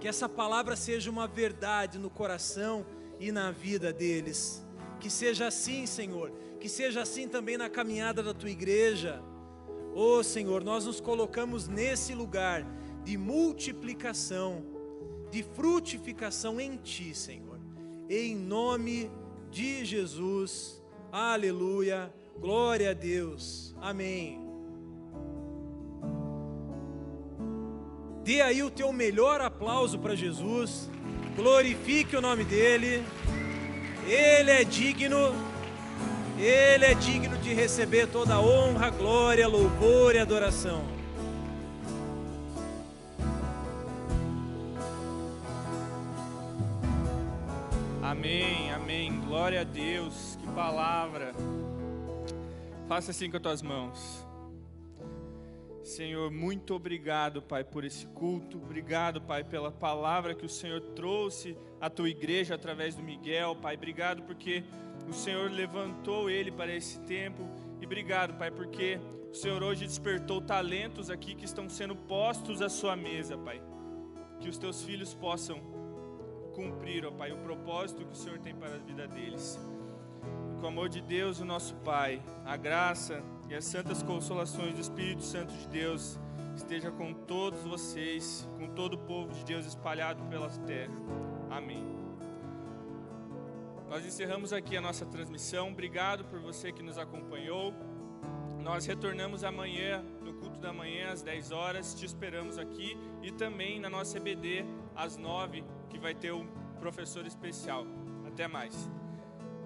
Que 0.00 0.08
essa 0.08 0.28
palavra 0.28 0.74
seja 0.74 1.08
uma 1.08 1.28
verdade 1.28 2.00
no 2.00 2.10
coração 2.10 2.84
e 3.20 3.30
na 3.30 3.52
vida 3.52 3.92
deles. 3.92 4.68
Que 5.00 5.10
seja 5.10 5.46
assim, 5.46 5.86
Senhor. 5.86 6.30
Que 6.60 6.68
seja 6.68 7.00
assim 7.00 7.26
também 7.26 7.56
na 7.56 7.70
caminhada 7.70 8.22
da 8.22 8.34
tua 8.34 8.50
igreja. 8.50 9.22
Oh, 9.94 10.22
Senhor, 10.22 10.62
nós 10.62 10.84
nos 10.84 11.00
colocamos 11.00 11.66
nesse 11.66 12.14
lugar 12.14 12.64
de 13.02 13.16
multiplicação, 13.16 14.62
de 15.30 15.42
frutificação 15.42 16.60
em 16.60 16.76
Ti, 16.76 17.14
Senhor. 17.14 17.58
Em 18.08 18.36
nome 18.36 19.10
de 19.50 19.84
Jesus. 19.84 20.82
Aleluia. 21.10 22.12
Glória 22.38 22.90
a 22.90 22.94
Deus. 22.94 23.74
Amém. 23.80 24.38
Dê 28.22 28.42
aí 28.42 28.62
o 28.62 28.70
teu 28.70 28.92
melhor 28.92 29.40
aplauso 29.40 29.98
para 29.98 30.14
Jesus. 30.14 30.90
Glorifique 31.34 32.16
o 32.16 32.20
nome 32.20 32.44
dele. 32.44 33.02
Ele 34.06 34.50
é 34.50 34.64
digno, 34.64 35.34
Ele 36.38 36.84
é 36.84 36.94
digno 36.94 37.36
de 37.38 37.52
receber 37.54 38.06
toda 38.08 38.40
honra, 38.40 38.90
glória, 38.90 39.46
louvor 39.46 40.14
e 40.14 40.18
adoração. 40.18 40.84
Amém, 48.02 48.72
amém. 48.72 49.20
Glória 49.20 49.60
a 49.60 49.64
Deus. 49.64 50.36
Que 50.40 50.46
palavra. 50.48 51.32
Faça 52.88 53.12
assim 53.12 53.30
com 53.30 53.36
as 53.36 53.42
tuas 53.42 53.62
mãos. 53.62 54.29
Senhor, 55.90 56.30
muito 56.30 56.72
obrigado, 56.72 57.42
Pai, 57.42 57.64
por 57.64 57.84
esse 57.84 58.06
culto. 58.06 58.58
Obrigado, 58.58 59.20
Pai, 59.20 59.42
pela 59.42 59.72
palavra 59.72 60.36
que 60.36 60.46
o 60.46 60.48
Senhor 60.48 60.80
trouxe 60.94 61.56
à 61.80 61.90
tua 61.90 62.08
igreja 62.08 62.54
através 62.54 62.94
do 62.94 63.02
Miguel, 63.02 63.56
Pai. 63.56 63.74
Obrigado 63.74 64.22
porque 64.22 64.62
o 65.08 65.12
Senhor 65.12 65.50
levantou 65.50 66.30
ele 66.30 66.52
para 66.52 66.72
esse 66.72 67.00
tempo. 67.00 67.42
E 67.80 67.84
obrigado, 67.84 68.38
Pai, 68.38 68.52
porque 68.52 69.00
o 69.32 69.34
Senhor 69.34 69.64
hoje 69.64 69.84
despertou 69.84 70.40
talentos 70.40 71.10
aqui 71.10 71.34
que 71.34 71.44
estão 71.44 71.68
sendo 71.68 71.96
postos 71.96 72.62
à 72.62 72.68
sua 72.68 72.94
mesa, 72.94 73.36
Pai. 73.36 73.60
Que 74.38 74.48
os 74.48 74.58
teus 74.58 74.84
filhos 74.84 75.12
possam 75.12 75.58
cumprir, 76.54 77.04
ó 77.04 77.10
Pai, 77.10 77.32
o 77.32 77.38
propósito 77.38 78.06
que 78.06 78.12
o 78.12 78.16
Senhor 78.16 78.38
tem 78.38 78.54
para 78.54 78.76
a 78.76 78.78
vida 78.78 79.08
deles. 79.08 79.58
com 80.60 80.66
o 80.66 80.68
amor 80.68 80.88
de 80.88 81.00
Deus, 81.00 81.40
o 81.40 81.44
nosso 81.44 81.74
Pai, 81.76 82.22
a 82.44 82.56
graça 82.56 83.24
e 83.50 83.54
as 83.54 83.64
santas 83.64 84.00
consolações 84.02 84.74
do 84.74 84.80
Espírito 84.80 85.22
Santo 85.24 85.52
de 85.52 85.66
Deus 85.66 86.18
esteja 86.54 86.90
com 86.92 87.12
todos 87.12 87.60
vocês, 87.62 88.48
com 88.56 88.68
todo 88.68 88.94
o 88.94 88.98
povo 88.98 89.32
de 89.34 89.44
Deus 89.44 89.66
espalhado 89.66 90.22
pela 90.24 90.48
terra. 90.48 90.94
Amém. 91.50 91.84
Nós 93.88 94.06
encerramos 94.06 94.52
aqui 94.52 94.76
a 94.76 94.80
nossa 94.80 95.04
transmissão. 95.04 95.72
Obrigado 95.72 96.24
por 96.26 96.38
você 96.38 96.70
que 96.70 96.80
nos 96.80 96.96
acompanhou. 96.96 97.74
Nós 98.62 98.86
retornamos 98.86 99.42
amanhã, 99.42 100.00
no 100.22 100.34
culto 100.34 100.60
da 100.60 100.72
manhã, 100.72 101.10
às 101.10 101.22
10 101.22 101.50
horas. 101.50 101.92
Te 101.92 102.06
esperamos 102.06 102.56
aqui 102.56 102.96
e 103.20 103.32
também 103.32 103.80
na 103.80 103.90
nossa 103.90 104.16
EBD 104.18 104.64
às 104.94 105.16
nove, 105.16 105.64
que 105.88 105.98
vai 105.98 106.14
ter 106.14 106.32
um 106.32 106.46
professor 106.78 107.26
especial. 107.26 107.84
Até 108.24 108.46
mais. 108.46 108.88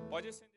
Pode 0.08 0.28
acender. 0.28 0.53